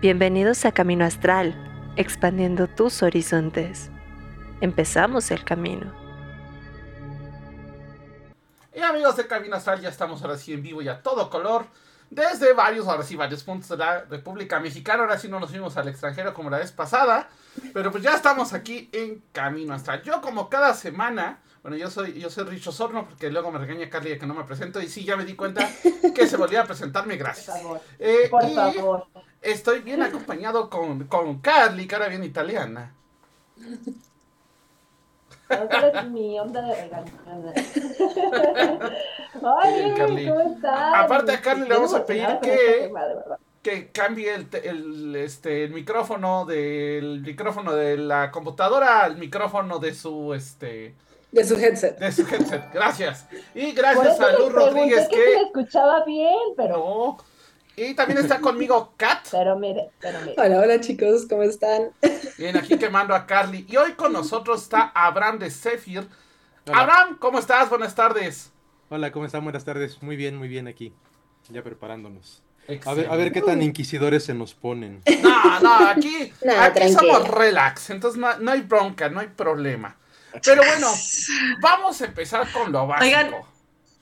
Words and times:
Bienvenidos 0.00 0.64
a 0.64 0.70
Camino 0.70 1.04
Astral, 1.04 1.56
expandiendo 1.96 2.68
tus 2.68 3.02
horizontes. 3.02 3.90
Empezamos 4.60 5.32
el 5.32 5.42
camino. 5.42 5.92
Y 8.72 8.78
amigos 8.78 9.16
de 9.16 9.26
Camino 9.26 9.56
Astral, 9.56 9.80
ya 9.80 9.88
estamos 9.88 10.22
ahora 10.22 10.38
sí 10.38 10.52
en 10.52 10.62
vivo 10.62 10.82
y 10.82 10.88
a 10.88 11.02
todo 11.02 11.28
color. 11.28 11.66
Desde 12.10 12.52
varios, 12.52 12.86
ahora 12.86 13.02
sí, 13.02 13.16
varios 13.16 13.42
puntos 13.42 13.70
de 13.70 13.78
la 13.78 14.04
República 14.04 14.60
Mexicana. 14.60 15.02
Ahora 15.02 15.18
sí 15.18 15.26
no 15.26 15.40
nos 15.40 15.50
fuimos 15.50 15.76
al 15.76 15.88
extranjero 15.88 16.32
como 16.32 16.48
la 16.48 16.58
vez 16.58 16.70
pasada. 16.70 17.28
Pero 17.74 17.90
pues 17.90 18.04
ya 18.04 18.14
estamos 18.14 18.52
aquí 18.52 18.88
en 18.92 19.24
Camino 19.32 19.74
Astral. 19.74 20.02
Yo 20.04 20.20
como 20.20 20.48
cada 20.48 20.74
semana 20.74 21.40
bueno, 21.62 21.76
yo 21.76 21.90
soy, 21.90 22.18
yo 22.18 22.30
soy 22.30 22.44
Richo 22.44 22.72
Sorno 22.72 23.06
porque 23.06 23.30
luego 23.30 23.50
me 23.50 23.58
regaña 23.58 23.90
Carly 23.90 24.10
de 24.10 24.18
que 24.18 24.26
no 24.26 24.34
me 24.34 24.44
presento. 24.44 24.80
Y 24.80 24.88
sí, 24.88 25.04
ya 25.04 25.16
me 25.16 25.24
di 25.24 25.34
cuenta 25.34 25.68
que 26.14 26.26
se 26.26 26.36
volvía 26.36 26.62
a 26.62 26.64
presentarme. 26.64 27.16
Gracias. 27.16 27.56
Por 27.56 27.62
favor. 27.62 27.80
Eh, 27.98 28.28
Por 28.30 28.54
favor. 28.54 29.06
Estoy 29.40 29.80
bien 29.80 30.02
acompañado 30.02 30.68
con, 30.68 31.04
con 31.04 31.38
Carly, 31.40 31.86
cara 31.86 32.08
bien 32.08 32.24
italiana. 32.24 32.94
Mi 36.10 36.38
onda 36.38 36.62
de. 36.62 36.90
Ay, 39.62 39.94
¿cómo 39.96 40.40
estás? 40.40 40.94
Aparte 40.94 41.32
a 41.32 41.40
Carly 41.40 41.68
le 41.68 41.74
vamos 41.74 41.94
a 41.94 42.04
pedir 42.04 42.26
que-. 42.42 42.92
Que 43.62 43.90
cambie 43.90 44.34
el, 44.34 44.48
el, 44.62 45.16
este, 45.16 45.64
el 45.64 45.72
micrófono 45.72 46.46
del 46.46 47.22
micrófono 47.22 47.74
de 47.74 47.96
la 47.98 48.30
computadora 48.30 49.00
al 49.00 49.16
micrófono 49.16 49.80
de 49.80 49.94
su 49.94 50.32
este 50.32 50.94
De 51.30 51.44
su 51.44 51.56
headset. 51.56 51.98
de 51.98 52.10
su 52.10 52.22
headset. 52.22 52.72
Gracias. 52.72 53.26
Y 53.54 53.72
gracias 53.72 54.18
a 54.20 54.32
Luz 54.32 54.52
Rodríguez 54.52 55.08
pregunté 55.08 55.16
que 55.16 55.24
se 55.24 55.36
que 55.36 55.42
escuchaba 55.42 56.04
bien, 56.04 56.34
pero, 56.56 56.76
no. 56.78 57.18
Y 57.76 57.94
también 57.94 58.18
está 58.18 58.40
conmigo 58.40 58.94
Kat. 58.96 59.28
pero 59.30 59.56
mire, 59.56 59.90
pero 60.00 60.18
mire. 60.20 60.34
Hola, 60.36 60.60
hola 60.60 60.80
chicos, 60.80 61.26
¿cómo 61.28 61.42
están? 61.42 61.90
Bien, 62.36 62.56
aquí 62.56 62.76
quemando 62.76 63.14
a 63.14 63.26
Carly. 63.26 63.66
Y 63.68 63.76
hoy 63.76 63.92
con 63.92 64.12
nosotros 64.12 64.62
está 64.62 64.90
Abraham 64.94 65.38
de 65.38 65.50
Zephyr. 65.50 66.08
Hola. 66.66 66.78
Abraham, 66.78 67.18
¿cómo 67.20 67.38
estás? 67.38 67.68
Buenas 67.68 67.94
tardes. 67.94 68.50
Hola, 68.88 69.12
¿cómo 69.12 69.26
están? 69.26 69.44
Buenas 69.44 69.64
tardes. 69.64 70.02
Muy 70.02 70.16
bien, 70.16 70.36
muy 70.36 70.48
bien 70.48 70.66
aquí. 70.66 70.92
Ya 71.50 71.62
preparándonos. 71.62 72.42
A 72.84 72.94
ver, 72.94 73.10
a 73.10 73.16
ver 73.16 73.32
qué 73.32 73.40
tan 73.40 73.62
inquisidores 73.62 74.24
se 74.24 74.34
nos 74.34 74.54
ponen. 74.54 75.02
No, 75.22 75.60
no, 75.60 75.88
aquí, 75.88 76.32
No, 76.44 76.52
aquí 76.60 76.88
somos 76.92 77.26
relax, 77.28 77.90
entonces 77.90 78.20
no, 78.20 78.36
no 78.38 78.50
hay 78.50 78.60
bronca, 78.60 79.08
no 79.08 79.20
hay 79.20 79.28
problema. 79.28 79.96
Pero 80.44 80.62
bueno, 80.64 80.86
vamos 81.60 82.00
a 82.00 82.04
empezar 82.06 82.50
con 82.52 82.72
lo 82.72 82.86
básico. 82.86 83.04
Oigan. 83.06 83.34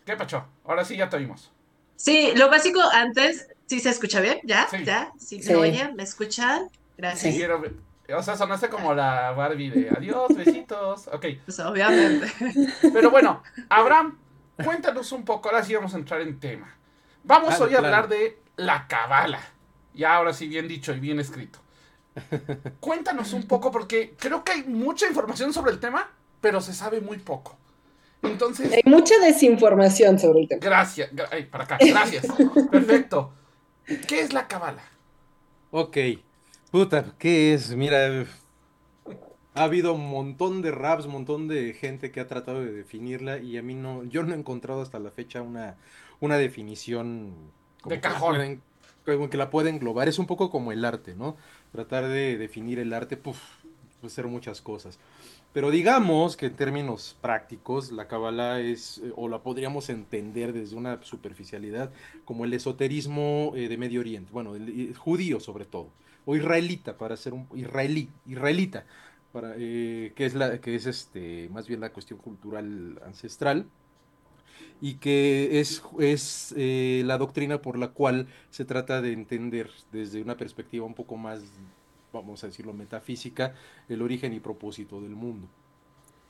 ¿Qué 0.04 0.16
pacho? 0.16 0.44
Ahora 0.64 0.84
sí 0.84 0.96
ya 0.96 1.08
te 1.08 1.16
oímos. 1.16 1.50
Sí, 1.96 2.32
lo 2.36 2.50
básico 2.50 2.80
antes, 2.92 3.48
¿sí 3.66 3.80
se 3.80 3.90
escucha 3.90 4.20
bien? 4.20 4.38
¿Ya? 4.44 4.68
Sí. 4.70 4.84
¿Ya? 4.84 5.12
¿Sí 5.18 5.42
Sí. 5.42 5.50
me 5.50 5.56
oyen? 5.56 5.96
¿Me 5.96 6.02
escuchan? 6.02 6.70
Gracias. 6.96 7.32
Sí. 7.32 7.38
Quiero 7.38 7.60
ver- 7.60 7.74
O 8.14 8.22
sea, 8.22 8.36
sonaste 8.36 8.68
como 8.68 8.94
la 8.94 9.32
Barbie 9.32 9.70
de 9.70 9.90
adiós, 9.90 10.28
besitos. 10.36 11.08
Ok, 11.08 11.26
Pues 11.44 11.58
obviamente. 11.60 12.30
pero 12.92 13.10
bueno, 13.10 13.42
Abraham, 13.68 14.18
cuéntanos 14.62 15.10
un 15.12 15.24
poco, 15.24 15.48
ahora 15.48 15.64
sí 15.64 15.74
vamos 15.74 15.92
a 15.94 15.96
entrar 15.98 16.20
en 16.20 16.38
tema. 16.38 16.72
Vamos 17.24 17.48
Claro, 17.48 17.64
hoy 17.64 17.74
a 17.74 17.78
hablar 17.78 18.08
de 18.08 18.38
la 18.56 18.86
cabala. 18.86 19.40
Ya 19.94 20.14
ahora 20.14 20.32
sí, 20.32 20.46
bien 20.46 20.68
dicho 20.68 20.92
y 20.94 21.00
bien 21.00 21.18
escrito. 21.18 21.58
Cuéntanos 22.80 23.32
un 23.32 23.46
poco, 23.48 23.70
porque 23.70 24.14
creo 24.18 24.44
que 24.44 24.52
hay 24.52 24.62
mucha 24.64 25.06
información 25.08 25.52
sobre 25.52 25.72
el 25.72 25.80
tema, 25.80 26.08
pero 26.40 26.60
se 26.60 26.72
sabe 26.72 27.00
muy 27.00 27.18
poco. 27.18 27.56
Entonces, 28.22 28.72
Hay 28.72 28.82
mucha 28.86 29.18
desinformación 29.20 30.18
sobre 30.18 30.40
el 30.40 30.48
tema. 30.48 30.60
gracias. 30.64 31.12
gra- 31.12 31.28
ay, 31.30 31.44
para 31.44 31.64
acá, 31.64 31.78
gracias. 31.80 32.26
Perfecto. 32.70 33.32
¿Qué 34.08 34.20
es 34.20 34.32
la 34.32 34.48
cabala? 34.48 34.82
Ok. 35.70 35.96
Puta, 36.70 37.14
¿qué 37.18 37.54
es? 37.54 37.74
Mira, 37.76 38.24
ha 39.54 39.62
habido 39.62 39.92
un 39.94 40.08
montón 40.10 40.60
de 40.62 40.70
raps, 40.72 41.06
un 41.06 41.12
montón 41.12 41.46
de 41.48 41.72
gente 41.74 42.10
que 42.10 42.20
ha 42.20 42.26
tratado 42.26 42.60
de 42.64 42.72
definirla 42.72 43.38
y 43.38 43.56
a 43.58 43.62
mí 43.62 43.74
no, 43.74 44.04
yo 44.04 44.22
no 44.24 44.34
he 44.34 44.38
encontrado 44.38 44.82
hasta 44.82 44.98
la 44.98 45.10
fecha 45.10 45.40
una, 45.42 45.76
una 46.20 46.36
definición 46.36 47.32
como 47.80 47.94
De 47.94 48.00
que 48.00 48.08
la 48.08 48.14
cajón. 48.14 48.34
pueden- 48.36 48.62
como 49.04 49.30
que 49.30 49.36
la 49.36 49.50
pueda 49.50 49.70
englobar. 49.70 50.08
Es 50.08 50.18
un 50.18 50.26
poco 50.26 50.50
como 50.50 50.72
el 50.72 50.84
arte, 50.84 51.14
¿no? 51.14 51.36
Tratar 51.70 52.08
de 52.08 52.36
definir 52.36 52.80
el 52.80 52.92
arte, 52.92 53.16
puf, 53.16 53.38
puede 54.00 54.12
ser 54.12 54.26
muchas 54.26 54.60
cosas. 54.60 54.98
Pero 55.56 55.70
digamos 55.70 56.36
que 56.36 56.44
en 56.44 56.54
términos 56.54 57.16
prácticos, 57.22 57.90
la 57.90 58.06
cábala 58.06 58.60
es, 58.60 58.98
eh, 58.98 59.10
o 59.16 59.26
la 59.26 59.42
podríamos 59.42 59.88
entender 59.88 60.52
desde 60.52 60.76
una 60.76 61.02
superficialidad, 61.02 61.90
como 62.26 62.44
el 62.44 62.52
esoterismo 62.52 63.54
eh, 63.56 63.66
de 63.66 63.78
Medio 63.78 64.00
Oriente, 64.00 64.30
bueno, 64.34 64.54
el, 64.54 64.68
eh, 64.68 64.92
judío 64.92 65.40
sobre 65.40 65.64
todo, 65.64 65.88
o 66.26 66.36
israelita, 66.36 66.98
para 66.98 67.16
ser 67.16 67.32
un 67.32 67.48
israelí, 67.54 68.10
israelita, 68.26 68.84
para, 69.32 69.56
que 69.56 70.12
es 70.18 70.34
la, 70.34 70.60
que 70.60 70.74
es 70.74 70.84
este, 70.84 71.48
más 71.50 71.66
bien 71.66 71.80
la 71.80 71.90
cuestión 71.90 72.18
cultural 72.18 73.00
ancestral, 73.06 73.64
y 74.82 74.96
que 74.96 75.58
es, 75.60 75.82
es 75.98 76.54
la 76.54 77.16
doctrina 77.16 77.62
por 77.62 77.78
la 77.78 77.88
cual 77.92 78.26
se 78.50 78.66
trata 78.66 79.00
de 79.00 79.14
entender 79.14 79.70
desde 79.90 80.20
una 80.20 80.36
perspectiva 80.36 80.84
un 80.84 80.92
poco 80.92 81.16
más, 81.16 81.40
vamos 82.12 82.42
a 82.42 82.48
decirlo, 82.48 82.72
metafísica, 82.72 83.54
el 83.88 84.02
origen 84.02 84.32
y 84.32 84.40
propósito 84.40 85.00
del 85.00 85.14
mundo. 85.14 85.48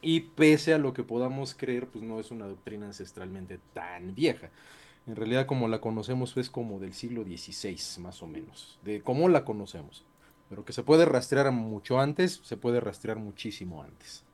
Y 0.03 0.21
pese 0.21 0.75
a 0.75 0.79
lo 0.79 0.93
que 0.93 1.03
podamos 1.03 1.55
creer, 1.55 1.89
pues 1.89 2.05
no 2.05 2.21
es 2.21 2.31
una 2.31 2.47
doctrina 2.47 2.87
ancestralmente 2.87 3.59
tan 3.73 4.15
vieja. 4.15 4.51
En 5.07 5.17
realidad, 5.17 5.47
como 5.47 5.69
la 5.69 5.81
conocemos, 5.81 6.37
es 6.37 6.51
como 6.51 6.79
del 6.79 6.93
siglo 6.93 7.25
XVI, 7.25 8.03
más 8.03 8.23
o 8.23 8.27
menos, 8.27 8.79
de 8.85 9.03
cómo 9.03 9.29
la 9.29 9.45
conocemos. 9.45 10.05
Pero 10.49 10.65
que 10.65 10.73
se 10.73 10.83
puede 10.83 11.05
rastrear 11.05 11.51
mucho 11.53 11.99
antes, 11.99 12.41
se 12.45 12.57
puede 12.57 12.81
rastrear 12.81 13.19
muchísimo 13.19 13.83
antes. 13.83 14.25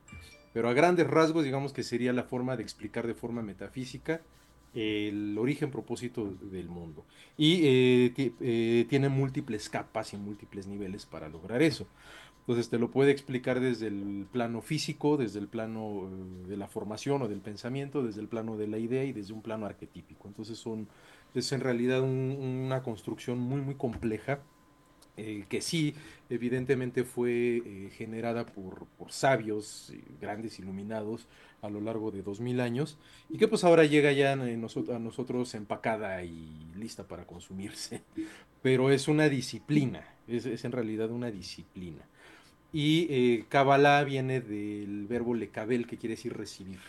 Pero 0.53 0.69
a 0.69 0.75
grandes 0.75 1.07
rasgos, 1.07 1.45
digamos 1.45 1.73
que 1.73 1.83
sería 1.83 2.13
la 2.13 2.25
forma 2.25 2.57
de 2.57 2.63
explicar 2.63 3.07
de 3.07 3.15
forma 3.15 3.43
metafísica 3.43 4.21
el 4.75 5.37
origen, 5.39 5.71
propósito 5.71 6.25
del 6.41 6.69
mundo. 6.69 7.05
Y 7.37 7.61
eh, 7.65 8.13
eh, 8.41 8.87
tiene 8.89 9.09
múltiples 9.09 9.69
capas 9.69 10.13
y 10.15 10.17
múltiples 10.17 10.67
niveles 10.67 11.07
para 11.07 11.29
lograr 11.29 11.63
eso. 11.63 11.87
Entonces 12.41 12.69
te 12.71 12.79
lo 12.79 12.91
puede 12.91 13.13
explicar 13.13 13.61
desde 13.61 13.87
el 13.87 14.27
plano 14.33 14.63
físico, 14.63 15.17
desde 15.17 15.39
el 15.39 15.47
plano 15.49 16.09
eh, 16.11 16.49
de 16.49 16.57
la 16.57 16.67
formación 16.69 17.23
o 17.23 17.29
del 17.29 17.41
pensamiento, 17.41 18.03
desde 18.03 18.21
el 18.21 18.29
plano 18.29 18.57
de 18.57 18.67
la 18.67 18.79
idea 18.79 19.05
y 19.05 19.13
desde 19.13 19.33
un 19.33 19.43
plano 19.43 19.67
arquetípico. 19.67 20.27
Entonces 20.29 20.59
son, 20.59 20.89
es 21.35 21.53
en 21.53 21.61
realidad 21.61 22.01
un- 22.03 22.37
una 22.67 22.83
construcción 22.83 23.39
muy, 23.39 23.61
muy 23.61 23.75
compleja 23.77 24.41
que 25.49 25.61
sí, 25.61 25.95
evidentemente 26.31 27.05
fue 27.05 27.91
generada 27.97 28.47
por, 28.47 28.87
sabios, 29.11 29.93
grandes 30.21 30.59
iluminados 30.59 31.27
a 31.63 31.71
lo 31.71 31.81
largo 31.81 32.11
de 32.11 32.23
dos 32.23 32.41
mil 32.41 32.61
años 32.61 32.99
y 33.31 33.39
que 33.39 33.47
pues 33.47 33.63
ahora 33.63 33.85
llega 33.85 34.11
ya 34.11 34.33
a 34.33 34.37
nosotros 34.99 35.55
empacada 35.55 36.23
y 36.25 36.67
lista 36.77 37.07
para 37.07 37.25
consumirse. 37.25 38.03
Pero 38.63 38.91
es 38.91 39.09
una 39.09 39.29
disciplina, 39.29 40.05
es, 40.27 40.45
es 40.45 40.65
en 40.65 40.73
realidad 40.73 41.11
una 41.11 41.31
disciplina. 41.31 42.03
Y 42.73 43.07
eh, 43.11 43.45
Kabbalah 43.49 44.03
viene 44.03 44.41
del 44.41 45.07
verbo 45.07 45.35
lekabel, 45.35 45.87
que 45.87 45.99
quiere 45.99 46.17
decir 46.17 46.37
recibir. 46.37 46.81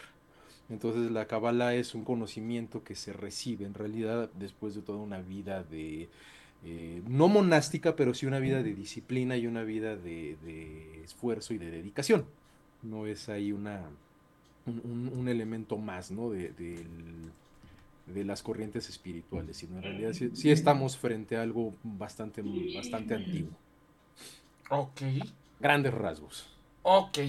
Entonces 0.70 1.12
la 1.12 1.28
Kabbalah 1.28 1.76
es 1.76 1.94
un 1.94 2.04
conocimiento 2.04 2.84
que 2.84 2.96
se 2.96 3.14
recibe 3.14 3.66
en 3.66 3.76
realidad 3.76 4.30
después 4.40 4.74
de 4.74 4.82
toda 4.82 5.00
una 5.00 5.22
vida 5.22 5.64
de, 5.64 6.10
eh, 6.64 7.02
no 7.08 7.28
monástica, 7.28 7.96
pero 7.96 8.14
sí 8.16 8.26
una 8.26 8.40
vida 8.40 8.64
de 8.64 8.74
disciplina 8.74 9.38
y 9.38 9.46
una 9.46 9.64
vida 9.64 9.96
de, 9.96 10.38
de 10.44 11.04
esfuerzo 11.04 11.54
y 11.54 11.60
de 11.60 11.70
dedicación. 11.70 12.26
No 12.82 13.06
es 13.06 13.30
ahí 13.30 13.52
una, 13.52 13.84
un, 14.66 15.28
elemento 15.28 15.78
más, 15.78 16.12
¿no? 16.12 16.30
de, 16.30 16.54
de 18.06 18.24
las 18.26 18.44
corrientes 18.44 18.90
espirituales, 18.90 19.58
sino 19.58 19.78
en 19.78 19.84
realidad 19.84 20.14
sí, 20.14 20.32
sí 20.34 20.52
estamos 20.52 20.98
frente 20.98 21.38
a 21.38 21.42
algo 21.42 21.74
bastante, 21.84 22.44
bastante 22.76 23.16
antiguo. 23.16 23.52
Ok. 24.70 25.02
Grandes 25.60 25.94
rasgos. 25.94 26.48
Ok. 26.82 27.20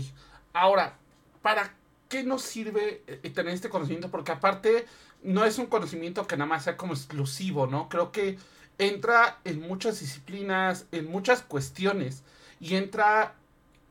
Ahora, 0.53 0.97
¿para 1.43 1.75
qué 2.09 2.25
nos 2.25 2.43
sirve 2.43 3.03
eh, 3.07 3.31
tener 3.31 3.55
este 3.55 3.69
conocimiento? 3.69 4.11
Porque 4.11 4.33
aparte, 4.33 4.87
no 5.23 5.45
es 5.45 5.59
un 5.59 5.67
conocimiento 5.67 6.27
que 6.27 6.37
nada 6.37 6.49
más 6.49 6.65
sea 6.65 6.77
como 6.77 6.93
exclusivo, 6.93 7.67
¿no? 7.67 7.89
Creo 7.89 8.11
que 8.11 8.39
entra 8.79 9.39
en 9.45 9.61
muchas 9.61 10.01
disciplinas, 10.01 10.87
en 10.91 11.09
muchas 11.09 11.43
cuestiones. 11.43 12.25
Y 12.61 12.75
entra 12.75 13.35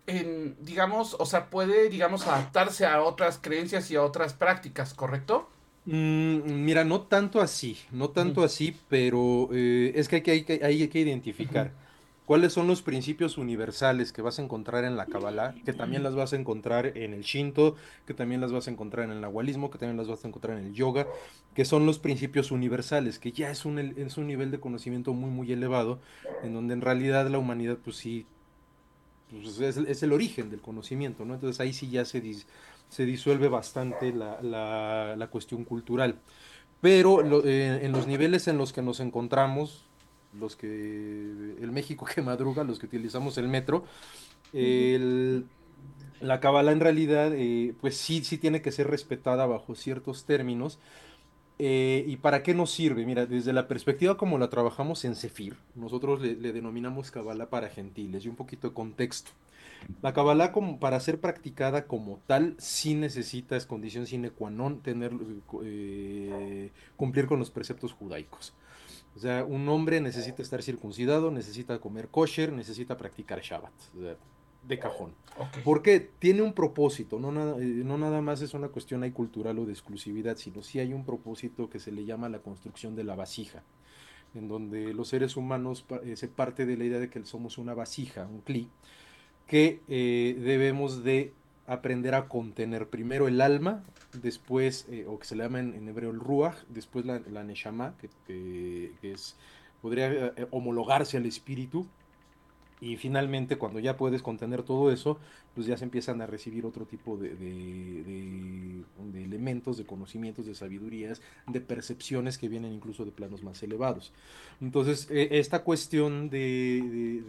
en, 0.08 0.56
digamos, 0.60 1.16
o 1.20 1.26
sea, 1.26 1.50
puede, 1.50 1.90
digamos, 1.90 2.28
adaptarse 2.28 2.86
a 2.86 3.02
otras 3.02 3.40
creencias 3.42 3.90
y 3.92 3.96
a 3.96 4.04
otras 4.04 4.34
prácticas, 4.34 4.94
¿correcto? 4.94 5.50
Mm, 5.86 6.64
mira, 6.64 6.84
no 6.86 7.02
tanto 7.02 7.42
así, 7.42 7.78
no 7.92 8.10
tanto 8.10 8.44
así, 8.44 8.80
pero 8.88 9.50
eh, 9.52 9.92
es 9.96 10.08
que 10.08 10.18
hay 10.18 10.22
que, 10.22 10.32
hay 10.32 10.44
que, 10.44 10.60
hay 10.64 10.88
que 10.88 11.00
identificar. 11.00 11.72
cuáles 12.26 12.54
son 12.54 12.68
los 12.68 12.82
principios 12.82 13.38
universales 13.38 14.14
que 14.14 14.22
vas 14.22 14.40
a 14.40 14.44
encontrar 14.44 14.86
en 14.86 14.96
la 14.96 15.08
Kabbalah, 15.08 15.56
que 15.66 15.74
también 15.74 16.04
las 16.04 16.16
vas 16.16 16.32
a 16.32 16.38
encontrar 16.38 16.98
en 16.98 17.14
el 17.14 17.24
Shinto, 17.24 17.76
que 18.08 18.14
también 18.14 18.40
las 18.40 18.54
vas 18.54 18.68
a 18.68 18.72
encontrar 18.72 19.06
en 19.06 19.12
el 19.12 19.22
Nahualismo, 19.22 19.70
que 19.70 19.78
también 19.78 19.98
las 19.98 20.08
vas 20.08 20.24
a 20.24 20.30
encontrar 20.30 20.58
en 20.58 20.68
el 20.68 20.74
Yoga, 20.74 21.06
que 21.54 21.66
son 21.66 21.86
los 21.86 22.00
principios 22.00 22.52
universales, 22.52 23.20
que 23.20 23.34
ya 23.34 23.52
es 23.52 23.66
un, 23.66 23.78
es 23.78 24.18
un 24.18 24.28
nivel 24.28 24.52
de 24.52 24.60
conocimiento 24.62 25.14
muy, 25.14 25.32
muy 25.32 25.52
elevado, 25.52 26.00
en 26.44 26.54
donde 26.54 26.74
en 26.74 26.82
realidad 26.82 27.28
la 27.30 27.40
humanidad, 27.40 27.78
pues 27.84 27.98
sí, 27.98 28.26
pues 29.42 29.78
es, 29.78 30.04
el 30.04 30.14
origen 30.14 30.50
del 30.50 30.62
conocimiento, 30.62 31.26
¿no? 31.26 31.34
Entonces 31.34 31.60
ahí 31.60 31.74
sí 31.74 31.90
ya 31.90 32.06
se, 32.06 32.22
dis, 32.22 32.46
se 32.90 33.06
disuelve 33.06 33.48
bastante 33.48 34.14
la, 34.14 35.28
cuestión 35.32 35.64
cultural. 35.64 36.20
Pero 36.82 37.44
eh, 37.46 37.80
en 37.84 37.92
los 37.92 38.08
niveles 38.08 38.48
en 38.48 38.58
los 38.58 38.74
que 38.74 38.82
nos 38.82 39.00
encontramos, 39.00 39.86
los 40.38 40.56
que, 40.56 40.68
el 40.68 41.72
México 41.72 42.06
que 42.06 42.22
madruga, 42.22 42.64
los 42.64 42.80
que 42.80 42.86
utilizamos 42.86 43.38
el 43.38 43.48
metro, 43.48 43.86
la 46.24 46.40
cabala 46.40 46.72
en 46.72 46.80
realidad, 46.80 47.34
eh, 47.36 47.76
pues 47.82 47.98
sí, 47.98 48.24
sí 48.24 48.38
tiene 48.38 48.62
que 48.62 48.72
ser 48.72 48.88
respetada 48.90 49.46
bajo 49.46 49.76
ciertos 49.76 50.26
términos. 50.26 50.80
Eh, 51.60 52.04
¿Y 52.08 52.18
para 52.18 52.42
qué 52.42 52.54
nos 52.54 52.72
sirve? 52.72 53.06
Mira, 53.06 53.26
desde 53.26 53.54
la 53.54 53.68
perspectiva 53.68 54.18
como 54.18 54.38
la 54.38 54.50
trabajamos 54.50 55.06
en 55.06 55.16
Cefir, 55.16 55.56
nosotros 55.76 56.22
le, 56.22 56.36
denominamos 56.36 57.12
cabala 57.12 57.50
para 57.50 57.70
gentiles 57.70 58.26
y 58.26 58.30
un 58.30 58.36
poquito 58.36 58.70
de 58.70 58.74
contexto. 58.74 59.32
La 60.02 60.14
Kabbalah, 60.14 60.52
como 60.54 60.80
para 60.80 61.00
ser 61.00 61.20
practicada 61.20 61.86
como 61.88 62.20
tal, 62.26 62.56
sí 62.58 62.96
necesita, 62.96 63.58
es 63.58 63.66
condición 63.66 64.08
sine 64.08 64.32
qua 64.32 64.50
non, 64.50 64.80
tener, 64.80 65.12
eh, 65.64 66.72
cumplir 66.96 67.28
con 67.28 67.40
los 67.40 67.52
preceptos 67.52 67.92
judaicos. 67.92 68.54
O 69.16 69.20
sea, 69.20 69.44
un 69.44 69.68
hombre 69.70 70.02
necesita 70.02 70.42
estar 70.42 70.64
circuncidado, 70.64 71.32
necesita 71.32 71.80
comer 71.80 72.08
kosher, 72.08 72.52
necesita 72.52 72.98
practicar 72.98 73.42
Shabbat. 73.42 73.74
O 73.98 74.02
sea, 74.02 74.16
de 74.68 74.80
cajón. 74.80 75.12
Porque 75.64 76.00
tiene 76.20 76.42
un 76.42 76.54
propósito, 76.54 77.20
no 77.20 77.32
nada, 77.32 77.58
eh, 77.60 77.66
no 77.66 77.98
nada 77.98 78.22
más 78.22 78.42
es 78.42 78.54
una 78.54 78.68
cuestión 78.70 79.04
ahí 79.04 79.12
cultural 79.12 79.58
o 79.60 79.66
de 79.66 79.72
exclusividad, 79.74 80.38
sino 80.38 80.62
sí 80.62 80.80
hay 80.80 80.94
un 80.94 81.06
propósito 81.06 81.70
que 81.70 81.80
se 81.80 81.92
le 81.92 82.06
llama 82.06 82.30
la 82.30 82.40
construcción 82.40 82.96
de 82.96 83.04
la 83.04 83.16
vasija, 83.16 83.64
en 84.36 84.48
donde 84.48 84.94
los 84.94 85.08
seres 85.10 85.36
humanos 85.38 85.86
eh, 86.04 86.16
se 86.16 86.28
parte 86.28 86.66
de 86.66 86.78
la 86.78 86.86
idea 86.86 87.00
de 87.00 87.10
que 87.10 87.24
somos 87.26 87.58
una 87.58 87.74
vasija, 87.74 88.26
un 88.28 88.42
cli, 88.42 88.70
que 89.48 89.82
eh, 89.90 90.38
debemos 90.40 91.04
de 91.04 91.34
aprender 91.66 92.14
a 92.14 92.28
contener 92.28 92.88
primero 92.88 93.28
el 93.28 93.42
alma, 93.42 93.84
después, 94.22 94.86
eh, 94.90 95.06
o 95.08 95.18
que 95.18 95.26
se 95.26 95.36
le 95.36 95.44
llama 95.44 95.60
en, 95.60 95.74
en 95.74 95.88
hebreo 95.88 96.12
el 96.12 96.20
ruach, 96.20 96.58
después 96.70 97.06
la, 97.06 97.20
la 97.32 97.44
neshama, 97.44 97.96
que, 98.00 98.10
que- 98.28 98.92
que 99.02 99.12
es, 99.14 99.36
podría 99.82 100.34
homologarse 100.52 101.18
al 101.18 101.26
espíritu, 101.26 101.88
y 102.84 102.98
finalmente 102.98 103.58
cuando 103.58 103.80
ya 103.80 103.96
puedes 103.96 104.22
contener 104.22 104.64
todo 104.64 104.92
eso, 104.92 105.18
pues 105.56 105.66
ya 105.66 105.78
se 105.78 105.86
empiezan 105.86 106.22
a 106.22 106.28
recibir 106.28 106.66
otro 106.66 106.86
tipo 106.86 107.16
de, 107.16 107.34
de- 107.34 108.84
elementos, 109.24 109.78
de 109.78 109.86
conocimientos, 109.86 110.46
de 110.46 110.54
sabidurías, 110.54 111.22
de 111.48 111.62
percepciones 111.62 112.38
que 112.38 112.50
vienen 112.50 112.74
incluso 112.74 113.06
de 113.06 113.12
planos 113.12 113.42
más 113.42 113.64
elevados. 113.64 114.12
Entonces, 114.60 115.08
eh, 115.10 115.30
esta 115.32 115.64
cuestión 115.64 116.30
de, 116.30 117.24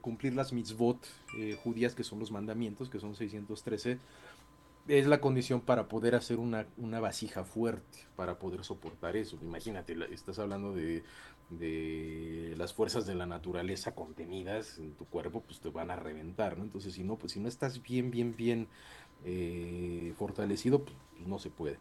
cumplir 0.00 0.34
las 0.34 0.54
mitzvot 0.54 0.98
eh, 1.38 1.58
judías, 1.62 1.94
que 1.94 2.02
son 2.02 2.18
los 2.18 2.30
mandamientos, 2.30 2.88
que 2.88 3.00
son 3.00 3.14
613, 3.14 3.98
es 4.88 5.06
la 5.06 5.20
condición 5.20 5.60
para 5.60 5.88
poder 5.88 6.14
hacer 6.14 6.38
una, 6.38 6.66
una 6.76 7.00
vasija 7.00 7.44
fuerte, 7.44 8.06
para 8.16 8.38
poder 8.38 8.64
soportar 8.64 9.16
eso. 9.16 9.38
Imagínate, 9.42 9.96
estás 10.12 10.38
hablando 10.38 10.74
de, 10.74 11.02
de 11.50 12.54
las 12.56 12.72
fuerzas 12.72 13.06
de 13.06 13.14
la 13.14 13.26
naturaleza 13.26 13.94
contenidas 13.94 14.78
en 14.78 14.92
tu 14.94 15.04
cuerpo, 15.04 15.42
pues 15.42 15.60
te 15.60 15.68
van 15.68 15.90
a 15.90 15.96
reventar, 15.96 16.58
¿no? 16.58 16.64
Entonces, 16.64 16.94
si 16.94 17.04
no, 17.04 17.16
pues 17.16 17.32
si 17.32 17.40
no 17.40 17.48
estás 17.48 17.82
bien, 17.82 18.10
bien, 18.10 18.34
bien 18.36 18.68
eh, 19.24 20.12
fortalecido, 20.16 20.84
pues, 20.84 20.96
pues 21.16 21.28
no 21.28 21.38
se 21.38 21.50
puede. 21.50 21.78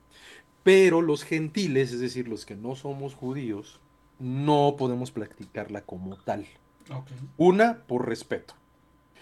Pero 0.63 1.01
los 1.01 1.23
gentiles, 1.23 1.91
es 1.91 1.99
decir, 1.99 2.27
los 2.27 2.45
que 2.45 2.55
no 2.55 2.75
somos 2.75 3.15
judíos, 3.15 3.81
no 4.19 4.75
podemos 4.77 5.11
practicarla 5.11 5.81
como 5.81 6.15
tal. 6.17 6.45
Una, 7.37 7.83
por 7.85 8.07
respeto. 8.07 8.55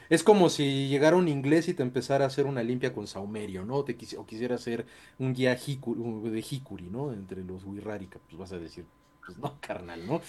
Es 0.10 0.24
como 0.24 0.50
si 0.50 0.90
llegara 0.90 1.16
un 1.16 1.30
inglés 1.30 1.70
y 1.70 1.74
te 1.74 1.84
empezara 1.84 2.26
a 2.26 2.28
hacer 2.28 2.46
una 2.46 2.64
limpia 2.64 2.94
con 2.94 3.08
saumerio, 3.08 3.64
¿no? 3.64 3.78
O, 3.78 3.86
te 3.86 3.96
o 4.18 4.26
quisiera 4.26 4.56
hacer 4.56 4.86
un 5.18 5.34
guía 5.34 5.58
hikuri, 5.58 6.30
de 6.30 6.40
hikuri, 6.40 6.90
¿no? 6.90 7.14
Entre 7.14 7.44
los 7.44 7.64
Wirrárica, 7.64 8.20
pues 8.28 8.38
vas 8.38 8.52
a 8.52 8.60
decir, 8.60 8.86
pues 9.26 9.38
no, 9.38 9.58
carnal, 9.62 10.06
¿no? 10.06 10.22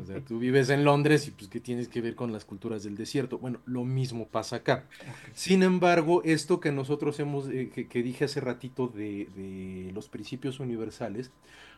O 0.00 0.04
sea, 0.04 0.20
tú 0.24 0.38
vives 0.38 0.70
en 0.70 0.84
Londres 0.84 1.26
y 1.28 1.30
pues 1.32 1.48
¿qué 1.48 1.60
tienes 1.60 1.88
que 1.88 2.00
ver 2.00 2.14
con 2.14 2.32
las 2.32 2.44
culturas 2.44 2.82
del 2.82 2.96
desierto? 2.96 3.38
Bueno, 3.38 3.60
lo 3.66 3.84
mismo 3.84 4.28
pasa 4.28 4.56
acá. 4.56 4.86
Sin 5.34 5.62
embargo, 5.62 6.22
esto 6.24 6.60
que 6.60 6.72
nosotros 6.72 7.18
hemos, 7.20 7.48
eh, 7.48 7.70
que, 7.74 7.88
que 7.88 8.02
dije 8.02 8.24
hace 8.24 8.40
ratito 8.40 8.88
de, 8.88 9.28
de 9.36 9.90
los 9.92 10.08
principios 10.08 10.60
universales, 10.60 11.30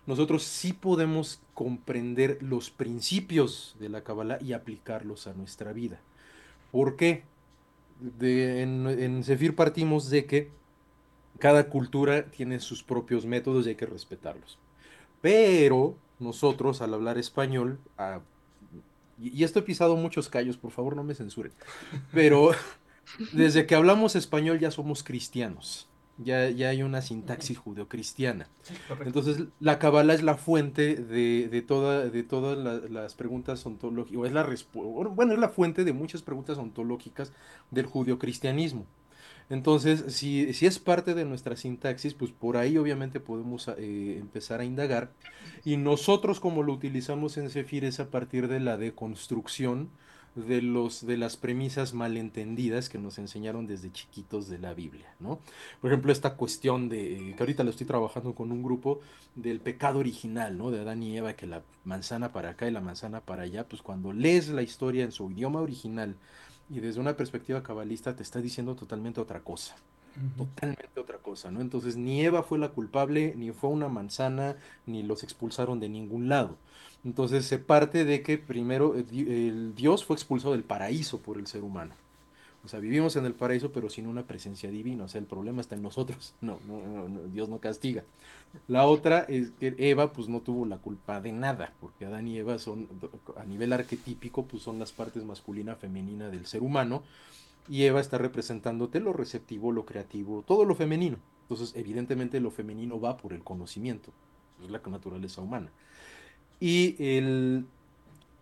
nosotros 0.06 0.42
sí 0.44 0.72
podemos 0.72 1.40
comprender 1.54 2.38
los 2.40 2.70
principios 2.70 3.76
de 3.78 3.88
la 3.88 4.02
Kabbalah 4.02 4.38
y 4.40 4.52
aplicarlos 4.52 5.26
a 5.26 5.34
nuestra 5.34 5.72
vida. 5.72 6.00
¿Por 6.72 6.96
qué? 6.96 7.24
De- 8.00 8.62
en, 8.62 8.86
en 8.88 9.24
Zefir 9.24 9.54
partimos 9.56 10.10
de 10.10 10.26
que 10.26 10.50
cada 11.38 11.68
cultura 11.68 12.30
tiene 12.30 12.60
sus 12.60 12.82
propios 12.82 13.26
métodos 13.26 13.66
y 13.66 13.70
hay 13.70 13.76
que 13.76 13.86
respetarlos. 13.86 14.58
Pero 15.22 15.96
nosotros, 16.20 16.82
al 16.82 16.94
hablar 16.94 17.18
español, 17.18 17.78
y, 19.18 19.28
y 19.40 19.44
esto 19.44 19.58
he 19.58 19.62
pisado 19.62 19.96
muchos 19.96 20.28
callos, 20.28 20.56
por 20.56 20.70
favor 20.70 20.96
no 20.96 21.04
me 21.04 21.14
censuren, 21.14 21.52
pero 22.12 22.50
desde 23.32 23.66
que 23.66 23.74
hablamos 23.74 24.16
español 24.16 24.58
ya 24.60 24.70
somos 24.70 25.02
cristianos, 25.02 25.88
ya, 26.18 26.50
ya 26.50 26.68
hay 26.68 26.82
una 26.82 27.00
sintaxis 27.02 27.58
judeocristiana. 27.58 28.48
Correcto. 28.88 29.04
Entonces, 29.06 29.46
la 29.58 29.78
Kabbalah 29.78 30.12
es 30.14 30.22
la 30.22 30.36
fuente 30.36 30.94
de, 30.96 31.48
de, 31.48 31.62
toda, 31.62 32.06
de 32.08 32.22
todas 32.22 32.58
la- 32.58 32.78
las 32.88 33.14
preguntas 33.14 33.64
ontológicas, 33.64 34.20
o 34.20 34.26
es 34.26 34.32
la 34.32 34.46
bueno, 34.74 35.32
es 35.32 35.38
la 35.38 35.48
fuente 35.48 35.84
de 35.84 35.92
muchas 35.94 36.22
preguntas 36.22 36.58
ontológicas 36.58 37.32
del 37.70 37.86
judeocristianismo. 37.86 38.84
Entonces, 39.50 40.04
si, 40.14 40.54
si 40.54 40.66
es 40.66 40.78
parte 40.78 41.14
de 41.14 41.24
nuestra 41.24 41.56
sintaxis, 41.56 42.14
pues 42.14 42.30
por 42.30 42.56
ahí 42.56 42.78
obviamente 42.78 43.18
podemos 43.18 43.68
eh, 43.68 44.16
empezar 44.18 44.60
a 44.60 44.64
indagar. 44.64 45.10
Y 45.64 45.76
nosotros 45.76 46.38
como 46.38 46.62
lo 46.62 46.72
utilizamos 46.72 47.36
en 47.36 47.50
Zefir 47.50 47.84
es 47.84 47.98
a 47.98 48.10
partir 48.10 48.46
de 48.46 48.60
la 48.60 48.76
deconstrucción 48.76 49.90
de, 50.34 50.62
los, 50.62 51.04
de 51.04 51.16
las 51.16 51.36
premisas 51.36 51.94
malentendidas 51.94 52.88
que 52.88 52.98
nos 52.98 53.18
enseñaron 53.18 53.66
desde 53.66 53.90
chiquitos 53.90 54.48
de 54.48 54.58
la 54.58 54.74
Biblia, 54.74 55.12
¿no? 55.18 55.40
Por 55.80 55.90
ejemplo, 55.90 56.12
esta 56.12 56.36
cuestión 56.36 56.88
de, 56.88 57.34
que 57.36 57.42
ahorita 57.42 57.64
lo 57.64 57.70
estoy 57.70 57.86
trabajando 57.86 58.34
con 58.34 58.52
un 58.52 58.62
grupo, 58.62 59.00
del 59.34 59.60
pecado 59.60 59.98
original, 59.98 60.56
¿no? 60.56 60.70
De 60.70 60.80
Adán 60.80 61.02
y 61.02 61.16
Eva, 61.16 61.34
que 61.34 61.46
la 61.46 61.62
manzana 61.84 62.32
para 62.32 62.50
acá 62.50 62.68
y 62.68 62.70
la 62.70 62.80
manzana 62.80 63.20
para 63.20 63.42
allá, 63.42 63.66
pues 63.66 63.82
cuando 63.82 64.12
lees 64.12 64.48
la 64.48 64.62
historia 64.62 65.04
en 65.04 65.12
su 65.12 65.30
idioma 65.30 65.60
original 65.60 66.14
y 66.70 66.80
desde 66.80 67.00
una 67.00 67.16
perspectiva 67.16 67.62
cabalista 67.62 68.16
te 68.16 68.22
está 68.22 68.40
diciendo 68.40 68.74
totalmente 68.74 69.20
otra 69.20 69.40
cosa 69.40 69.76
totalmente 70.36 71.00
otra 71.00 71.18
cosa, 71.18 71.50
¿no? 71.50 71.60
Entonces 71.60 71.96
ni 71.96 72.22
Eva 72.24 72.42
fue 72.42 72.58
la 72.58 72.70
culpable, 72.70 73.34
ni 73.36 73.52
fue 73.52 73.70
una 73.70 73.88
manzana, 73.88 74.56
ni 74.86 75.02
los 75.02 75.22
expulsaron 75.22 75.80
de 75.80 75.88
ningún 75.88 76.28
lado. 76.28 76.56
Entonces 77.04 77.46
se 77.46 77.58
parte 77.58 78.04
de 78.04 78.22
que 78.22 78.38
primero 78.38 78.96
eh, 78.96 79.04
el 79.10 79.74
Dios 79.74 80.04
fue 80.04 80.16
expulsado 80.16 80.52
del 80.52 80.64
paraíso 80.64 81.20
por 81.20 81.38
el 81.38 81.46
ser 81.46 81.62
humano. 81.62 81.94
O 82.64 82.68
sea, 82.68 82.78
vivimos 82.80 83.16
en 83.16 83.24
el 83.24 83.34
paraíso 83.34 83.72
pero 83.72 83.88
sin 83.88 84.06
una 84.06 84.26
presencia 84.26 84.70
divina. 84.70 85.04
O 85.04 85.08
sea, 85.08 85.20
el 85.20 85.26
problema 85.26 85.60
está 85.60 85.74
en 85.76 85.82
nosotros. 85.82 86.34
No, 86.42 86.58
no, 86.66 86.80
no, 86.86 87.08
no, 87.08 87.20
Dios 87.28 87.48
no 87.48 87.58
castiga. 87.58 88.04
La 88.68 88.86
otra 88.86 89.20
es 89.28 89.50
que 89.60 89.74
Eva 89.78 90.12
pues 90.12 90.28
no 90.28 90.40
tuvo 90.40 90.66
la 90.66 90.78
culpa 90.78 91.20
de 91.20 91.32
nada, 91.32 91.72
porque 91.80 92.06
Adán 92.06 92.28
y 92.28 92.38
Eva 92.38 92.58
son, 92.58 92.88
a 93.36 93.44
nivel 93.44 93.72
arquetípico, 93.72 94.44
pues 94.46 94.62
son 94.62 94.78
las 94.78 94.92
partes 94.92 95.24
masculina, 95.24 95.76
femenina 95.76 96.28
del 96.30 96.46
ser 96.46 96.62
humano, 96.62 97.02
y 97.68 97.84
Eva 97.84 98.00
está 98.00 98.18
representándote 98.18 99.00
lo 99.00 99.12
receptivo, 99.12 99.72
lo 99.72 99.84
creativo, 99.86 100.42
todo 100.46 100.64
lo 100.64 100.74
femenino. 100.74 101.18
Entonces, 101.42 101.74
evidentemente 101.76 102.40
lo 102.40 102.50
femenino 102.50 103.00
va 103.00 103.16
por 103.16 103.32
el 103.32 103.44
conocimiento, 103.44 104.12
es 104.64 104.70
la 104.70 104.80
naturaleza 104.80 105.40
humana. 105.42 105.70
Y 106.60 106.96
el... 106.98 107.66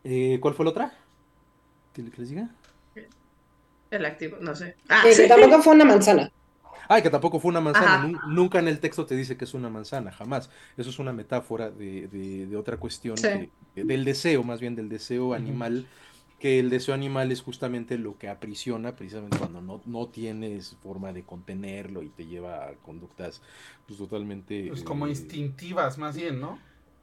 eh, 0.04 0.38
¿cuál 0.40 0.54
fue 0.54 0.64
la 0.64 0.72
otra? 0.72 0.94
¿Que 1.92 2.02
le- 2.02 2.10
que 2.10 2.20
les 2.22 2.30
diga? 2.30 2.50
El 3.90 4.04
activo, 4.04 4.36
no 4.40 4.54
sé. 4.54 4.76
Ah, 4.88 5.02
Que, 5.04 5.12
sí. 5.14 5.22
que 5.22 5.28
tampoco 5.28 5.62
fue 5.62 5.74
una 5.74 5.84
manzana. 5.84 6.30
Ah, 6.88 7.02
que 7.02 7.10
tampoco 7.10 7.38
fue 7.40 7.50
una 7.50 7.60
manzana. 7.60 7.94
Ajá. 7.96 8.26
Nunca 8.28 8.58
en 8.58 8.68
el 8.68 8.80
texto 8.80 9.04
te 9.06 9.14
dice 9.14 9.36
que 9.36 9.44
es 9.44 9.54
una 9.54 9.68
manzana, 9.70 10.10
jamás. 10.12 10.50
Eso 10.76 10.90
es 10.90 10.98
una 10.98 11.12
metáfora 11.12 11.70
de, 11.70 12.08
de- 12.08 12.46
de 12.46 12.56
otra 12.56 12.78
cuestión, 12.78 13.16
Sí. 13.16 13.50
del 13.74 14.04
deseo, 14.04 14.42
más 14.42 14.60
bien 14.60 14.74
del 14.74 14.88
deseo 14.88 15.34
animal, 15.34 15.86
que 16.38 16.58
el 16.60 16.70
deseo 16.70 16.94
animal 16.94 17.30
es 17.32 17.42
justamente 17.42 17.98
lo 17.98 18.16
que 18.16 18.28
aprisiona, 18.28 18.94
precisamente 18.96 19.36
cuando 19.38 19.60
no, 19.60 19.82
no 19.86 20.08
tienes 20.08 20.76
forma 20.82 21.12
de 21.12 21.24
contenerlo 21.24 22.02
y 22.02 22.08
te 22.10 22.26
lleva 22.26 22.68
a 22.68 22.72
conductas 22.76 23.42
pues, 23.86 23.98
totalmente... 23.98 24.66
Pues 24.68 24.82
como 24.82 25.06
eh, 25.06 25.10
instintivas, 25.10 25.98
más 25.98 26.16
bien, 26.16 26.40
¿no? 26.40 26.58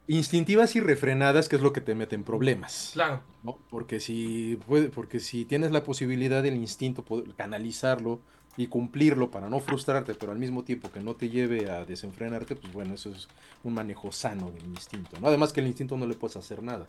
Instintivas 0.08 0.76
y 0.76 0.80
refrenadas, 0.80 1.48
que 1.48 1.56
es 1.56 1.62
lo 1.62 1.72
que 1.72 1.80
te 1.80 1.94
mete 1.94 2.14
en 2.14 2.24
problemas. 2.24 2.90
Claro. 2.92 3.22
¿no? 3.42 3.58
Porque 3.70 4.00
si 4.00 4.58
puede, 4.66 4.88
porque 4.88 5.20
si 5.20 5.44
tienes 5.44 5.72
la 5.72 5.82
posibilidad 5.82 6.42
del 6.42 6.56
instinto, 6.56 7.02
poder 7.02 7.34
canalizarlo 7.34 8.20
y 8.56 8.68
cumplirlo 8.68 9.30
para 9.30 9.50
no 9.50 9.60
frustrarte, 9.60 10.14
pero 10.14 10.32
al 10.32 10.38
mismo 10.38 10.64
tiempo 10.64 10.90
que 10.90 11.00
no 11.00 11.14
te 11.14 11.28
lleve 11.28 11.70
a 11.70 11.84
desenfrenarte, 11.84 12.56
pues 12.56 12.72
bueno, 12.72 12.94
eso 12.94 13.10
es 13.10 13.28
un 13.62 13.74
manejo 13.74 14.12
sano 14.12 14.50
del 14.50 14.64
instinto, 14.64 15.18
¿no? 15.20 15.28
Además 15.28 15.52
que 15.52 15.60
el 15.60 15.66
instinto 15.66 15.96
no 15.96 16.06
le 16.06 16.14
puedes 16.14 16.36
hacer 16.36 16.62
nada. 16.62 16.86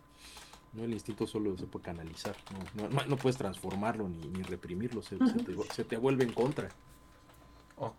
¿no? 0.74 0.84
El 0.84 0.94
instinto 0.94 1.28
solo 1.28 1.58
se 1.58 1.66
puede 1.66 1.86
canalizar, 1.86 2.36
no, 2.76 2.88
no, 2.88 3.06
no 3.06 3.18
puedes 3.18 3.38
transformarlo 3.38 4.08
ni, 4.08 4.28
ni 4.28 4.44
reprimirlo, 4.44 5.02
se, 5.02 5.18
se 5.18 5.34
te, 5.44 5.56
se 5.74 5.84
te 5.84 5.98
vuelve 5.98 6.24
en 6.24 6.32
contra. 6.34 6.70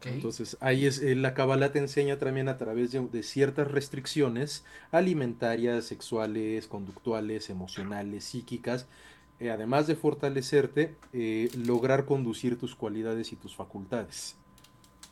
Entonces, 0.05 0.57
ahí 0.61 0.87
es, 0.87 1.01
la 1.03 1.35
Kabbalah 1.35 1.71
te 1.71 1.79
enseña 1.79 2.19
también 2.19 2.49
a 2.49 2.57
través 2.59 2.91
de, 2.91 3.01
de 3.01 3.23
ciertas 3.23 3.71
restricciones 3.71 4.65
alimentarias, 4.91 5.85
sexuales, 5.85 6.67
conductuales, 6.67 7.49
emocionales, 7.49 8.25
psíquicas, 8.25 8.89
eh, 9.41 9.51
además 9.51 9.87
de 9.87 9.95
fortalecerte, 9.95 10.97
eh, 11.13 11.49
lograr 11.55 12.07
conducir 12.07 12.59
tus 12.59 12.75
cualidades 12.75 13.33
y 13.33 13.37
tus 13.37 13.55
facultades. 13.55 14.37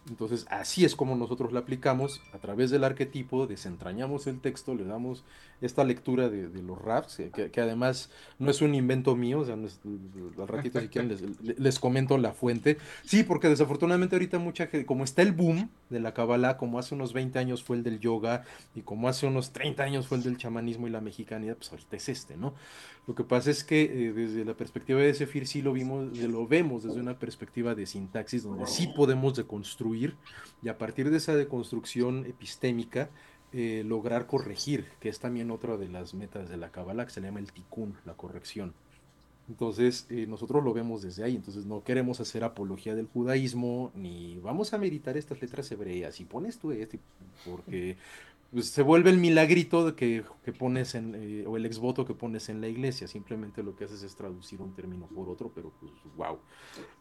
Entonces, 0.09 0.47
así 0.51 0.85
es 0.85 0.95
como 0.95 1.17
nosotros 1.17 1.53
la 1.53 1.61
aplicamos 1.61 2.21
a 2.33 2.39
través 2.39 2.71
del 2.71 2.85
arquetipo, 2.85 3.47
desentrañamos 3.47 4.27
el 4.27 4.41
texto, 4.41 4.75
le 4.75 4.85
damos 4.85 5.25
esta 5.61 5.85
lectura 5.85 6.29
de, 6.29 6.49
los 6.63 6.81
raps, 6.81 7.19
eh, 7.21 7.31
que, 7.51 7.61
además 7.61 8.11
no 8.39 8.51
es 8.51 8.61
un 8.61 8.75
invento 8.75 9.17
mío, 9.17 9.41
o 9.41 9.45
sea, 9.45 9.57
es- 9.57 9.81
al 10.39 10.49
ratito 10.49 10.81
si 10.81 10.89
quieren 10.89 11.11
les, 11.11 11.59
les 11.59 11.79
comento 11.79 12.19
la 12.19 12.33
fuente. 12.33 12.77
Sí, 13.05 13.23
porque 13.23 13.49
desafortunadamente 13.49 14.17
ahorita 14.17 14.39
mucha 14.39 14.67
gente, 14.67 14.87
como 14.87 15.05
está 15.05 15.23
el 15.23 15.33
boom 15.33 15.71
de 15.91 16.01
la 16.01 16.13
Kabbalah, 16.15 16.57
como 16.57 16.79
hace 16.79 16.95
unos 16.95 17.13
20 17.13 17.39
años 17.39 17.63
fue 17.63 17.77
el 17.77 17.83
del 17.83 18.01
yoga 18.01 18.45
y 18.75 18.83
como 18.83 19.09
hace 19.09 19.27
unos 19.27 19.53
30 19.53 19.83
años 19.83 20.07
fue 20.07 20.19
el 20.19 20.25
del 20.25 20.37
chamanismo 20.37 20.87
y 20.87 20.91
la 20.91 21.01
mexicanidad, 21.01 21.57
pues 21.57 21.71
ahorita 21.71 21.97
es 21.97 22.09
este, 22.09 22.37
¿no? 22.37 22.55
Lo 23.07 23.15
que 23.15 23.23
pasa 23.23 23.51
es 23.53 23.63
que 23.63 23.83
eh, 23.83 24.13
desde 24.13 24.45
la 24.45 24.55
perspectiva 24.55 25.01
de 25.01 25.15
Sephir 25.15 25.47
sí 25.47 25.63
lo 25.63 25.73
vimos, 25.73 26.17
lo 26.19 26.47
vemos 26.49 26.83
desde 26.83 27.01
una 27.01 27.19
perspectiva 27.19 27.75
de 27.77 27.87
sintaxis 27.87 28.43
donde 28.43 28.67
sí 28.67 28.89
podemos 28.97 29.37
deconstruir 29.37 30.17
y 30.63 30.69
a 30.69 30.77
partir 30.77 31.11
de 31.11 31.19
esa 31.19 31.37
deconstrucción 31.37 32.27
epistémica 32.27 33.11
eh, 33.53 33.85
lograr 33.87 34.27
corregir, 34.27 34.87
que 34.99 35.09
es 35.09 35.21
también 35.21 35.53
otra 35.53 35.77
de 35.77 35.89
las 35.89 36.15
metas 36.15 36.49
de 36.49 36.57
la 36.57 36.73
Kabbalah, 36.73 37.07
que 37.07 37.13
se 37.13 37.21
le 37.21 37.29
llama 37.29 37.39
el 37.39 37.53
tikkun, 37.53 37.95
la 38.05 38.15
corrección. 38.15 38.75
Entonces, 39.49 40.07
eh, 40.11 40.27
nosotros 40.27 40.65
lo 40.65 40.75
vemos 40.75 41.03
desde 41.03 41.23
ahí, 41.23 41.37
entonces 41.37 41.65
no 41.65 41.85
queremos 41.85 42.19
hacer 42.19 42.43
apología 42.43 42.97
del 42.97 43.07
judaísmo, 43.07 43.93
ni 43.95 44.41
vamos 44.41 44.75
a 44.75 44.79
meditar 44.79 45.17
estas 45.17 45.41
letras 45.41 45.71
hebreas, 45.71 46.19
y 46.19 46.25
pones 46.25 46.59
tú 46.59 46.73
esto, 46.73 46.97
y- 46.97 47.01
porque 47.49 47.97
pues, 48.57 48.71
se 48.71 48.83
vuelve 48.83 49.11
el 49.11 49.19
milagrito 49.19 49.97
que, 49.97 50.25
que 50.45 50.53
pones 50.53 50.95
en, 50.95 51.15
eh, 51.15 51.45
o 51.47 51.57
el 51.57 51.67
exvoto 51.67 52.05
que 52.07 52.15
pones 52.15 52.49
en 52.49 52.61
la 52.61 52.69
iglesia, 52.69 53.09
simplemente 53.09 53.63
lo 53.63 53.77
que 53.77 53.85
haces 53.85 54.03
es 54.03 54.17
traducir 54.17 54.63
un 54.63 54.75
término 54.75 55.07
por 55.09 55.29
otro, 55.29 55.53
pero 55.55 55.73
pues, 55.81 55.93
wow. 56.17 56.39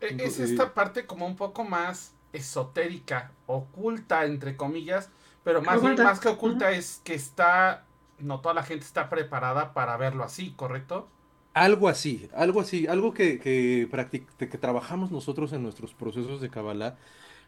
E- 0.01 0.15
Es 0.17 0.39
Entonces, 0.39 0.49
esta 0.51 0.73
parte 0.73 1.05
como 1.05 1.25
un 1.27 1.35
poco 1.35 1.63
más 1.63 2.13
esotérica, 2.33 3.31
oculta, 3.45 4.25
entre 4.25 4.57
comillas, 4.57 5.09
pero 5.43 5.61
más, 5.61 5.77
Oculta. 5.77 6.03
más 6.03 6.19
que 6.19 6.27
oculta 6.29 6.71
es 6.71 7.01
que 7.03 7.13
está, 7.13 7.85
no 8.19 8.41
toda 8.41 8.53
la 8.55 8.63
gente 8.63 8.85
está 8.85 9.09
preparada 9.09 9.73
para 9.73 9.97
verlo 9.97 10.23
así, 10.23 10.53
¿correcto? 10.55 11.09
Algo 11.53 11.87
así, 11.87 12.29
algo 12.33 12.59
así, 12.59 12.85
algo 12.85 13.13
que, 13.13 13.39
que, 13.39 13.87
practic- 13.89 14.27
que 14.37 14.57
trabajamos 14.57 15.09
nosotros 15.11 15.53
en 15.53 15.63
nuestros 15.63 15.93
procesos 15.93 16.41
de 16.41 16.49
Kabbalah, 16.49 16.97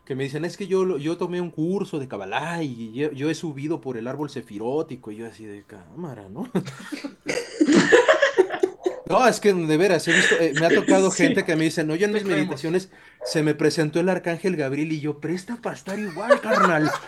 que 0.08 0.16
me 0.16 0.24
dicen, 0.24 0.46
es 0.46 0.56
que 0.56 0.68
yo, 0.68 0.98
yo 0.98 1.18
tomé 1.18 1.42
un 1.42 1.52
curso 1.52 2.00
de 2.00 2.08
Kabbalah 2.08 2.64
y 2.64 2.94
yo, 2.94 3.12
yo 3.12 3.30
he 3.30 3.36
subido 3.36 3.82
por 3.82 3.98
el 3.98 4.08
árbol 4.08 4.30
sefirótico, 4.30 5.12
y 5.12 5.18
yo 5.18 5.28
así 5.28 5.44
de 5.46 5.66
cámara, 5.66 6.30
¿no? 6.30 6.50
No, 9.10 9.26
es 9.26 9.40
que 9.40 9.54
de 9.54 9.78
veras, 9.78 10.06
he 10.10 10.14
visto, 10.14 10.36
eh, 10.38 10.52
me 10.60 10.66
ha 10.66 10.70
tocado 10.70 11.10
Sí. 11.12 11.24
gente 11.24 11.46
que 11.46 11.56
me 11.56 11.64
dice, 11.64 11.86
no, 11.86 11.96
yo 11.96 12.06
en 12.08 12.12
Te 12.12 12.16
mis 12.16 12.24
creemos. 12.24 12.40
meditaciones 12.48 12.90
se 13.24 13.42
me 13.42 13.56
presentó 13.56 14.02
el 14.02 14.10
arcángel 14.10 14.58
Gabriel 14.58 14.92
y 14.92 15.00
yo, 15.00 15.20
presta 15.22 15.56
para 15.56 15.76
estar 15.78 15.98
igual, 15.98 16.42
carnal. 16.42 16.92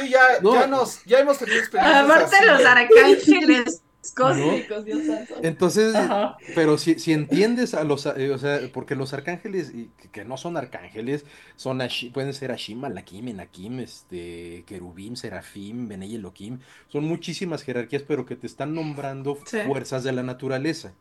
Sí, 0.00 0.08
ya, 0.10 0.20
No. 0.42 0.54
ya 0.54 0.66
nos, 0.66 1.02
ya 1.04 1.18
hemos 1.20 1.38
tenido 1.38 1.58
experiencias 1.58 2.04
Aparte 2.04 2.36
así. 2.36 2.46
los 2.46 2.64
arcángeles 2.64 3.82
Cósmicos, 4.12 4.84
Dios 4.84 5.06
santo. 5.06 5.34
Entonces, 5.42 5.94
Ajá. 5.94 6.36
pero 6.54 6.78
si, 6.78 6.98
si 6.98 7.12
entiendes 7.12 7.74
a 7.74 7.84
los, 7.84 8.06
eh, 8.06 8.30
o 8.30 8.38
sea, 8.38 8.60
porque 8.72 8.94
los 8.94 9.12
arcángeles, 9.12 9.72
y 9.74 9.90
que, 10.00 10.08
que 10.08 10.24
no 10.24 10.36
son 10.36 10.56
arcángeles, 10.56 11.24
son 11.56 11.78
Ashi- 11.80 12.12
pueden 12.12 12.32
ser 12.34 12.52
Ashim, 12.52 12.78
Malakim, 12.80 13.28
Enakim, 13.28 13.80
este, 13.80 14.64
Querubim, 14.66 15.16
Serafim, 15.16 15.88
Benei 15.88 16.14
Elohim, 16.14 16.58
son 16.88 17.04
muchísimas 17.04 17.62
jerarquías, 17.62 18.02
pero 18.06 18.26
que 18.26 18.36
te 18.36 18.46
están 18.46 18.74
nombrando 18.74 19.38
Sí. 19.46 19.58
fuerzas 19.66 20.04
de 20.04 20.12
la 20.12 20.22
naturaleza. 20.22 20.92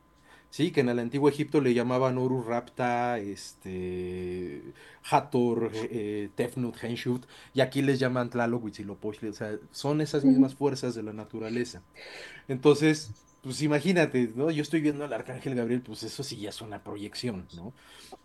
Sí, 0.55 0.71
que 0.71 0.79
en 0.79 0.88
el 0.88 1.00
antiguo 1.00 1.27
Egipto 1.27 1.59
le 1.59 1.74
llamaban 1.74 2.17
Uru 2.17 2.41
Rapta, 2.41 3.19
este, 3.19 4.62
Hathor, 5.03 5.69
eh, 5.74 6.29
Tefnut, 6.33 6.81
Henshut, 6.81 7.25
y 7.53 7.59
aquí 7.59 7.81
les 7.81 8.00
llaman 8.00 8.29
Tlaloc, 8.29 8.63
Huitzilopochtli, 8.63 9.27
o 9.27 9.33
sea, 9.33 9.59
son 9.71 10.00
esas 10.00 10.24
mismas 10.24 10.55
fuerzas 10.55 10.95
de 10.95 11.03
la 11.03 11.12
naturaleza. 11.12 11.81
Entonces, 12.47 13.12
pues 13.41 13.62
imagínate, 13.63 14.31
¿no? 14.33 14.50
Yo 14.50 14.62
estoy 14.62 14.79
viendo 14.79 15.03
al 15.03 15.12
Arcángel 15.12 15.55
Gabriel, 15.55 15.81
pues 15.81 16.03
eso 16.03 16.24
sí 16.24 16.38
ya 16.38 16.51
es 16.51 16.62
una 16.62 16.81
proyección, 16.81 17.50
¿no? 17.53 17.74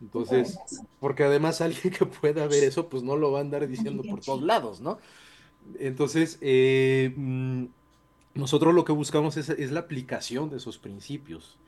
Entonces, 0.00 0.56
porque 1.00 1.25
además 1.25 1.60
alguien 1.60 1.92
que 1.92 2.06
pueda 2.06 2.46
ver 2.46 2.62
eso, 2.62 2.88
pues 2.88 3.02
no 3.02 3.16
lo 3.16 3.32
va 3.32 3.38
a 3.38 3.42
andar 3.42 3.66
diciendo 3.66 4.04
por 4.08 4.20
todos 4.20 4.42
lados, 4.42 4.80
¿no? 4.80 5.00
Entonces, 5.80 6.38
eh, 6.42 7.12
mm, 7.16 7.64
nosotros 8.34 8.72
lo 8.72 8.84
que 8.84 8.92
buscamos 8.92 9.37
es, 9.37 9.49
es 9.49 9.72
la 9.72 9.80
aplicación 9.80 10.49
de 10.49 10.58
esos 10.58 10.78
principios 10.78 11.58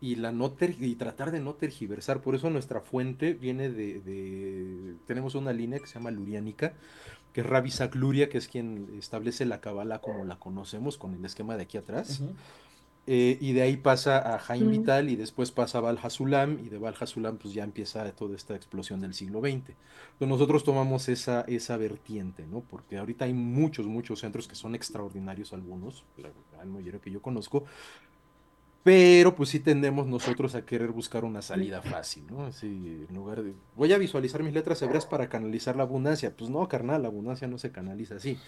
y, 0.00 0.16
la 0.16 0.32
no 0.32 0.50
ter- 0.52 0.76
y 0.80 0.94
tratar 0.94 1.30
de 1.30 1.40
no 1.40 1.54
tergiversar. 1.54 2.20
Por 2.22 2.34
eso 2.34 2.48
nuestra 2.50 2.80
fuente 2.80 3.34
viene 3.34 3.68
de, 3.68 4.00
de- 4.00 4.94
tenemos 5.06 5.34
una 5.34 5.52
línea 5.52 5.78
que 5.78 5.86
se 5.86 5.94
llama 5.94 6.10
Luriánica, 6.10 6.72
que 7.32 7.42
es 7.42 7.46
Rabbi 7.46 7.70
Luria, 7.94 8.28
que 8.28 8.38
es 8.38 8.48
quien 8.48 8.88
establece 8.98 9.44
la 9.44 9.60
Kabbalah 9.60 10.00
como 10.00 10.24
la 10.24 10.36
conocemos, 10.38 10.98
con 10.98 11.14
el 11.14 11.24
esquema 11.24 11.56
de 11.56 11.62
aquí 11.62 11.76
atrás. 11.76 12.20
Ujú. 12.20 12.32
Eh, 13.06 13.38
y 13.40 13.54
de 13.54 13.62
ahí 13.62 13.76
pasa 13.76 14.34
a 14.34 14.38
Jaime 14.38 14.66
Mm. 14.66 14.70
Vital 14.80 15.08
y 15.08 15.16
después 15.16 15.50
pasa 15.50 15.78
a 15.78 15.80
Val 15.80 15.98
Hasulam 16.02 16.58
y 16.64 16.68
de 16.68 16.78
Val 16.78 16.94
Hasulam 17.00 17.38
pues 17.38 17.54
ya 17.54 17.64
empieza 17.64 18.08
toda 18.12 18.36
esta 18.36 18.54
explosión 18.54 19.00
del 19.00 19.14
siglo 19.14 19.40
XX. 19.40 19.74
Entonces 20.12 20.28
nosotros 20.28 20.64
tomamos 20.64 21.08
esa, 21.08 21.40
esa 21.48 21.76
vertiente, 21.78 22.46
¿no? 22.46 22.60
Porque 22.60 22.98
ahorita 22.98 23.24
hay 23.24 23.32
muchos, 23.32 23.86
muchos 23.86 24.20
centros 24.20 24.46
que 24.46 24.54
son 24.54 24.74
extraordinarios 24.74 25.52
algunos, 25.52 26.04
la 26.18 26.28
gran 26.52 26.70
mayoría 26.72 27.00
que 27.00 27.10
yo 27.10 27.22
conozco, 27.22 27.64
pero 28.82 29.34
pues 29.34 29.50
sí 29.50 29.60
tendemos 29.60 30.06
nosotros 30.06 30.54
a 30.54 30.64
querer 30.64 30.88
buscar 30.90 31.24
una 31.24 31.42
salida 31.42 31.82
fácil, 31.82 32.24
¿no? 32.30 32.46
Así, 32.46 33.04
en 33.08 33.14
lugar 33.14 33.42
de, 33.42 33.52
voy 33.76 33.92
a 33.92 33.98
visualizar 33.98 34.42
mis 34.42 34.54
letras 34.54 34.80
hebreas 34.80 35.04
para 35.06 35.28
canalizar 35.28 35.76
la 35.76 35.82
abundancia. 35.82 36.34
Pues 36.36 36.48
no, 36.50 36.66
carnal, 36.68 37.02
la 37.02 37.08
abundancia 37.08 37.46
no 37.46 37.58
se 37.58 37.70
canaliza 37.72 38.14
así. 38.16 38.38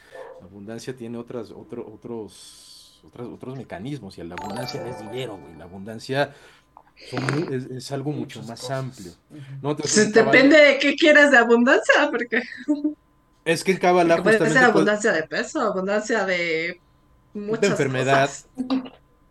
La 0.41 0.47
abundancia 0.47 0.97
tiene 0.97 1.19
otras, 1.19 1.51
otro- 1.51 1.87
otros, 1.87 3.01
otras- 3.05 3.29
otros 3.29 3.57
mecanismos 3.59 4.17
y 4.17 4.23
la 4.25 4.35
abundancia 4.35 4.81
no 4.83 4.89
es 4.91 4.99
dinero, 5.01 5.37
güey. 5.37 5.55
La 5.57 5.65
abundancia 5.65 6.33
son 7.11 7.53
es, 7.53 7.65
es 7.67 7.93
algo 7.93 8.13
mucho 8.13 8.39
Muchas 8.41 8.49
más 8.49 8.61
cosas. 8.61 8.79
amplio. 8.79 9.13
¿no? 9.61 9.73
Entonces, 9.73 10.05
Pues 10.05 10.13
depende 10.15 10.57
de 10.57 10.79
qué 10.79 10.95
quieras 10.97 11.31
de 11.31 11.37
abundancia, 11.39 11.95
porque 12.11 12.41
es 13.45 13.65
que 13.65 13.73
en 13.73 13.79
Kabbalah 13.79 14.23
puede 14.23 14.39
ser 14.39 14.49
puede- 14.49 14.59
abundancia 14.65 15.13
de 15.13 15.23
peso, 15.25 15.61
abundancia 15.61 16.25
de 16.25 16.81
muchas 17.35 17.71
enfermedad, 17.73 18.31
cosas. 18.31 18.49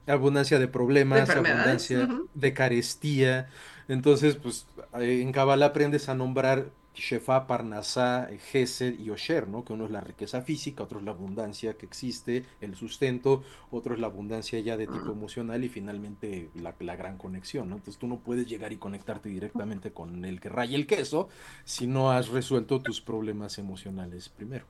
Abundancia 0.07 0.59
de 0.59 0.67
problemas, 0.67 1.27
De 1.27 1.33
abundancia 1.33 2.09
de 2.33 2.53
carestía. 2.53 3.49
Entonces, 3.87 4.35
pues 4.35 4.67
eh, 4.99 5.21
en 5.21 5.31
Kabbalah 5.31 5.67
aprendes 5.67 6.09
a 6.09 6.15
nombrar 6.15 6.71
Shefa, 6.93 7.47
Parnasá, 7.47 8.29
Gesed 8.51 8.99
y 8.99 9.09
Osher, 9.09 9.47
¿no? 9.47 9.63
Que 9.63 9.73
uno 9.73 9.85
es 9.85 9.91
la 9.91 10.01
riqueza 10.01 10.41
física, 10.41 10.83
otro 10.83 10.99
es 10.99 11.05
la 11.05 11.11
abundancia 11.11 11.75
que 11.75 11.85
existe, 11.85 12.45
el 12.59 12.75
sustento, 12.75 13.43
otro 13.69 13.93
es 13.93 13.99
la 13.99 14.07
abundancia 14.07 14.59
ya 14.59 14.75
de 14.77 14.87
tipo 14.87 15.11
emocional 15.11 15.63
y 15.63 15.69
finalmente 15.69 16.49
la, 16.53 16.75
la 16.79 16.95
gran 16.95 17.17
conexión, 17.17 17.69
¿no? 17.69 17.77
Entonces 17.77 17.99
tú 17.99 18.07
no 18.07 18.19
puedes 18.19 18.47
llegar 18.47 18.73
y 18.73 18.77
conectarte 18.77 19.29
directamente 19.29 19.91
con 19.91 20.25
el 20.25 20.41
que 20.41 20.49
raya 20.49 20.75
el 20.75 20.87
queso 20.87 21.29
si 21.63 21.87
no 21.87 22.11
has 22.11 22.29
resuelto 22.29 22.81
tus 22.81 23.01
problemas 23.01 23.57
emocionales 23.57 24.29
primero. 24.29 24.65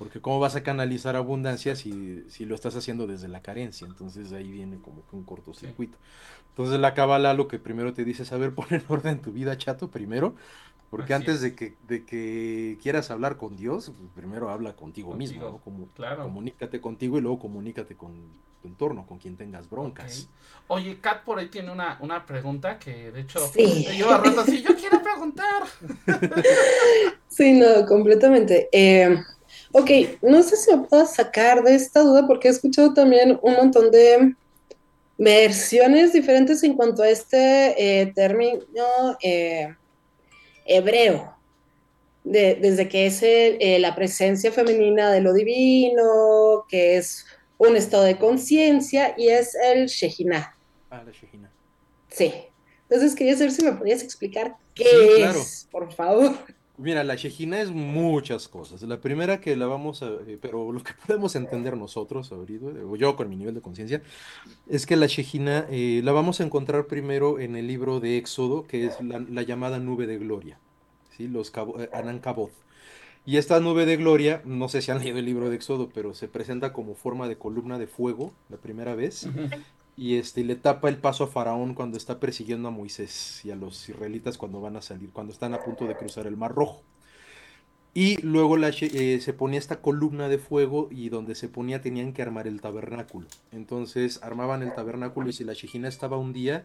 Porque 0.00 0.20
cómo 0.22 0.40
vas 0.40 0.56
a 0.56 0.62
canalizar 0.62 1.14
abundancia 1.14 1.76
si, 1.76 2.24
si 2.30 2.46
lo 2.46 2.54
estás 2.54 2.74
haciendo 2.74 3.06
desde 3.06 3.28
la 3.28 3.42
carencia. 3.42 3.86
Entonces 3.86 4.32
ahí 4.32 4.50
viene 4.50 4.80
como 4.80 5.06
que 5.06 5.14
un 5.14 5.24
cortocircuito. 5.24 5.98
Entonces 6.48 6.80
la 6.80 6.94
Kabbalah 6.94 7.34
lo 7.34 7.46
que 7.48 7.58
primero 7.58 7.92
te 7.92 8.02
dice 8.04 8.22
es, 8.22 8.32
a 8.32 8.38
ver, 8.38 8.54
pon 8.54 8.66
en 8.70 8.82
orden 8.88 9.20
tu 9.20 9.30
vida, 9.30 9.56
chato, 9.58 9.90
primero. 9.90 10.34
Porque 10.88 11.12
Así 11.14 11.22
antes 11.22 11.34
es. 11.36 11.40
de 11.42 11.54
que, 11.54 11.76
de 11.86 12.04
que 12.06 12.78
quieras 12.82 13.10
hablar 13.10 13.36
con 13.36 13.56
Dios, 13.56 13.92
pues, 13.96 14.10
primero 14.14 14.48
habla 14.48 14.74
contigo, 14.74 15.14
mismo, 15.14 15.42
¿no? 15.42 15.58
Como, 15.58 15.86
claro. 15.88 16.22
Comunícate 16.24 16.80
contigo 16.80 17.18
y 17.18 17.20
luego 17.20 17.38
comunícate 17.38 17.94
con 17.94 18.14
tu 18.62 18.68
entorno, 18.68 19.06
con 19.06 19.18
quien 19.18 19.36
tengas 19.36 19.68
broncas. 19.68 20.28
Oye, 20.66 20.98
Kat 20.98 21.24
por 21.24 21.38
ahí 21.38 21.48
tiene 21.48 21.70
una, 21.70 21.98
una 22.00 22.24
pregunta 22.26 22.78
que 22.78 23.12
de 23.12 23.20
hecho 23.20 23.38
Sí. 23.52 23.84
me 23.88 23.96
lleva 23.96 24.16
rato 24.18 24.40
así, 24.40 24.62
yo 24.62 24.74
quiero 24.74 25.00
preguntar. 25.02 25.62
Sí, 27.28 27.52
no, 27.58 27.86
completamente. 27.86 28.68
Eh, 28.72 29.16
Ok, 29.72 29.90
no 30.22 30.42
sé 30.42 30.56
si 30.56 30.74
me 30.74 30.82
puedo 30.86 31.06
sacar 31.06 31.62
de 31.62 31.74
esta 31.74 32.00
duda 32.00 32.26
porque 32.26 32.48
he 32.48 32.50
escuchado 32.50 32.92
también 32.92 33.38
un 33.42 33.52
montón 33.54 33.90
de 33.90 34.34
versiones 35.16 36.12
diferentes 36.12 36.62
en 36.62 36.74
cuanto 36.74 37.02
a 37.02 37.08
este 37.10 38.00
eh, 38.00 38.12
término 38.14 38.62
eh, 39.22 39.68
hebreo, 40.66 41.36
de- 42.24 42.56
desde 42.56 42.88
que 42.88 43.06
es 43.06 43.22
el- 43.22 43.58
eh, 43.60 43.78
la 43.78 43.94
presencia 43.94 44.50
femenina 44.50 45.10
de 45.12 45.20
lo 45.20 45.32
divino, 45.32 46.64
que 46.68 46.96
es 46.96 47.24
un 47.58 47.76
estado 47.76 48.04
de 48.04 48.18
conciencia 48.18 49.14
y 49.16 49.28
es 49.28 49.54
el 49.54 49.86
Shejinah. 49.86 50.56
Ah, 50.90 51.02
la 51.04 51.12
Shejina. 51.12 51.52
Sí. 52.08 52.32
Entonces 52.88 53.14
quería 53.14 53.34
saber 53.36 53.52
si 53.52 53.62
me 53.62 53.72
podías 53.72 54.02
explicar 54.02 54.56
qué 54.74 54.84
Sí, 54.84 55.22
es, 55.22 55.68
por 55.70 55.92
favor. 55.92 56.34
Mira, 56.80 57.04
la 57.04 57.14
Shejina 57.14 57.60
es 57.60 57.70
muchas 57.70 58.48
cosas. 58.48 58.82
La 58.82 59.00
primera 59.00 59.40
que 59.40 59.54
la 59.54 59.66
vamos 59.66 60.02
a, 60.02 60.06
eh, 60.26 60.38
pero 60.40 60.72
lo 60.72 60.82
que 60.82 60.92
podemos 61.06 61.36
entender 61.36 61.76
nosotros 61.76 62.32
ahorita, 62.32 62.66
o 62.88 62.96
yo 62.96 63.16
con 63.16 63.28
mi 63.28 63.36
nivel 63.36 63.54
de 63.54 63.60
conciencia, 63.60 64.02
es 64.66 64.86
que 64.86 64.96
la 64.96 65.06
Shejina 65.06 65.66
eh, 65.70 66.00
la 66.02 66.12
vamos 66.12 66.40
a 66.40 66.44
encontrar 66.44 66.86
primero 66.86 67.38
en 67.38 67.54
el 67.56 67.66
libro 67.66 68.00
de 68.00 68.16
Éxodo, 68.16 68.66
que 68.66 68.86
es 68.86 69.00
la, 69.02 69.18
la 69.18 69.42
llamada 69.42 69.78
nube 69.78 70.06
de 70.06 70.16
gloria, 70.16 70.58
¿sí? 71.16 71.28
Los 71.28 71.50
cabo, 71.50 71.78
eh. 71.78 71.90
Y 73.26 73.36
esta 73.36 73.60
nube 73.60 73.84
de 73.84 73.98
gloria, 73.98 74.40
no 74.46 74.70
sé 74.70 74.80
si 74.80 74.90
han 74.90 75.00
leído 75.00 75.18
el 75.18 75.26
libro 75.26 75.50
de 75.50 75.56
Éxodo, 75.56 75.90
pero 75.92 76.14
se 76.14 76.28
presenta 76.28 76.72
como 76.72 76.94
forma 76.94 77.28
de 77.28 77.36
columna 77.36 77.78
de 77.78 77.86
fuego 77.86 78.32
la 78.48 78.56
primera 78.56 78.94
vez. 78.94 79.28
Y 80.00 80.16
este, 80.16 80.44
le 80.44 80.56
tapa 80.56 80.88
el 80.88 80.96
paso 80.96 81.24
a 81.24 81.26
Faraón 81.26 81.74
cuando 81.74 81.98
está 81.98 82.20
persiguiendo 82.20 82.68
a 82.68 82.70
Moisés 82.70 83.44
y 83.44 83.50
a 83.50 83.54
los 83.54 83.86
israelitas 83.86 84.38
cuando 84.38 84.58
van 84.58 84.76
a 84.76 84.80
salir, 84.80 85.10
cuando 85.10 85.30
están 85.30 85.52
a 85.52 85.62
punto 85.62 85.86
de 85.86 85.94
cruzar 85.94 86.26
el 86.26 86.38
Mar 86.38 86.54
Rojo. 86.54 86.82
Y 87.92 88.16
luego 88.22 88.56
la 88.56 88.70
eh, 88.70 89.20
se 89.20 89.32
ponía 89.34 89.58
esta 89.58 89.82
columna 89.82 90.30
de 90.30 90.38
fuego 90.38 90.88
y 90.90 91.10
donde 91.10 91.34
se 91.34 91.50
ponía 91.50 91.82
tenían 91.82 92.14
que 92.14 92.22
armar 92.22 92.46
el 92.46 92.62
tabernáculo. 92.62 93.28
Entonces 93.52 94.22
armaban 94.22 94.62
el 94.62 94.72
tabernáculo 94.72 95.28
y 95.28 95.34
si 95.34 95.44
la 95.44 95.52
Shejina 95.52 95.88
estaba 95.88 96.16
un 96.16 96.32
día, 96.32 96.64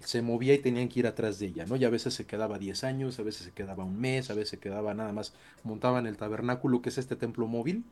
se 0.00 0.20
movía 0.20 0.54
y 0.54 0.58
tenían 0.58 0.88
que 0.88 0.98
ir 0.98 1.06
atrás 1.06 1.38
de 1.38 1.46
ella, 1.46 1.66
¿no? 1.66 1.76
Y 1.76 1.84
a 1.84 1.90
veces 1.90 2.14
se 2.14 2.26
quedaba 2.26 2.58
10 2.58 2.82
años, 2.82 3.16
a 3.20 3.22
veces 3.22 3.44
se 3.44 3.52
quedaba 3.52 3.84
un 3.84 4.00
mes, 4.00 4.28
a 4.28 4.34
veces 4.34 4.48
se 4.48 4.58
quedaba 4.58 4.92
nada 4.92 5.12
más, 5.12 5.34
montaban 5.62 6.08
el 6.08 6.16
tabernáculo, 6.16 6.82
que 6.82 6.88
es 6.88 6.98
este 6.98 7.14
templo 7.14 7.46
móvil, 7.46 7.84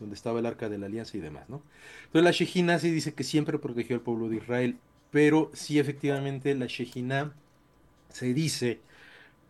donde 0.00 0.14
estaba 0.14 0.40
el 0.40 0.46
arca 0.46 0.68
de 0.68 0.78
la 0.78 0.86
alianza 0.86 1.16
y 1.16 1.20
demás, 1.20 1.48
¿no? 1.48 1.62
Entonces 2.06 2.24
la 2.24 2.30
Shejina 2.30 2.78
sí 2.78 2.90
dice 2.90 3.14
que 3.14 3.24
siempre 3.24 3.58
protegió 3.58 3.96
al 3.96 4.02
pueblo 4.02 4.28
de 4.28 4.36
Israel, 4.36 4.78
pero 5.10 5.50
sí 5.54 5.78
efectivamente 5.78 6.54
la 6.54 6.66
Shejina 6.66 7.32
se 8.10 8.34
dice 8.34 8.80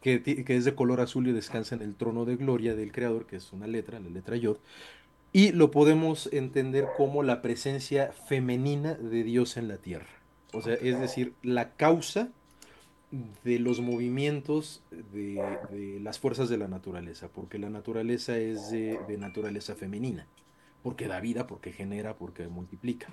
que, 0.03 0.23
que 0.23 0.57
es 0.57 0.65
de 0.65 0.75
color 0.75 1.01
azul 1.01 1.27
y 1.29 1.33
descansa 1.33 1.75
en 1.75 1.83
el 1.83 1.95
trono 1.95 2.25
de 2.25 2.37
gloria 2.37 2.75
del 2.75 2.93
Creador, 2.93 3.27
que 3.27 3.37
es 3.37 3.53
una 3.53 3.67
letra, 3.67 4.01
la 4.01 4.11
letra 4.11 4.37
Yod, 4.37 4.59
y 5.33 5.53
lo 5.53 5.71
podemos 5.71 6.29
entender 6.33 6.87
como 6.97 7.23
la 7.23 7.43
presencia 7.43 8.13
femenina 8.13 8.95
de 8.95 9.25
Dios 9.25 9.57
en 9.57 9.69
la 9.69 9.79
tierra. 9.79 10.07
O 10.53 10.63
sea, 10.63 10.75
es 10.75 11.01
decir, 11.01 11.35
la 11.43 11.71
causa 11.71 12.29
de 13.45 13.59
los 13.59 13.81
movimientos 13.81 14.83
de, 15.13 15.35
de 15.71 16.01
las 16.01 16.19
fuerzas 16.19 16.49
de 16.49 16.59
la 16.59 16.69
naturaleza, 16.69 17.29
porque 17.29 17.59
la 17.59 17.71
naturaleza 17.71 18.39
es 18.39 18.71
de, 18.71 18.99
de 19.09 19.19
naturaleza 19.19 19.75
femenina, 19.75 20.27
porque 20.83 21.09
da 21.09 21.21
vida, 21.21 21.47
porque 21.47 21.73
genera, 21.73 22.17
porque 22.17 22.49
multiplica. 22.49 23.09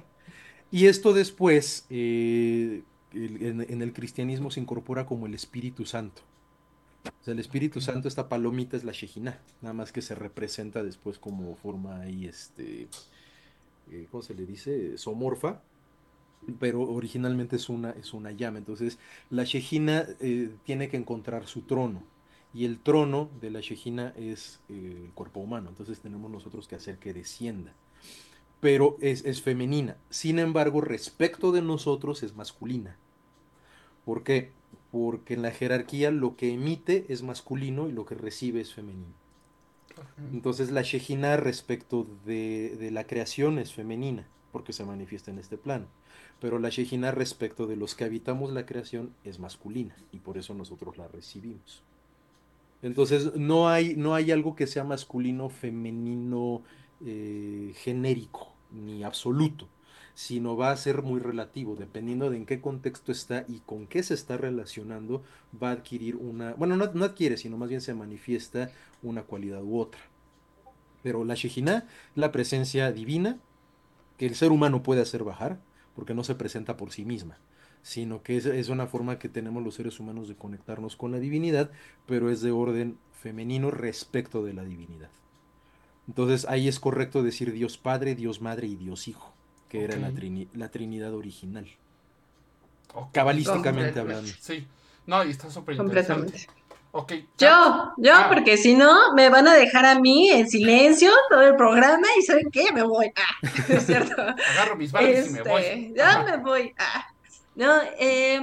Y 0.71 0.87
esto 0.87 1.13
después, 1.13 1.85
eh, 1.89 2.83
en 3.13 3.81
el 3.81 3.93
cristianismo 3.93 4.51
se 4.51 4.61
incorpora 4.61 5.05
como 5.05 5.25
el 5.25 5.33
Espíritu 5.33 5.85
Santo. 5.85 6.21
O 7.03 7.23
sea, 7.23 7.33
el 7.33 7.39
Espíritu 7.39 7.81
Santo, 7.81 8.07
esta 8.07 8.29
palomita 8.29 8.77
es 8.77 8.83
la 8.83 8.91
Shejina, 8.91 9.39
nada 9.61 9.73
más 9.73 9.91
que 9.91 10.01
se 10.01 10.15
representa 10.15 10.83
después 10.83 11.17
como 11.17 11.55
forma 11.55 12.01
ahí, 12.01 12.25
este, 12.25 12.87
eh, 13.91 14.07
¿cómo 14.11 14.21
se 14.21 14.35
le 14.35 14.45
dice? 14.45 14.97
Somorfa, 14.97 15.61
pero 16.59 16.81
originalmente 16.81 17.55
es 17.55 17.69
una, 17.69 17.91
es 17.91 18.13
una 18.13 18.31
llama. 18.31 18.57
Entonces, 18.59 18.99
la 19.29 19.43
Shejina 19.43 20.05
eh, 20.19 20.49
tiene 20.65 20.89
que 20.89 20.97
encontrar 20.97 21.47
su 21.47 21.61
trono. 21.61 22.03
Y 22.53 22.65
el 22.65 22.79
trono 22.79 23.29
de 23.39 23.49
la 23.51 23.61
Shejina 23.61 24.13
es 24.17 24.59
eh, 24.69 25.03
el 25.05 25.11
cuerpo 25.13 25.39
humano. 25.39 25.69
Entonces 25.69 25.99
tenemos 25.99 26.29
nosotros 26.29 26.67
que 26.67 26.75
hacer 26.75 26.97
que 26.97 27.13
descienda. 27.13 27.73
Pero 28.59 28.97
es, 29.01 29.25
es 29.25 29.41
femenina. 29.41 29.97
Sin 30.09 30.39
embargo, 30.39 30.81
respecto 30.81 31.51
de 31.51 31.61
nosotros 31.61 32.23
es 32.23 32.35
masculina. 32.35 32.97
¿Por 34.05 34.23
qué? 34.23 34.51
Porque 34.91 35.33
en 35.35 35.41
la 35.41 35.51
jerarquía 35.51 36.11
lo 36.11 36.35
que 36.35 36.53
emite 36.53 37.05
es 37.09 37.23
masculino 37.23 37.87
y 37.87 37.93
lo 37.93 38.05
que 38.05 38.15
recibe 38.15 38.61
es 38.61 38.73
femenino. 38.73 39.13
Entonces 40.33 40.71
la 40.71 40.81
Shejina 40.81 41.37
respecto 41.37 42.07
de, 42.25 42.75
de 42.79 42.91
la 42.91 43.05
creación 43.05 43.59
es 43.59 43.73
femenina, 43.73 44.27
porque 44.51 44.73
se 44.73 44.85
manifiesta 44.85 45.31
en 45.31 45.39
este 45.39 45.57
plano. 45.57 45.87
Pero 46.39 46.59
la 46.59 46.69
Shejina 46.69 47.11
respecto 47.11 47.67
de 47.67 47.75
los 47.75 47.95
que 47.95 48.03
habitamos 48.03 48.51
la 48.51 48.65
creación 48.65 49.13
es 49.23 49.39
masculina, 49.39 49.95
y 50.11 50.19
por 50.19 50.37
eso 50.37 50.53
nosotros 50.53 50.97
la 50.97 51.07
recibimos. 51.07 51.83
Entonces 52.81 53.35
no 53.35 53.69
hay, 53.69 53.95
no 53.95 54.15
hay 54.15 54.31
algo 54.31 54.55
que 54.55 54.67
sea 54.67 54.83
masculino, 54.83 55.49
femenino, 55.49 56.63
eh, 57.05 57.73
genérico, 57.75 58.53
ni 58.71 59.03
absoluto, 59.03 59.67
sino 60.13 60.57
va 60.57 60.71
a 60.71 60.77
ser 60.77 61.03
muy 61.03 61.19
relativo, 61.19 61.75
dependiendo 61.75 62.29
de 62.29 62.37
en 62.37 62.45
qué 62.45 62.59
contexto 62.59 63.11
está 63.11 63.45
y 63.47 63.59
con 63.59 63.87
qué 63.87 64.03
se 64.03 64.13
está 64.13 64.37
relacionando, 64.37 65.23
va 65.61 65.69
a 65.69 65.73
adquirir 65.73 66.15
una, 66.15 66.53
bueno, 66.53 66.75
no, 66.75 66.91
no 66.93 67.05
adquiere, 67.05 67.37
sino 67.37 67.57
más 67.57 67.69
bien 67.69 67.81
se 67.81 67.93
manifiesta 67.93 68.71
una 69.03 69.23
cualidad 69.23 69.63
u 69.63 69.79
otra. 69.79 70.01
Pero 71.03 71.23
la 71.23 71.35
Shejina, 71.35 71.87
la 72.15 72.31
presencia 72.31 72.91
divina, 72.91 73.39
que 74.21 74.27
el 74.27 74.35
ser 74.35 74.51
humano 74.51 74.83
puede 74.83 75.01
hacer 75.01 75.23
bajar, 75.23 75.59
porque 75.95 76.13
no 76.13 76.23
se 76.23 76.35
presenta 76.35 76.77
por 76.77 76.91
sí 76.91 77.05
misma, 77.05 77.39
sino 77.81 78.21
que 78.23 78.37
es, 78.37 78.45
es 78.45 78.69
una 78.69 78.87
forma 78.87 79.19
que 79.19 79.29
tenemos 79.29 79.63
los 79.63 79.75
seres 79.75 79.99
humanos 79.99 80.27
de 80.27 80.35
conectarnos 80.35 80.95
con 80.95 81.11
la 81.11 81.19
divinidad, 81.19 81.71
pero 82.05 82.29
es 82.29 82.41
de 82.41 82.51
orden 82.51 82.99
femenino 83.11 83.71
respecto 83.71 84.43
de 84.43 84.53
la 84.53 84.63
divinidad. 84.63 85.09
Entonces 86.07 86.45
ahí 86.47 86.67
es 86.67 86.79
correcto 86.79 87.23
decir 87.23 87.51
Dios 87.53 87.77
Padre, 87.77 88.15
Dios 88.15 88.41
Madre 88.41 88.67
y 88.67 88.75
Dios 88.75 89.07
Hijo, 89.07 89.33
que 89.69 89.83
era 89.83 89.97
la, 89.97 90.13
trini- 90.13 90.49
la 90.53 90.69
Trinidad 90.69 91.13
original, 91.15 91.67
cabalísticamente 93.11 93.99
hablando. 93.99 94.31
Sí. 94.39 94.67
No, 95.07 95.23
y 95.23 95.31
está 95.31 95.49
súper 95.49 95.75
interesante. 95.75 96.33
Ok. 96.93 97.13
Yo, 97.37 97.93
yo, 97.97 98.13
Ah. 98.13 98.27
porque 98.27 98.57
si 98.57 98.75
no, 98.75 99.13
me 99.13 99.29
van 99.29 99.47
a 99.47 99.53
dejar 99.55 99.85
a 99.85 99.99
mí 99.99 100.29
en 100.29 100.49
silencio 100.49 101.11
todo 101.29 101.41
el 101.41 101.55
programa 101.55 102.05
y 102.19 102.21
¿saben 102.21 102.51
qué? 102.51 102.71
Me 102.73 102.83
voy. 102.83 103.11
Ah, 103.15 103.37
es 103.69 103.85
cierto. 103.85 104.21
Agarro 104.21 104.75
mis 104.75 104.91
balas 104.91 105.27
y 105.27 105.29
me 105.29 105.41
voy. 105.43 105.61
Este, 105.61 105.93
ya 105.95 106.09
Ajá. 106.09 106.23
me 106.23 106.37
voy. 106.43 106.73
Ah. 106.77 107.07
No, 107.55 107.79
eh, 107.97 108.41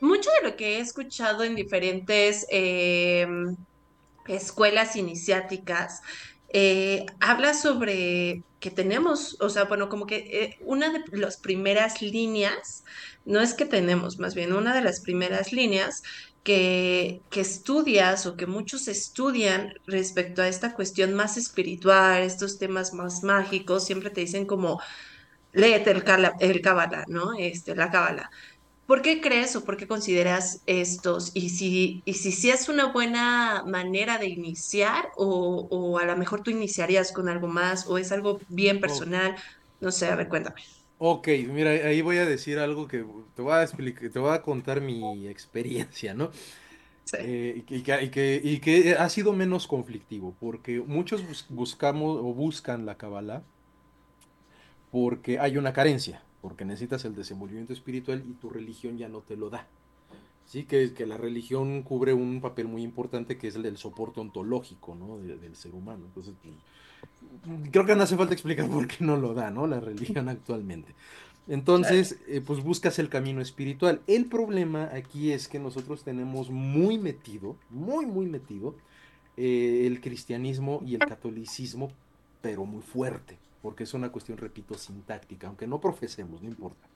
mucho 0.00 0.30
de 0.40 0.48
lo 0.50 0.56
que 0.56 0.76
he 0.78 0.80
escuchado 0.80 1.44
en 1.44 1.54
diferentes 1.56 2.46
eh, 2.50 3.26
escuelas 4.26 4.96
iniciáticas 4.96 6.02
eh, 6.52 7.06
habla 7.20 7.54
sobre 7.54 8.42
que 8.58 8.70
tenemos, 8.70 9.36
o 9.40 9.48
sea, 9.48 9.64
bueno, 9.64 9.88
como 9.88 10.06
que 10.06 10.16
eh, 10.16 10.58
una 10.62 10.90
de 10.90 11.02
las 11.16 11.36
primeras 11.36 12.02
líneas, 12.02 12.84
no 13.24 13.40
es 13.40 13.54
que 13.54 13.64
tenemos, 13.64 14.18
más 14.18 14.34
bien 14.34 14.52
una 14.52 14.74
de 14.74 14.82
las 14.82 15.00
primeras 15.00 15.52
líneas 15.52 16.02
que, 16.42 17.22
que 17.30 17.40
estudias 17.42 18.26
o 18.26 18.36
que 18.36 18.46
muchos 18.46 18.88
estudian 18.88 19.74
respecto 19.86 20.42
a 20.42 20.48
esta 20.48 20.74
cuestión 20.74 21.14
más 21.14 21.36
espiritual, 21.36 22.22
estos 22.22 22.58
temas 22.58 22.94
más 22.94 23.22
mágicos, 23.24 23.84
siempre 23.86 24.10
te 24.10 24.22
dicen 24.22 24.46
como, 24.46 24.80
léete 25.52 25.90
el, 25.92 26.04
el 26.40 26.60
Cábala, 26.62 27.04
¿no? 27.08 27.32
Este, 27.38 27.74
la 27.76 27.90
Cábala. 27.90 28.30
¿Por 28.86 29.02
qué 29.02 29.20
crees 29.22 29.56
o 29.56 29.64
por 29.64 29.76
qué 29.78 29.86
consideras 29.88 30.62
estos? 30.66 31.32
Y 31.34 31.50
si, 31.50 32.02
y 32.06 32.14
si, 32.14 32.32
sí 32.32 32.50
es 32.50 32.68
una 32.68 32.92
buena 32.92 33.64
manera 33.66 34.18
de 34.18 34.28
iniciar 34.28 35.10
o, 35.16 35.68
o 35.70 35.98
a 35.98 36.04
lo 36.06 36.16
mejor 36.16 36.42
tú 36.42 36.50
iniciarías 36.50 37.12
con 37.12 37.28
algo 37.28 37.48
más 37.48 37.86
o 37.88 37.98
es 37.98 38.12
algo 38.12 38.40
bien 38.48 38.80
personal. 38.80 39.36
No 39.80 39.92
sé, 39.92 40.08
a 40.08 40.16
ver, 40.16 40.28
cuéntame. 40.28 40.60
Ok, 41.02 41.28
mira, 41.48 41.70
ahí 41.70 42.02
voy 42.02 42.18
a 42.18 42.26
decir 42.26 42.58
algo 42.58 42.86
que 42.86 42.98
te 43.34 43.40
voy 43.42 43.52
a 43.54 43.62
explicar, 43.62 44.10
te 44.10 44.18
voy 44.18 44.34
a 44.34 44.42
contar 44.42 44.80
mi 44.82 45.26
experiencia, 45.28 46.12
¿no? 46.14 46.30
Sí. 47.04 47.16
Eh, 47.18 47.64
y, 47.68 47.82
que, 47.82 48.02
y 48.04 48.10
que- 48.10 48.40
y 48.44 48.60
que 48.60 48.94
ha 48.94 49.08
sido 49.10 49.32
menos 49.34 49.66
conflictivo, 49.68 50.36
porque 50.40 50.80
muchos 50.80 51.26
bus- 51.26 51.46
buscamos 51.50 52.18
o 52.18 52.34
buscan 52.34 52.86
la 52.86 52.96
Kabbalah 52.98 53.44
porque 54.90 55.38
hay 55.38 55.56
una 55.56 55.72
carencia, 55.72 56.22
porque 56.40 56.64
necesitas 56.64 57.04
el 57.04 57.14
desenvolvimiento 57.14 57.72
espiritual 57.72 58.24
y 58.26 58.34
tu 58.34 58.50
religión 58.50 58.98
ya 58.98 59.08
no 59.08 59.22
te 59.22 59.36
lo 59.36 59.50
da. 59.50 59.68
Sí, 60.44 60.66
que, 60.66 60.94
que 60.94 61.06
la 61.06 61.16
religión 61.18 61.82
cubre 61.84 62.14
un 62.14 62.40
papel 62.40 62.68
muy 62.68 62.82
importante 62.82 63.38
que 63.38 63.48
es 63.48 63.56
el 63.56 63.62
del 63.62 63.78
soporte 63.78 64.20
ontológico, 64.20 64.94
¿no? 64.96 65.18
de- 65.18 65.38
del 65.38 65.56
ser 65.56 65.74
humano. 65.74 66.06
Entonces, 66.06 66.34
pues, 66.42 66.56
creo 67.70 67.86
que 67.86 67.94
no 67.94 68.02
hace 68.02 68.16
falta 68.16 68.34
explicar 68.34 68.68
por 68.68 68.86
qué 68.86 69.04
no 69.04 69.16
lo 69.16 69.34
da, 69.34 69.50
¿no? 69.50 69.66
La 69.66 69.80
religión 69.80 70.28
actualmente. 70.28 70.94
Entonces, 71.48 72.18
eh, 72.28 72.40
pues 72.40 72.62
buscas 72.62 72.98
el 72.98 73.08
camino 73.08 73.40
espiritual. 73.40 74.02
El 74.06 74.26
problema 74.26 74.90
aquí 74.92 75.32
es 75.32 75.48
que 75.48 75.58
nosotros 75.58 76.04
tenemos 76.04 76.50
muy 76.50 76.98
metido, 76.98 77.56
muy, 77.70 78.06
muy 78.06 78.26
metido, 78.26 78.76
eh, 79.36 79.84
el 79.86 80.00
cristianismo 80.00 80.82
y 80.86 80.94
el 80.94 81.00
catolicismo 81.00 81.90
pero 82.40 82.64
muy 82.64 82.82
fuerte, 82.82 83.38
porque 83.62 83.84
es 83.84 83.94
una 83.94 84.10
cuestión, 84.10 84.38
repito, 84.38 84.74
sintáctica, 84.74 85.48
aunque 85.48 85.66
no 85.66 85.80
profesemos, 85.80 86.42
no 86.42 86.48
importa. 86.48 86.88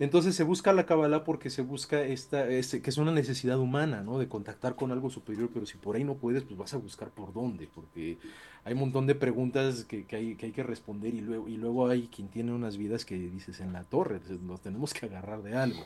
Entonces 0.00 0.34
se 0.34 0.44
busca 0.44 0.72
la 0.72 0.86
Kabbalah 0.86 1.24
porque 1.24 1.50
se 1.50 1.60
busca 1.60 2.02
esta, 2.02 2.48
este, 2.48 2.80
que 2.80 2.88
es 2.88 2.96
una 2.96 3.12
necesidad 3.12 3.58
humana, 3.58 4.02
¿no? 4.02 4.18
De 4.18 4.28
contactar 4.28 4.74
con 4.74 4.92
algo 4.92 5.10
superior, 5.10 5.50
pero 5.52 5.66
si 5.66 5.76
por 5.76 5.94
ahí 5.94 6.04
no 6.04 6.14
puedes, 6.14 6.42
pues 6.42 6.56
vas 6.56 6.72
a 6.72 6.78
buscar 6.78 7.10
por 7.10 7.34
dónde, 7.34 7.68
porque 7.74 8.16
hay 8.64 8.72
un 8.72 8.80
montón 8.80 9.06
de 9.06 9.14
preguntas 9.14 9.84
que, 9.84 10.06
que, 10.06 10.16
hay, 10.16 10.34
que 10.36 10.46
hay 10.46 10.52
que 10.52 10.62
responder 10.62 11.14
y 11.14 11.20
luego, 11.20 11.48
y 11.48 11.58
luego 11.58 11.86
hay 11.86 12.08
quien 12.08 12.28
tiene 12.28 12.50
unas 12.52 12.78
vidas 12.78 13.04
que 13.04 13.18
dices 13.18 13.60
en 13.60 13.74
la 13.74 13.84
torre, 13.84 14.20
nos 14.40 14.62
tenemos 14.62 14.94
que 14.94 15.04
agarrar 15.04 15.42
de 15.42 15.54
algo. 15.54 15.84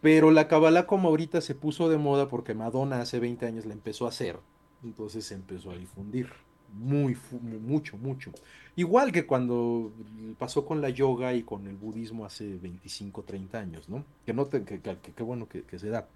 Pero 0.00 0.30
la 0.30 0.46
Kabbalah 0.46 0.86
como 0.86 1.08
ahorita 1.08 1.40
se 1.40 1.56
puso 1.56 1.88
de 1.88 1.98
moda 1.98 2.28
porque 2.28 2.54
Madonna 2.54 3.00
hace 3.00 3.18
20 3.18 3.44
años 3.44 3.66
la 3.66 3.72
empezó 3.72 4.06
a 4.06 4.10
hacer, 4.10 4.38
entonces 4.84 5.26
se 5.26 5.34
empezó 5.34 5.72
a 5.72 5.76
difundir 5.76 6.30
muy, 6.74 7.16
mucho, 7.40 7.96
mucho. 7.96 8.32
Igual 8.76 9.12
que 9.12 9.26
cuando 9.26 9.92
pasó 10.38 10.64
con 10.64 10.80
la 10.80 10.90
yoga 10.90 11.34
y 11.34 11.42
con 11.42 11.66
el 11.66 11.76
budismo 11.76 12.24
hace 12.24 12.56
25, 12.56 13.22
30 13.22 13.58
años, 13.58 13.88
¿no? 13.88 14.04
Que 14.24 14.32
no 14.32 14.46
te, 14.46 14.62
que, 14.64 14.80
que, 14.80 15.22
bueno 15.22 15.48
que, 15.48 15.62
que, 15.62 15.78
se 15.78 15.88
da. 15.88 16.06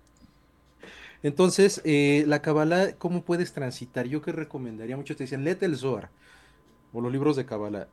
Entonces, 1.23 1.81
eh, 1.85 2.25
la 2.27 2.43
Kabbalah, 2.43 2.93
¿cómo 2.97 3.23
puedes 3.23 3.53
transitar? 3.53 4.07
Yo 4.07 4.23
que 4.23 4.33
recomendaría, 4.33 4.97
muchos 4.97 5.17
te 5.17 5.25
dicen, 5.25 5.45
léete 5.45 5.67
el 5.67 5.77
Zohar 5.77 6.11
o 6.93 7.01
los 7.01 7.13
libros 7.13 7.37
de 7.37 7.47
Kabbalah. 7.47 7.89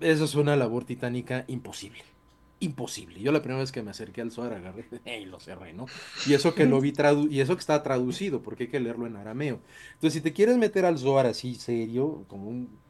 Eso 0.00 0.24
es 0.24 0.34
una 0.34 0.56
labor 0.56 0.84
titánica 0.84 1.44
imposible 1.48 2.15
imposible. 2.60 3.20
Yo 3.20 3.32
la 3.32 3.40
primera 3.40 3.60
vez 3.60 3.72
que 3.72 3.82
me 3.82 3.90
acerqué 3.90 4.20
al 4.20 4.30
Zohar 4.30 4.52
agarré 4.52 4.86
y 5.20 5.26
lo 5.26 5.40
cerré, 5.40 5.72
¿no? 5.72 5.86
Y 6.26 6.34
eso 6.34 6.54
que 6.54 6.66
lo 6.66 6.80
vi 6.80 6.92
tradu 6.92 7.28
y 7.28 7.40
eso 7.40 7.54
que 7.54 7.60
está 7.60 7.82
traducido, 7.82 8.42
porque 8.42 8.64
hay 8.64 8.70
que 8.70 8.80
leerlo 8.80 9.06
en 9.06 9.16
arameo. 9.16 9.60
Entonces, 9.94 10.14
si 10.14 10.20
te 10.20 10.32
quieres 10.32 10.56
meter 10.56 10.84
al 10.84 10.98
Zohar 10.98 11.26
así 11.26 11.54
serio, 11.54 12.24
como 12.28 12.48
un 12.48 12.86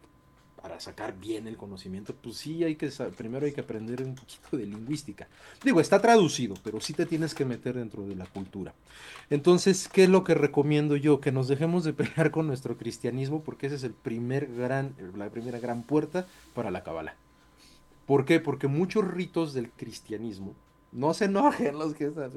para 0.66 0.80
sacar 0.80 1.16
bien 1.16 1.46
el 1.46 1.56
conocimiento, 1.56 2.12
pues 2.12 2.38
sí 2.38 2.64
hay 2.64 2.74
que 2.74 2.90
primero 3.16 3.46
hay 3.46 3.52
que 3.52 3.60
aprender 3.60 4.02
un 4.02 4.16
poquito 4.16 4.56
de 4.56 4.66
lingüística. 4.66 5.28
Digo, 5.62 5.80
está 5.80 6.02
traducido, 6.02 6.56
pero 6.64 6.80
sí 6.80 6.92
te 6.92 7.06
tienes 7.06 7.36
que 7.36 7.44
meter 7.44 7.76
dentro 7.76 8.04
de 8.04 8.16
la 8.16 8.26
cultura. 8.26 8.74
Entonces, 9.30 9.86
¿qué 9.86 10.02
es 10.04 10.08
lo 10.08 10.24
que 10.24 10.34
recomiendo 10.34 10.96
yo? 10.96 11.20
Que 11.20 11.30
nos 11.30 11.46
dejemos 11.46 11.84
de 11.84 11.92
pelear 11.92 12.32
con 12.32 12.48
nuestro 12.48 12.76
cristianismo, 12.76 13.44
porque 13.44 13.68
ese 13.68 13.76
es 13.76 13.84
el 13.84 13.92
primer 13.92 14.52
gran, 14.52 14.96
la 15.14 15.30
primera 15.30 15.60
gran 15.60 15.84
puerta 15.84 16.26
para 16.52 16.72
la 16.72 16.82
Kabbalah. 16.82 17.14
¿Por 18.06 18.24
qué? 18.24 18.40
Porque 18.40 18.68
muchos 18.68 19.06
ritos 19.06 19.52
del 19.52 19.70
cristianismo, 19.70 20.54
no 20.92 21.12
se 21.12 21.26
enojen 21.26 21.78
los 21.78 21.94
que 21.94 22.06
están. 22.06 22.32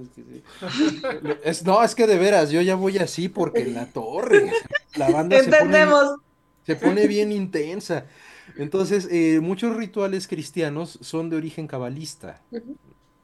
Es, 1.44 1.64
no, 1.64 1.82
es 1.84 1.96
que 1.96 2.08
de 2.08 2.18
veras, 2.18 2.50
yo 2.50 2.62
ya 2.62 2.76
voy 2.76 2.98
así 2.98 3.30
porque 3.30 3.62
en 3.62 3.76
la 3.76 3.86
torre, 3.86 4.52
la 4.96 5.10
banda 5.10 5.38
Entendemos. 5.38 6.16
Se, 6.66 6.76
pone, 6.76 7.08
bien 7.08 7.32
intensa. 7.32 8.06
Entonces, 8.58 9.08
eh, 9.12 9.40
muchos 9.42 9.76
rituales 9.76 10.28
cristianos 10.28 11.00
son 11.02 11.30
de 11.30 11.38
origen 11.38 11.68
cabalista. 11.68 12.42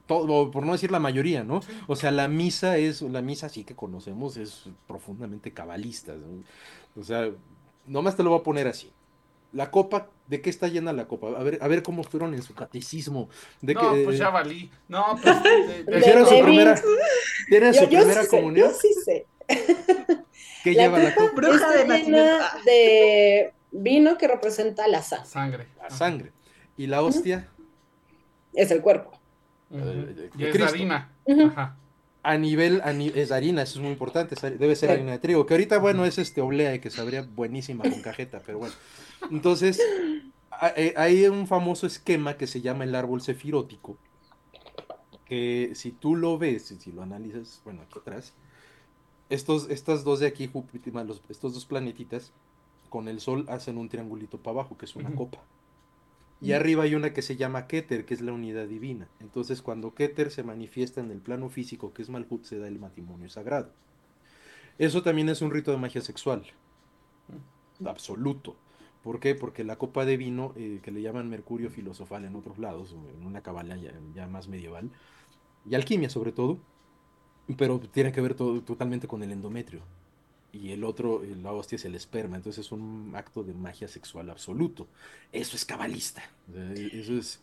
Todo, 0.07 0.51
por 0.51 0.65
no 0.65 0.71
decir 0.71 0.91
la 0.91 0.99
mayoría, 0.99 1.43
¿no? 1.43 1.61
O 1.87 1.95
sea, 1.95 2.11
la 2.11 2.27
misa 2.27 2.77
es, 2.77 3.01
la 3.01 3.21
misa 3.21 3.49
sí 3.49 3.63
que 3.63 3.75
conocemos 3.75 4.37
es 4.37 4.69
profundamente 4.87 5.51
cabalista. 5.51 6.13
O 6.95 7.03
sea, 7.03 7.29
nomás 7.85 8.15
te 8.15 8.23
lo 8.23 8.29
voy 8.29 8.39
a 8.39 8.43
poner 8.43 8.67
así 8.67 8.91
la 9.55 9.71
copa, 9.71 10.09
¿de 10.27 10.41
qué 10.41 10.49
está 10.49 10.67
llena 10.67 10.91
la 10.91 11.07
copa? 11.07 11.29
A 11.29 11.41
ver, 11.41 11.57
a 11.61 11.67
ver 11.69 11.81
cómo 11.81 12.03
fueron 12.03 12.33
en 12.33 12.43
su 12.43 12.53
catecismo. 12.53 13.29
De 13.61 13.73
no, 13.73 13.93
que, 13.93 14.03
pues 14.03 14.17
ya 14.19 14.29
valí. 14.29 14.69
No, 14.89 15.17
pues. 15.23 15.35
¿Tienen 16.03 16.25
su 16.25 16.41
primera, 16.43 16.81
¿tienen 17.47 17.73
su 17.73 17.83
yo 17.83 17.87
primera 17.87 18.23
sí 18.23 18.27
comunión? 18.27 18.73
Sé, 18.73 18.75
yo 18.75 18.93
sí 18.93 19.01
sé. 19.05 19.25
¿Qué 20.61 20.73
la 20.73 20.83
lleva 20.83 20.99
la 20.99 21.15
copa 21.15 21.29
copa? 21.29 21.35
Bruja 21.41 21.75
está 21.75 21.93
de 21.93 22.03
llena 22.03 22.39
de 22.65 23.53
vino 23.71 24.17
que 24.17 24.27
representa 24.27 24.89
la 24.89 25.01
sangre. 25.01 25.29
Sangre. 25.29 25.67
La 25.81 25.89
sangre. 25.89 26.31
¿Y 26.75 26.87
la 26.87 27.01
hostia? 27.01 27.47
Es 28.53 28.71
el 28.71 28.81
cuerpo. 28.81 29.17
Ujú. 29.69 29.81
Eh, 29.87 30.29
Y 30.37 30.43
es 30.45 30.51
Cristo. 30.51 30.69
harina. 30.73 31.13
Ujú. 31.23 31.45
Ajá. 31.45 31.77
A 32.27 32.37
nivel, 32.39 32.81
a 32.83 32.91
ni- 32.91 33.11
es 33.13 33.31
harina, 33.31 33.61
eso 33.61 33.77
es 33.77 33.83
muy 33.83 33.91
importante, 33.91 34.35
debe 34.57 34.75
ser 34.75 34.89
harina 34.89 35.11
de 35.11 35.19
trigo, 35.19 35.45
que 35.45 35.53
ahorita, 35.53 35.77
bueno, 35.77 36.05
es 36.05 36.17
este 36.17 36.41
oblea, 36.41 36.81
que 36.81 36.89
sabría 36.89 37.21
buenísima 37.21 37.83
con 37.83 38.01
cajeta, 38.01 38.41
pero 38.43 38.57
bueno. 38.57 38.73
Entonces, 39.29 39.79
eh, 40.75 40.95
hay 40.97 41.25
un 41.27 41.45
famoso 41.45 41.85
esquema 41.85 42.35
que 42.35 42.47
se 42.47 42.61
llama 42.61 42.83
el 42.83 42.95
árbol 42.95 43.21
cefirótico, 43.21 43.99
que 45.25 45.71
si 45.75 45.91
tú 45.91 46.15
lo 46.15 46.39
ves, 46.39 46.73
si 46.79 46.91
lo 46.91 47.03
analizas, 47.03 47.61
bueno, 47.63 47.83
aquí 47.83 47.99
atrás, 47.99 48.33
estos, 49.29 49.69
estas 49.69 50.03
dos 50.03 50.19
de 50.19 50.25
aquí, 50.27 50.47
Júpiter, 50.47 50.93
los- 51.05 51.21
estos 51.29 51.53
dos 51.53 51.65
planetitas, 51.65 52.31
con 52.89 53.07
el 53.07 53.19
Sol 53.19 53.45
hacen 53.49 53.77
un 53.77 53.87
triangulito 53.89 54.37
para 54.39 54.61
abajo, 54.61 54.77
que 54.77 54.85
es 54.85 54.95
una 54.95 55.13
copa. 55.13 55.39
Y 56.41 56.51
arriba 56.51 56.83
hay 56.83 56.95
una 56.95 57.13
que 57.13 57.21
se 57.21 57.37
llama 57.37 57.65
Keter, 57.67 58.05
que 58.05 58.13
es 58.13 58.21
la 58.21 58.33
unidad 58.33 58.67
divina. 58.67 59.07
Entonces, 59.19 59.61
cuando 59.61 59.95
Keter 59.95 60.31
se 60.31 60.43
manifiesta 60.43 61.01
en 61.01 61.09
el 61.11 61.19
plano 61.19 61.49
físico, 61.49 61.93
que 61.93 62.01
es 62.01 62.09
Malhut, 62.09 62.43
se 62.43 62.59
da 62.59 62.67
el 62.67 62.77
matrimonio 62.77 63.29
sagrado. 63.29 63.71
Eso 64.77 65.01
también 65.01 65.29
es 65.29 65.41
un 65.41 65.51
rito 65.51 65.71
de 65.71 65.77
magia 65.77 66.01
sexual. 66.01 66.43
Absoluto. 67.83 68.55
¿Por 69.03 69.19
qué? 69.19 69.35
Porque 69.35 69.63
la 69.63 69.77
copa 69.77 70.03
de 70.05 70.17
vino, 70.17 70.53
eh, 70.55 70.79
que 70.83 70.91
le 70.91 71.01
llaman 71.01 71.29
mercurio 71.29 71.69
filosofal 71.69 72.25
en 72.25 72.35
otros 72.35 72.57
lados, 72.57 72.95
en 73.17 73.25
una 73.25 73.41
cabala 73.41 73.77
ya, 73.77 73.93
ya 74.13 74.27
más 74.27 74.47
medieval, 74.47 74.89
y 75.69 75.75
alquimia 75.75 76.09
sobre 76.09 76.31
todo, 76.31 76.59
pero 77.57 77.79
tiene 77.79 78.11
que 78.11 78.21
ver 78.21 78.33
todo, 78.33 78.61
totalmente 78.61 79.07
con 79.07 79.23
el 79.23 79.31
endometrio. 79.31 79.81
Y 80.61 80.71
el 80.71 80.83
otro, 80.83 81.21
la 81.41 81.51
hostia, 81.51 81.75
es 81.75 81.85
el 81.85 81.95
esperma. 81.95 82.37
Entonces 82.37 82.65
es 82.65 82.71
un 82.71 83.11
acto 83.15 83.43
de 83.43 83.53
magia 83.53 83.87
sexual 83.87 84.29
absoluto. 84.29 84.87
Eso 85.31 85.55
es 85.55 85.65
cabalista. 85.65 86.23
Sea, 86.51 86.71
Eso 86.73 87.17
es 87.17 87.41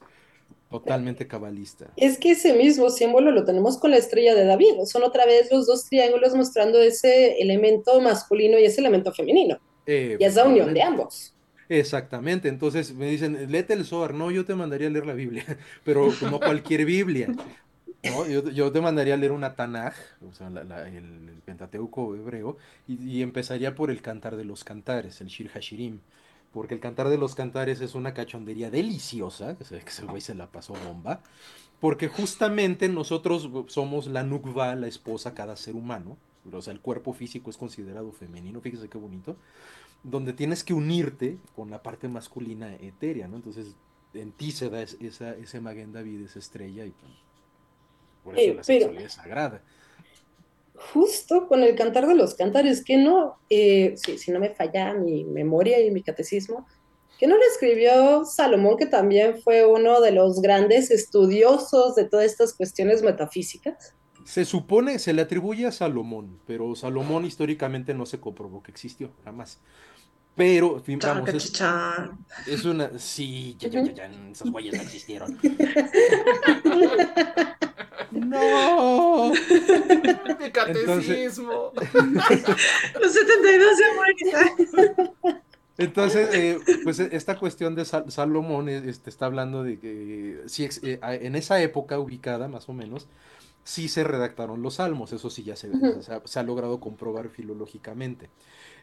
totalmente 0.70 1.26
cabalista. 1.26 1.90
Es 1.96 2.18
que 2.18 2.30
ese 2.32 2.54
mismo 2.54 2.88
símbolo 2.90 3.30
lo 3.30 3.44
tenemos 3.44 3.78
con 3.78 3.90
la 3.90 3.98
estrella 3.98 4.34
de 4.34 4.44
David. 4.44 4.84
Son 4.86 5.02
otra 5.02 5.26
vez 5.26 5.50
los 5.50 5.66
dos 5.66 5.84
triángulos 5.88 6.34
mostrando 6.34 6.80
ese 6.80 7.40
elemento 7.40 8.00
masculino 8.00 8.58
y 8.58 8.64
ese 8.64 8.80
elemento 8.80 9.12
femenino. 9.12 9.58
Eh, 9.86 10.16
Y 10.18 10.24
esa 10.24 10.44
unión 10.44 10.72
de 10.72 10.82
ambos. 10.82 11.34
Exactamente, 11.68 12.48
entonces 12.48 12.92
me 12.92 13.06
dicen, 13.06 13.50
léete 13.50 13.72
el 13.72 13.86
Zohar, 13.86 14.12
no, 14.12 14.30
yo 14.30 14.44
te 14.44 14.54
mandaría 14.54 14.88
a 14.88 14.90
leer 14.90 15.06
la 15.06 15.14
Biblia, 15.14 15.44
pero 15.84 16.12
no 16.30 16.38
cualquier 16.38 16.84
Biblia, 16.84 17.28
¿no? 18.02 18.26
Yo, 18.26 18.72
te 18.72 18.80
mandaría 18.80 19.14
a 19.14 19.16
leer 19.16 19.32
una 19.32 19.54
Tanaj, 19.54 19.94
o 20.28 20.32
sea, 20.34 20.50
la- 20.50 20.64
la- 20.64 20.88
el, 20.88 21.28
el 21.28 21.42
Pentateuco 21.44 22.14
hebreo, 22.16 22.56
y, 22.88 23.22
empezaría 23.22 23.74
por 23.74 23.90
el 23.90 24.02
Cantar 24.02 24.36
de 24.36 24.44
los 24.44 24.64
Cantares, 24.64 25.20
el 25.20 25.28
Shir 25.28 25.48
Hashirim, 25.50 26.00
porque 26.52 26.74
el 26.74 26.80
Cantar 26.80 27.08
de 27.08 27.18
los 27.18 27.34
Cantares 27.34 27.80
es 27.80 27.94
una 27.94 28.12
cachondería 28.14 28.70
deliciosa, 28.70 29.56
que 29.56 29.64
se 29.64 29.78
que 29.80 29.88
ese 29.90 30.04
güey 30.04 30.20
se 30.20 30.34
la 30.34 30.48
pasó 30.50 30.74
bomba, 30.74 31.20
porque 31.80 32.08
justamente 32.08 32.88
nosotros 32.88 33.48
somos 33.68 34.06
la 34.06 34.22
Nukva, 34.24 34.74
la 34.76 34.88
esposa, 34.88 35.34
cada 35.34 35.56
ser 35.56 35.74
humano, 35.76 36.16
o 36.52 36.62
sea, 36.62 36.72
el 36.72 36.80
cuerpo 36.80 37.12
físico 37.12 37.50
es 37.50 37.56
considerado 37.56 38.12
femenino, 38.12 38.60
fíjese 38.60 38.88
qué 38.88 38.98
bonito, 38.98 39.36
donde 40.02 40.32
tienes 40.32 40.64
que 40.64 40.74
unirte 40.74 41.38
con 41.56 41.70
la 41.70 41.82
parte 41.82 42.08
masculina 42.08 42.74
etérea, 42.76 43.28
¿no? 43.28 43.36
Entonces, 43.36 43.76
en 44.14 44.32
ti 44.32 44.52
se 44.52 44.70
da 44.70 44.82
es- 44.82 44.96
esa, 45.00 45.34
ese 45.36 45.60
Maguen 45.60 45.92
David, 45.92 46.22
esa 46.24 46.38
estrella, 46.40 46.84
y 46.86 46.90
pues, 46.90 47.12
por 48.24 48.38
eso 48.38 48.42
Eh, 48.50 48.54
la 48.54 48.62
pero- 48.62 48.64
sexualidad 48.64 49.04
es 49.06 49.12
sagrada. 49.12 49.62
Justo 50.92 51.46
con 51.46 51.62
el 51.62 51.76
cantar 51.76 52.08
de 52.08 52.16
los 52.16 52.34
cantares, 52.34 52.84
que 52.84 52.96
no, 52.96 53.38
eh, 53.48 53.94
si, 53.96 54.18
si 54.18 54.32
no 54.32 54.40
me 54.40 54.50
falla 54.50 54.94
mi 54.94 55.22
memoria 55.24 55.78
y 55.80 55.92
mi 55.92 56.02
catecismo, 56.02 56.66
que 57.20 57.28
no 57.28 57.36
lo 57.36 57.42
escribió 57.44 58.24
Salomón, 58.24 58.76
que 58.76 58.86
también 58.86 59.40
fue 59.42 59.64
uno 59.64 60.00
de 60.00 60.10
los 60.10 60.42
grandes 60.42 60.90
estudiosos 60.90 61.94
de 61.94 62.04
todas 62.04 62.26
estas 62.26 62.52
cuestiones 62.52 63.00
metafísicas. 63.02 63.94
Se 64.24 64.44
supone, 64.44 64.98
se 64.98 65.12
le 65.12 65.22
atribuye 65.22 65.66
a 65.66 65.72
Salomón, 65.72 66.40
pero 66.48 66.74
Salomón 66.74 67.24
históricamente 67.26 67.94
no 67.94 68.06
se 68.06 68.18
comprobó 68.18 68.60
que 68.62 68.72
existió, 68.72 69.10
jamás. 69.24 69.60
Pero, 70.34 70.80
fin, 70.80 70.98
vamos, 71.00 71.28
es, 71.28 71.52
es 72.48 72.64
una... 72.64 72.98
Sí, 72.98 73.54
ya, 73.58 73.68
ya, 73.68 73.84
ya, 73.84 73.92
ya, 73.92 74.10
esos 74.32 74.50
güeyes 74.50 74.74
no 74.74 74.82
existieron. 74.82 75.38
¡No! 78.26 79.32
Mi 79.32 80.50
catecismo. 80.50 81.72
Los 83.00 83.12
72 83.12 83.76
se 83.76 83.94
mueren. 83.94 85.10
Entonces, 85.78 86.28
eh, 86.34 86.58
pues 86.84 86.98
esta 87.00 87.38
cuestión 87.38 87.74
de 87.74 87.84
Sal- 87.84 88.10
Salomón 88.10 88.68
eh, 88.68 88.82
este, 88.86 89.10
está 89.10 89.26
hablando 89.26 89.62
de 89.64 89.78
que 89.78 90.42
eh, 90.58 90.98
en 91.02 91.34
esa 91.34 91.60
época 91.62 91.98
ubicada, 91.98 92.46
más 92.48 92.68
o 92.68 92.72
menos, 92.74 93.08
sí 93.64 93.88
se 93.88 94.04
redactaron 94.04 94.60
los 94.62 94.74
salmos, 94.74 95.12
eso 95.12 95.30
sí 95.30 95.44
ya 95.44 95.56
se, 95.56 95.70
se 96.02 96.12
ha, 96.12 96.22
se 96.24 96.38
ha 96.38 96.42
logrado 96.42 96.78
comprobar 96.78 97.30
filológicamente. 97.30 98.28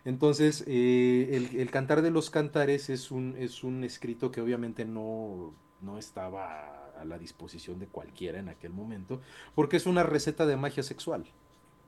Entonces, 0.04 0.64
eh, 0.68 1.30
el, 1.34 1.60
el 1.60 1.70
Cantar 1.72 2.02
de 2.02 2.10
los 2.12 2.30
Cantares 2.30 2.90
es 2.90 3.12
un, 3.12 3.36
es 3.38 3.64
un 3.64 3.84
escrito 3.84 4.32
que 4.32 4.42
obviamente 4.42 4.86
no, 4.86 5.54
no 5.82 5.98
estaba 5.98 6.92
a 7.00 7.06
la 7.06 7.18
disposición 7.18 7.80
de 7.80 7.88
cualquiera 7.88 8.40
en 8.40 8.50
aquel 8.50 8.72
momento, 8.72 9.22
porque 9.56 9.78
es 9.78 9.86
una 9.86 10.04
receta 10.04 10.46
de 10.46 10.58
magia 10.58 10.84
sexual. 10.84 11.26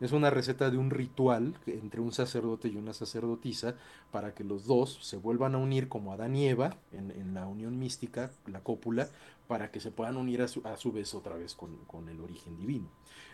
Es 0.02 0.14
una 0.14 0.32
receta 0.32 0.72
de 0.72 0.80
un 0.80 0.90
ritual 0.90 1.54
entre 1.68 2.02
un 2.02 2.12
sacerdote 2.12 2.68
y 2.68 2.76
una 2.76 2.92
sacerdotisa 2.92 3.76
para 4.10 4.34
que 4.34 4.44
los 4.44 4.66
dos 4.66 4.98
se 5.04 5.16
vuelvan 5.16 5.54
a 5.54 5.60
unir 5.60 5.90
como 5.90 6.12
Adán 6.12 6.36
y 6.36 6.48
Eva 6.48 6.76
en, 6.92 7.36
la 7.36 7.46
unión 7.46 7.78
mística, 7.78 8.32
la 8.48 8.62
cópula, 8.62 9.10
para 9.48 9.70
que 9.70 9.80
se 9.80 9.92
puedan 9.92 10.18
unir 10.18 10.42
a 10.42 10.48
su, 10.48 10.66
a 10.66 10.76
su 10.78 10.92
vez 10.92 11.14
otra 11.14 11.36
vez 11.36 11.54
con, 11.54 12.10
el 12.10 12.20
origen 12.20 12.58
divino. 12.58 12.88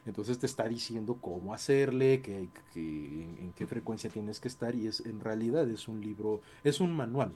Entonces 0.06 0.40
te 0.40 0.46
está 0.46 0.68
diciendo 0.68 1.20
cómo 1.22 1.54
hacerle, 1.54 2.22
que, 2.22 2.50
en, 2.76 3.54
qué 3.56 3.66
frecuencia 3.66 4.10
tienes 4.10 4.42
que 4.42 4.50
estar 4.50 4.76
y 4.76 4.88
es 4.88 5.06
en 5.06 5.22
realidad 5.22 5.70
es 5.70 5.88
un 5.88 6.02
libro, 6.02 6.42
es 6.66 6.82
un 6.82 6.92
manual 6.92 7.32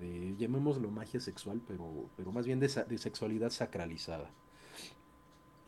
de, 0.00 0.34
llamémoslo 0.36 0.90
magia 0.90 1.20
sexual, 1.20 1.60
pero, 1.66 2.10
pero 2.16 2.32
más 2.32 2.46
bien 2.46 2.60
de, 2.60 2.68
de 2.68 2.98
sexualidad 2.98 3.50
sacralizada. 3.50 4.30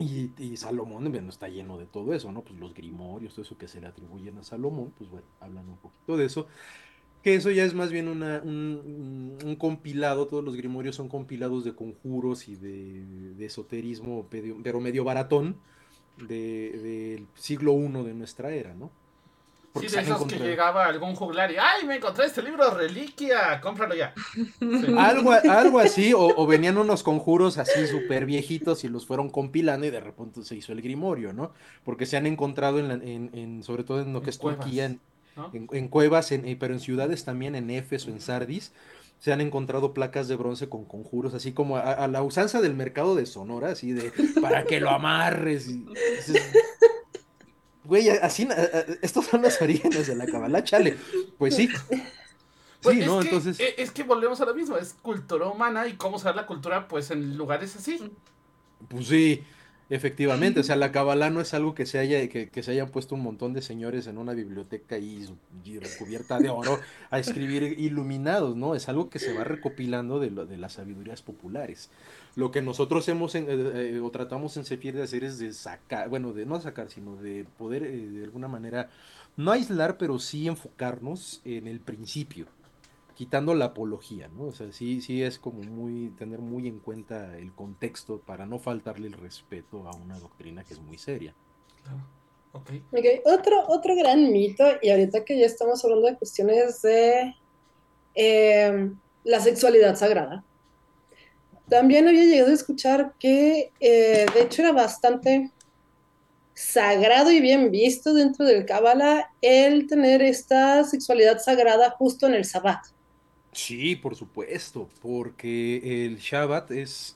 Y, 0.01 0.57
Salomón, 0.57 1.11
bueno, 1.11 1.29
está 1.29 1.47
lleno 1.47 1.77
de 1.77 1.85
todo 1.85 2.13
eso, 2.15 2.31
¿no? 2.31 2.41
Pues 2.41 2.59
los 2.59 2.73
grimorios, 2.73 3.35
todo 3.35 3.43
eso 3.43 3.57
que 3.57 3.67
se 3.67 3.79
le 3.79 3.85
atribuyen 3.85 4.35
a 4.39 4.43
Salomón, 4.43 4.91
pues 4.97 5.11
bueno, 5.11 5.27
hablan 5.39 5.69
un 5.69 5.77
poquito 5.77 6.17
de 6.17 6.25
eso. 6.25 6.47
Que 7.21 7.35
eso 7.35 7.51
ya 7.51 7.63
es 7.65 7.75
más 7.75 7.91
bien 7.91 8.07
una, 8.07 8.41
un, 8.43 9.55
compilado, 9.59 10.25
todos 10.25 10.43
los 10.43 10.55
grimorios 10.55 10.95
son 10.95 11.07
compilados 11.07 11.63
de 11.63 11.75
conjuros 11.75 12.47
y 12.47 12.55
de, 12.55 13.45
esoterismo, 13.45 14.27
pero 14.29 14.81
medio 14.81 15.03
baratón, 15.03 15.57
del 16.17 17.27
siglo 17.35 17.73
I 17.73 18.03
de 18.03 18.13
nuestra 18.15 18.53
era, 18.53 18.73
¿no? 18.73 18.89
Sí, 19.79 19.87
de 19.87 20.01
esos 20.01 20.25
que 20.25 20.37
llegaba 20.37 20.85
algún 20.85 21.15
juglar 21.15 21.51
y 21.51 21.55
¡ay, 21.57 21.85
me 21.85 21.95
encontré 21.95 22.25
este 22.25 22.41
libro 22.41 22.69
reliquia! 22.71 23.59
¡Cómpralo 23.61 23.95
ya! 23.95 24.13
Algo, 24.97 25.31
algo 25.31 25.79
así, 25.79 26.13
o, 26.15 26.45
venían 26.45 26.77
unos 26.77 27.03
conjuros 27.03 27.57
así 27.57 27.87
súper 27.87 28.25
viejitos 28.25 28.83
y 28.83 28.89
los 28.89 29.05
fueron 29.05 29.29
compilando 29.29 29.85
y 29.85 29.89
de 29.89 29.99
repente 29.99 30.43
se 30.43 30.55
hizo 30.55 30.71
el 30.71 30.81
grimorio, 30.81 31.33
¿no? 31.33 31.53
Porque 31.83 32.05
se 32.05 32.17
han 32.17 32.25
encontrado, 32.25 32.79
en, 32.79 33.29
en, 33.33 33.63
sobre 33.63 33.83
todo 33.83 34.01
en 34.01 34.13
lo 34.13 34.21
que 34.21 34.29
es 34.29 34.39
Turquía, 34.39 34.95
en, 35.53 35.87
cuevas, 35.87 36.31
en, 36.31 36.47
eh, 36.47 36.57
pero 36.59 36.73
en 36.73 36.79
ciudades 36.79 37.23
también, 37.23 37.55
en 37.55 37.69
Éfeso, 37.69 38.09
en 38.09 38.19
Sardis, 38.19 38.73
se 39.19 39.31
han 39.31 39.39
encontrado 39.39 39.93
placas 39.93 40.27
de 40.27 40.35
bronce 40.35 40.67
con 40.67 40.83
conjuros, 40.83 41.35
así 41.35 41.51
como 41.53 41.77
a, 41.77 42.07
la 42.07 42.23
usanza 42.23 42.59
del 42.59 42.73
mercado 42.73 43.15
de 43.15 43.27
Sonora, 43.27 43.69
así 43.69 43.91
de 43.91 44.11
para 44.41 44.63
que 44.63 44.79
lo 44.79 44.89
amarres. 44.89 45.69
Y, 45.69 45.85
Güey, 47.83 48.09
así, 48.09 48.47
estos 49.01 49.25
son 49.25 49.41
los 49.41 49.61
orígenes 49.61 50.07
de 50.07 50.15
la 50.15 50.25
cabala, 50.25 50.63
chale. 50.63 50.97
Pues 51.37 51.55
sí. 51.55 51.69
Pues 52.81 52.97
sí, 52.97 53.05
¿no? 53.05 53.21
Entonces. 53.21 53.59
E, 53.59 53.75
es 53.77 53.91
que 53.91 54.03
volvemos 54.03 54.39
a 54.41 54.45
lo 54.45 54.53
mismo, 54.53 54.77
es 54.77 54.95
cultura 55.01 55.47
humana 55.47 55.87
y 55.87 55.93
cómo 55.93 56.17
usar 56.17 56.35
la 56.35 56.45
cultura, 56.45 56.87
pues, 56.87 57.11
en 57.11 57.37
lugares 57.37 57.75
así. 57.75 58.11
Pues 58.87 59.07
sí. 59.07 59.43
Efectivamente, 59.91 60.61
o 60.61 60.63
sea, 60.63 60.77
la 60.77 60.93
cabala 60.93 61.29
no 61.29 61.41
es 61.41 61.53
algo 61.53 61.75
que 61.75 61.85
se 61.85 61.99
haya, 61.99 62.25
que, 62.29 62.63
se 62.63 62.71
hayan 62.71 62.87
puesto 62.91 63.13
un 63.15 63.23
montón 63.23 63.51
de 63.51 63.61
señores 63.61 64.07
en 64.07 64.17
una 64.17 64.31
biblioteca 64.31 64.97
y, 64.97 65.27
recubierta 65.81 66.39
de 66.39 66.49
oro 66.49 66.79
a 67.09 67.19
escribir 67.19 67.77
iluminados, 67.77 68.55
¿no? 68.55 68.73
Es 68.73 68.87
algo 68.87 69.09
que 69.09 69.19
se 69.19 69.33
va 69.33 69.43
recopilando 69.43 70.21
de, 70.21 70.29
de 70.29 70.55
las 70.55 70.73
sabidurías 70.73 71.21
populares. 71.21 71.89
Lo 72.35 72.51
que 72.51 72.61
nosotros 72.61 73.07
hemos 73.09 73.35
eh, 73.35 73.45
eh, 73.47 73.99
o 74.01 74.09
tratamos 74.09 74.55
en 74.57 74.65
Sefir 74.65 74.95
de 74.95 75.03
hacer 75.03 75.23
es 75.23 75.39
de 75.39 75.51
sacar, 75.53 76.09
bueno, 76.09 76.33
de 76.33 76.45
no 76.45 76.59
sacar, 76.61 76.89
sino 76.89 77.15
de 77.17 77.45
poder 77.57 77.83
eh, 77.83 78.07
de 78.07 78.23
alguna 78.23 78.47
manera, 78.47 78.89
no 79.35 79.51
aislar, 79.51 79.97
pero 79.97 80.17
sí 80.19 80.47
enfocarnos 80.47 81.41
en 81.45 81.67
el 81.67 81.79
principio 81.79 82.47
quitando 83.15 83.53
la 83.53 83.65
apología, 83.65 84.29
¿no? 84.29 84.45
O 84.45 84.51
sea, 84.51 84.71
sí, 84.71 84.99
sí 85.01 85.21
es 85.21 85.37
como 85.37 85.61
muy, 85.61 86.09
tener 86.17 86.39
muy 86.39 86.67
en 86.67 86.79
cuenta 86.79 87.37
el 87.37 87.53
contexto 87.53 88.19
para 88.19 88.47
no 88.47 88.57
faltarle 88.57 89.07
el 89.07 89.13
respeto 89.13 89.87
a 89.87 89.95
una 89.95 90.17
doctrina 90.17 90.63
que 90.63 90.73
es 90.73 90.79
muy 90.79 90.97
seria. 90.97 91.35
Claro. 91.83 91.99
Okay. 92.53 93.21
Otro, 93.25 93.63
otro 93.67 93.95
gran 93.95 94.31
mito, 94.31 94.63
y 94.81 94.89
ahorita 94.89 95.23
que 95.23 95.39
ya 95.39 95.45
estamos 95.45 95.83
hablando 95.85 96.07
de 96.07 96.17
cuestiones 96.17 96.81
de 96.81 97.35
em, 98.15 98.97
la 99.23 99.39
sexualidad 99.39 99.95
sagrada, 99.95 100.43
también 101.71 102.05
había 102.05 102.25
llegado 102.25 102.51
a 102.51 102.53
escuchar 102.53 103.13
que 103.17 103.71
eh, 103.79 104.25
de 104.33 104.41
hecho 104.41 104.61
era 104.61 104.73
bastante 104.73 105.51
sagrado 106.53 107.31
y 107.31 107.39
bien 107.39 107.71
visto 107.71 108.13
dentro 108.13 108.45
del 108.45 108.65
Kabbalah 108.65 109.29
el 109.41 109.87
tener 109.87 110.21
esta 110.21 110.83
sexualidad 110.83 111.39
sagrada 111.39 111.91
justo 111.91 112.27
en 112.27 112.33
el 112.33 112.43
Sabbat. 112.43 112.87
Sí, 113.53 113.95
por 113.95 114.17
supuesto, 114.17 114.89
porque 115.01 116.05
el 116.05 116.17
Shabbat 116.17 116.71
es, 116.71 117.15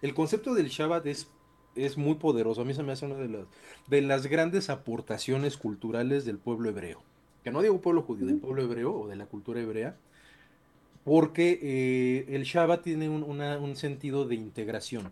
el 0.00 0.14
concepto 0.14 0.54
del 0.54 0.68
Shabbat 0.68 1.04
es, 1.06 1.26
es 1.74 1.96
muy 1.96 2.14
poderoso. 2.14 2.60
A 2.60 2.64
mí 2.64 2.74
se 2.74 2.84
me 2.84 2.92
hace 2.92 3.04
una 3.04 3.16
de 3.16 3.28
las, 3.28 3.46
de 3.88 4.00
las 4.02 4.28
grandes 4.28 4.70
aportaciones 4.70 5.56
culturales 5.56 6.24
del 6.24 6.38
pueblo 6.38 6.68
hebreo. 6.68 7.02
Que 7.42 7.50
no 7.50 7.62
digo 7.62 7.80
pueblo 7.80 8.02
judío, 8.02 8.26
del 8.26 8.38
pueblo 8.38 8.62
hebreo 8.62 8.94
o 8.94 9.08
de 9.08 9.16
la 9.16 9.26
cultura 9.26 9.60
hebrea, 9.60 9.96
porque 11.08 11.58
eh, 11.62 12.34
el 12.34 12.42
Shabbat 12.42 12.82
tiene 12.82 13.08
un, 13.08 13.76
sentido 13.76 14.26
de 14.26 14.34
integración. 14.34 15.10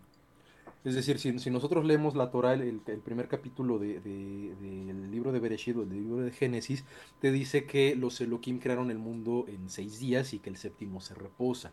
Es 0.83 0.93
decir, 0.93 1.17
si, 1.17 1.49
nosotros 1.49 1.85
leemos 1.85 2.15
la 2.15 2.29
Torah, 2.29 2.53
el, 2.53 2.81
primer 3.03 3.27
capítulo 3.27 3.79
del 3.79 5.09
libro 5.09 5.31
de 5.31 5.39
Bereshit, 5.39 5.75
el 5.75 5.89
libro 5.89 6.17
de 6.17 6.29
Génesis, 6.29 6.85
te 7.19 7.31
dice 7.31 7.65
que 7.65 7.95
los 7.95 8.21
Elohim 8.21 8.59
crearon 8.59 8.91
el 8.91 8.99
mundo 8.99 9.45
en 9.47 9.71
seis 9.71 9.97
días 9.97 10.35
y 10.35 10.39
que 10.39 10.51
el 10.51 10.57
séptimo 10.57 11.01
se 11.01 11.15
reposa, 11.15 11.71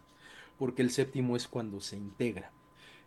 porque 0.58 0.80
el 0.80 0.90
séptimo 0.90 1.36
es 1.36 1.46
cuando 1.46 1.82
se 1.82 1.98
integra. 1.98 2.50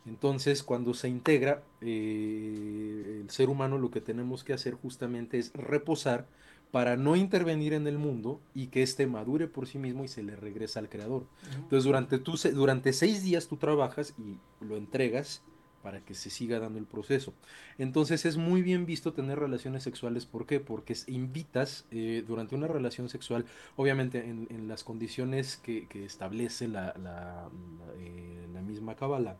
Entonces, 0.05 0.61
cuando 0.61 0.93
se 0.93 1.09
integra, 1.09 1.63
eh, 1.81 3.21
el 3.23 3.29
ser 3.31 3.49
humano 3.49 3.79
lo 3.79 3.89
que 3.89 4.01
tenemos 4.01 4.43
que 4.43 4.53
hacer 4.53 4.75
justamente 4.75 5.39
es 5.39 5.51
reposar 5.53 6.27
para 6.71 6.97
no 6.97 7.15
intervenir 7.15 7.73
en 7.73 7.87
el 7.87 7.97
mundo 7.97 8.41
y 8.53 8.67
que 8.67 8.83
éste 8.83 9.07
madure 9.07 9.47
por 9.47 9.67
sí 9.67 9.77
mismo 9.77 10.03
y 10.03 10.07
se 10.07 10.23
le 10.23 10.35
regresa 10.35 10.79
al 10.79 10.89
creador. 10.89 11.25
Entonces, 11.55 11.83
durante, 11.83 12.17
durante 12.51 12.93
seis 12.93 13.23
días 13.23 13.47
tú 13.47 13.57
trabajas 13.57 14.13
y 14.17 14.37
lo 14.63 14.77
entregas 14.77 15.41
para 15.81 16.01
que 16.01 16.15
se 16.15 16.29
siga 16.29 16.59
dando 16.59 16.79
el 16.79 16.85
proceso. 16.85 17.33
Entonces 17.77 18.25
es 18.25 18.35
muy 18.35 18.61
bien 18.61 18.85
visto 18.85 19.13
tener 19.13 19.39
relaciones 19.39 19.83
sexuales. 19.83 20.25
¿Por 20.25 20.45
qué? 20.45 20.59
Porque 20.59 20.93
invitas 21.07 21.85
eh, 21.91 22.25
durante 22.27 22.55
una 22.55 22.67
relación 22.67 23.07
sexual, 23.07 23.45
obviamente 23.77 24.27
en, 24.27 24.67
las 24.67 24.83
condiciones 24.83 25.55
que, 25.55 25.87
establece 25.93 26.67
la, 26.67 26.93
la, 27.01 27.49
eh, 27.99 28.61
misma 28.65 28.95
Kabbalah, 28.95 29.37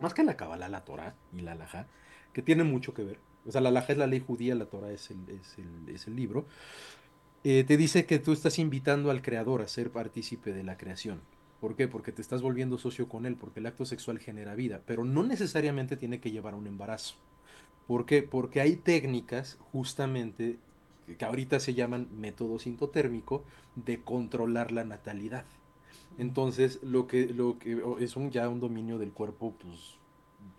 más 0.00 0.14
que 0.14 0.24
la 0.24 0.36
Kabbalah, 0.36 0.68
la 0.68 0.84
Torah 0.84 1.14
y 1.32 1.42
la 1.42 1.52
Alajá, 1.52 1.86
que 2.32 2.42
tiene 2.42 2.64
mucho 2.64 2.92
que 2.92 3.04
ver. 3.04 3.27
O 3.48 3.52
sea, 3.52 3.60
la 3.60 3.70
Alajá 3.70 3.94
es 3.94 3.98
la 3.98 4.06
ley 4.06 4.22
judía, 4.24 4.54
la 4.54 4.66
Torah 4.66 4.92
es 4.92 5.10
el, 5.10 5.18
es 5.30 5.58
el, 5.58 5.94
es 5.94 6.06
el 6.06 6.14
libro. 6.14 6.44
Eh, 7.44 7.64
te 7.64 7.76
dice 7.76 8.04
que 8.04 8.18
tú 8.18 8.32
estás 8.32 8.58
invitando 8.58 9.10
al 9.10 9.22
creador 9.22 9.62
a 9.62 9.68
ser 9.68 9.90
partícipe 9.90 10.52
de 10.52 10.62
la 10.62 10.76
creación. 10.76 11.20
¿Por 11.60 11.74
qué? 11.74 11.88
Porque 11.88 12.12
te 12.12 12.22
estás 12.22 12.42
volviendo 12.42 12.78
socio 12.78 13.08
con 13.08 13.26
él, 13.26 13.36
porque 13.36 13.60
el 13.60 13.66
acto 13.66 13.84
sexual 13.84 14.18
genera 14.18 14.54
vida, 14.54 14.82
pero 14.86 15.04
no 15.04 15.22
necesariamente 15.22 15.96
tiene 15.96 16.20
que 16.20 16.30
llevar 16.30 16.54
a 16.54 16.56
un 16.56 16.66
embarazo. 16.66 17.16
¿Por 17.86 18.06
qué? 18.06 18.22
Porque 18.22 18.60
hay 18.60 18.76
técnicas 18.76 19.58
justamente 19.72 20.58
que 21.16 21.24
ahorita 21.24 21.58
se 21.58 21.74
llaman 21.74 22.08
método 22.12 22.58
sintotérmico 22.58 23.44
de 23.76 24.02
controlar 24.02 24.72
la 24.72 24.84
natalidad. 24.84 25.44
Entonces, 26.18 26.80
lo 26.82 27.06
que, 27.06 27.26
lo 27.26 27.58
que 27.58 27.80
es 28.00 28.16
un, 28.16 28.30
ya 28.30 28.48
un 28.48 28.60
dominio 28.60 28.98
del 28.98 29.12
cuerpo, 29.12 29.54
pues, 29.58 29.96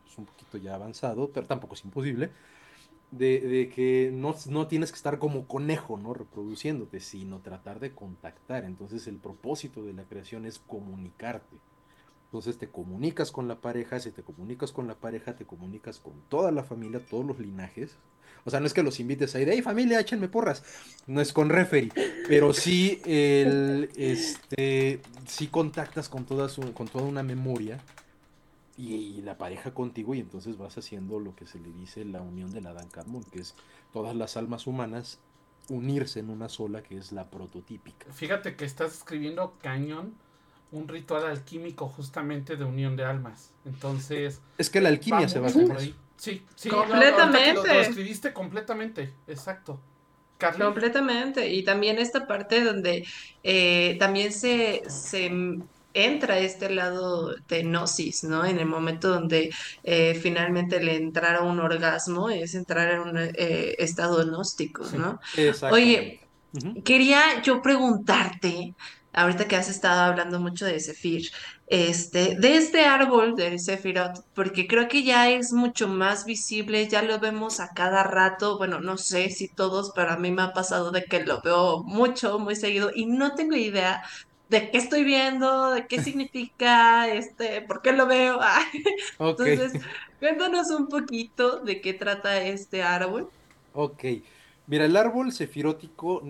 pues 0.04 0.17
un 0.17 0.25
poquito 0.25 0.58
ya 0.58 0.75
avanzado, 0.75 1.30
pero 1.32 1.45
tampoco 1.45 1.75
es 1.75 1.84
imposible, 1.84 2.32
de, 3.12 3.72
que 3.74 4.12
no, 4.13 4.36
no, 4.48 4.67
tienes 4.67 4.91
que 4.91 4.98
estar 4.98 5.19
como 5.19 5.48
conejo, 5.48 5.98
¿no? 5.98 6.13
Reproduciéndote, 6.13 7.00
sino 7.00 7.39
tratar 7.39 7.80
de 7.80 7.91
contactar. 7.91 8.65
Entonces 8.65 9.08
el 9.08 9.17
propósito 9.17 9.84
de 9.84 9.93
la 9.93 10.04
creación 10.04 10.45
es 10.45 10.60
comunicarte. 10.60 11.58
Entonces 12.26 12.60
te 12.60 12.67
comunicas 12.67 13.32
con 13.32 13.48
la 13.48 13.60
pareja, 13.60 14.00
si 14.00 14.12
te 14.12 14.22
comunicas 14.22 14.72
con 14.72 14.88
la 14.88 14.93
pareja, 14.93 15.36
te 15.36 15.45
comunicas 15.45 16.00
con 16.00 16.13
toda 16.30 16.52
la 16.52 16.63
familia, 16.63 17.00
todos 17.00 17.26
los 17.26 17.39
linajes. 17.39 17.98
O 18.45 18.52
sea, 18.52 18.60
no 18.60 18.67
es 18.67 18.74
que 18.74 18.84
los 18.84 19.00
invites 19.00 19.34
ahí 19.34 19.45
de, 19.45 19.54
hey 19.54 19.62
familia, 19.63 20.00
échenme 20.00 20.28
porras. 20.28 20.63
No 21.08 21.22
es 21.22 21.34
con 21.34 21.50
referee, 21.50 21.91
pero 22.28 22.54
sí, 22.54 23.02
el, 23.06 23.89
este, 23.95 25.02
sí 25.28 25.48
contactas 25.48 26.08
con 26.08 26.26
toda, 26.26 26.50
su, 26.50 26.74
con 26.74 26.88
toda 26.88 27.06
una 27.06 27.24
memoria 27.24 27.80
y, 28.79 29.21
la 29.21 29.37
pareja 29.37 29.73
contigo 29.73 30.15
y 30.15 30.19
entonces 30.19 30.57
vas 30.57 30.77
haciendo 30.77 31.19
lo 31.19 31.35
que 31.35 31.45
se 31.45 31.59
le 31.59 31.71
dice 31.71 32.05
la 32.05 32.21
unión 32.21 32.51
de 32.51 32.61
la 32.61 32.73
Dan 32.73 32.87
Carmon, 32.87 33.23
que 33.25 33.39
es 33.39 33.55
todas 33.91 34.15
las 34.15 34.37
almas 34.37 34.67
humanas 34.67 35.19
unirse 35.67 36.19
en 36.19 36.29
una 36.29 36.47
sola 36.49 36.81
que 36.81 36.97
es 36.97 37.11
la 37.11 37.29
prototípica. 37.29 38.11
Fíjate 38.11 38.55
que 38.55 38.65
estás 38.65 38.93
escribiendo 38.95 39.57
cañón 39.61 40.15
un 40.71 40.87
ritual 40.87 41.25
alquímico 41.25 41.87
justamente 41.89 42.55
de 42.55 42.63
unión 42.63 42.95
de 42.95 43.03
almas. 43.03 43.51
Entonces... 43.65 44.41
Es 44.57 44.69
que 44.69 44.79
la 44.79 44.89
alquimia 44.89 45.27
se 45.27 45.39
va 45.39 45.49
por 45.49 45.77
ahí. 45.77 45.93
Sí, 46.15 46.43
sí. 46.55 46.69
Completamente. 46.69 47.73
Lo, 47.73 47.79
escribiste 47.81 48.33
completamente, 48.33 49.13
exacto. 49.27 49.79
Completamente. 50.57 51.49
Y 51.49 51.63
también 51.63 51.97
esta 51.97 52.27
parte 52.27 52.63
donde 52.63 53.05
eh, 53.43 53.97
también 53.99 54.31
se, 54.31 54.83
se 54.89 55.29
entra 55.93 56.39
este 56.39 56.69
lado 56.69 57.34
de 57.47 57.63
gnosis, 57.63 58.23
¿no? 58.23 58.45
En 58.45 58.60
el 58.60 58.65
momento 58.67 59.10
donde 59.10 59.49
eh, 59.84 60.15
finalmente 60.15 60.82
le 60.84 60.95
entrara 60.97 61.41
un 61.41 61.60
orgasmo, 61.60 62.30
es 62.30 62.56
entrar 62.56 62.91
en 62.93 62.99
un 63.02 63.17
eh, 63.17 63.75
estado 63.80 64.23
gnóstico, 64.25 64.91
¿no? 64.91 65.19
Oye, 65.67 66.13
Exactamente. 66.13 66.30
Ujú. 66.52 66.84
quería 66.84 67.41
yo 67.41 67.62
preguntarte, 67.62 68.75
ahorita 69.13 69.47
que 69.47 69.56
has 69.56 69.69
estado 69.69 70.02
hablando 70.02 70.39
mucho 70.39 70.65
de 70.65 70.80
Zephyr, 70.80 71.21
este, 71.67 72.36
de 72.39 72.58
este 72.58 72.86
árbol 72.86 73.36
del 73.36 73.60
Sephiroth, 73.60 74.17
porque 74.34 74.67
creo 74.67 74.88
que 74.88 75.04
ya 75.04 75.30
es 75.30 75.52
mucho 75.54 75.88
más 75.88 76.25
visible, 76.25 76.88
ya 76.88 77.02
lo 77.04 77.19
vemos 77.19 77.60
a 77.60 77.69
cada 77.75 78.04
rato, 78.04 78.58
bueno, 78.58 78.80
no 78.82 78.97
sé 78.97 79.30
si 79.30 79.54
todos, 79.54 79.91
pero 79.95 80.12
a 80.12 80.17
mí 80.17 80.32
me 80.32 80.41
ha 80.43 80.52
pasado 80.54 80.91
de 80.91 81.04
que 81.06 81.23
lo 81.23 81.41
veo 81.43 81.84
mucho, 81.84 82.39
muy 82.39 82.56
seguido, 82.56 82.91
y 82.93 83.06
no 83.08 83.36
tengo 83.36 83.56
idea 83.56 84.02
de 84.49 84.71
qué 84.71 84.77
estoy 84.79 85.03
viendo, 85.05 85.71
de 85.71 85.88
qué 85.88 85.99
significa, 86.01 87.07
este, 87.09 87.62
por 87.62 87.81
qué 87.81 87.93
lo 87.93 88.07
veo. 88.07 88.39
Ok, 89.17 89.45
Entonces, 89.45 89.73
cuéntanos 90.19 90.71
un 90.71 90.89
poquito 90.89 91.62
de 91.62 91.81
qué 91.81 91.93
trata 91.93 92.43
este 92.43 92.83
árbol. 92.83 93.31
ok. 93.73 94.03
Mira, 94.67 94.85
el 94.85 94.95
árbol 94.95 95.31
sefirótico 95.31 96.23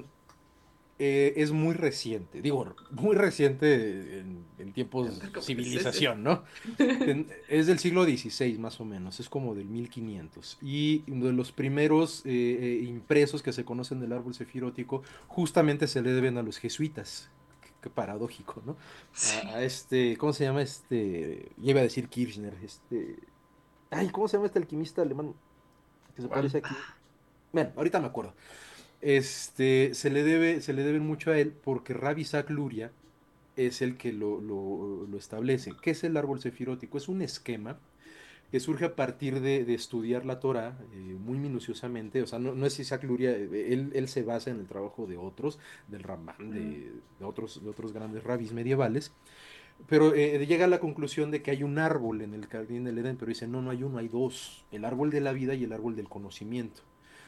eh, 1.01 1.33
es 1.37 1.51
muy 1.51 1.73
reciente, 1.75 2.41
digo, 2.41 2.75
muy 2.89 3.15
reciente 3.15 4.19
en, 4.19 4.47
en 4.57 4.73
tiempos 4.73 5.07
de 5.09 5.33
civilización, 5.39 6.23
¿no? 6.23 6.43
Es 7.47 7.67
del 7.67 7.79
siglo 7.79 8.03
XVI 8.03 8.57
más 8.59 8.79
o 8.81 8.85
menos, 8.85 9.19
es 9.21 9.29
como 9.29 9.55
del 9.55 9.69
1500. 9.69 10.57
Y 10.61 11.05
uno 11.11 11.27
de 11.27 11.33
los 11.33 11.51
primeros 11.53 12.25
eh, 12.25 12.29
eh, 12.81 12.83
impresos 12.85 13.43
que 13.43 13.53
se 13.53 13.63
conocen 13.65 13.99
del 14.01 14.11
árbol 14.13 14.33
sefirótico 14.33 15.03
justamente 15.27 15.87
se 15.87 16.01
le 16.01 16.11
deben 16.11 16.37
a 16.37 16.43
los 16.43 16.57
jesuitas. 16.57 17.31
Qué, 17.81 17.89
paradójico, 17.89 18.61
¿no? 18.65 18.77
Sí. 19.13 19.47
A, 19.47 19.55
a 19.57 19.63
este, 19.63 20.17
¿cómo 20.17 20.33
se 20.33 20.43
llama 20.45 20.61
este? 20.61 21.51
Ya 21.57 21.71
iba 21.71 21.79
a 21.79 21.83
decir 21.83 22.09
Kirchner, 22.09 22.53
este... 22.63 23.17
Ay, 23.91 24.09
¿cómo 24.09 24.27
se 24.27 24.37
llama 24.37 24.47
este 24.47 24.59
alquimista 24.59 25.01
alemán 25.01 25.33
que 26.15 26.21
se 26.21 26.27
parece 26.29 26.59
aquí? 26.59 26.75
Bueno, 27.51 27.71
ahorita 27.75 27.99
me 27.99 28.07
acuerdo. 28.07 28.33
Este, 29.01 29.93
se 29.93 30.09
le 30.09 30.23
debe, 30.23 30.61
se 30.61 30.73
le 30.73 30.83
debe 30.83 30.99
mucho 30.99 31.31
a 31.31 31.37
él 31.39 31.53
porque 31.53 31.95
Isaac 32.17 32.49
Luria 32.49 32.91
es 33.55 33.81
el 33.81 33.97
que 33.97 34.13
lo, 34.13 34.41
lo- 34.41 35.07
lo 35.09 35.17
establece. 35.17 35.73
¿Qué 35.81 35.91
es 35.91 36.03
el 36.03 36.17
árbol 36.17 36.39
sefirótico? 36.41 36.97
Es 36.97 37.07
un 37.09 37.21
esquema 37.21 37.79
que 38.51 38.59
surge 38.59 38.85
a 38.85 38.95
partir 38.95 39.41
de, 39.41 39.63
de 39.65 39.73
estudiar 39.73 40.25
la 40.25 40.39
Torah 40.39 40.77
eh, 40.93 41.15
muy 41.19 41.37
minuciosamente. 41.37 42.21
O 42.21 42.27
sea, 42.27 42.39
no, 42.39 42.55
no 42.55 42.65
es 42.65 42.79
Isaac 42.79 43.03
Luria, 43.03 43.31
eh, 43.31 43.73
él, 43.73 43.91
él 43.93 44.07
se 44.07 44.23
basa 44.23 44.49
en 44.49 44.59
el 44.59 44.67
trabajo 44.67 45.05
de 45.05 45.17
otros, 45.17 45.59
del 45.87 46.03
Ramán, 46.03 46.51
de, 46.51 46.91
de 47.19 47.25
otros, 47.25 47.63
de 47.63 47.69
otros 47.69 47.93
grandes 47.93 48.23
rabis 48.23 48.51
medievales. 48.53 49.11
Pero 49.87 50.13
eh, 50.13 50.45
llega 50.45 50.65
a 50.65 50.67
la 50.67 50.79
conclusión 50.79 51.31
de 51.31 51.41
que 51.41 51.51
hay 51.51 51.63
un 51.63 51.79
árbol 51.79 52.21
en 52.21 52.33
el 52.33 52.47
jardín 52.47 52.83
del 52.83 52.97
Edén, 52.97 53.15
pero 53.17 53.29
dice, 53.29 53.47
no, 53.47 53.61
no 53.61 53.69
hay 53.69 53.83
uno, 53.83 53.97
hay 53.99 54.09
dos, 54.09 54.65
el 54.71 54.83
árbol 54.83 55.09
de 55.09 55.21
la 55.21 55.31
vida 55.31 55.53
y 55.53 55.63
el 55.63 55.71
árbol 55.71 55.95
del 55.95 56.09
conocimiento. 56.09 56.81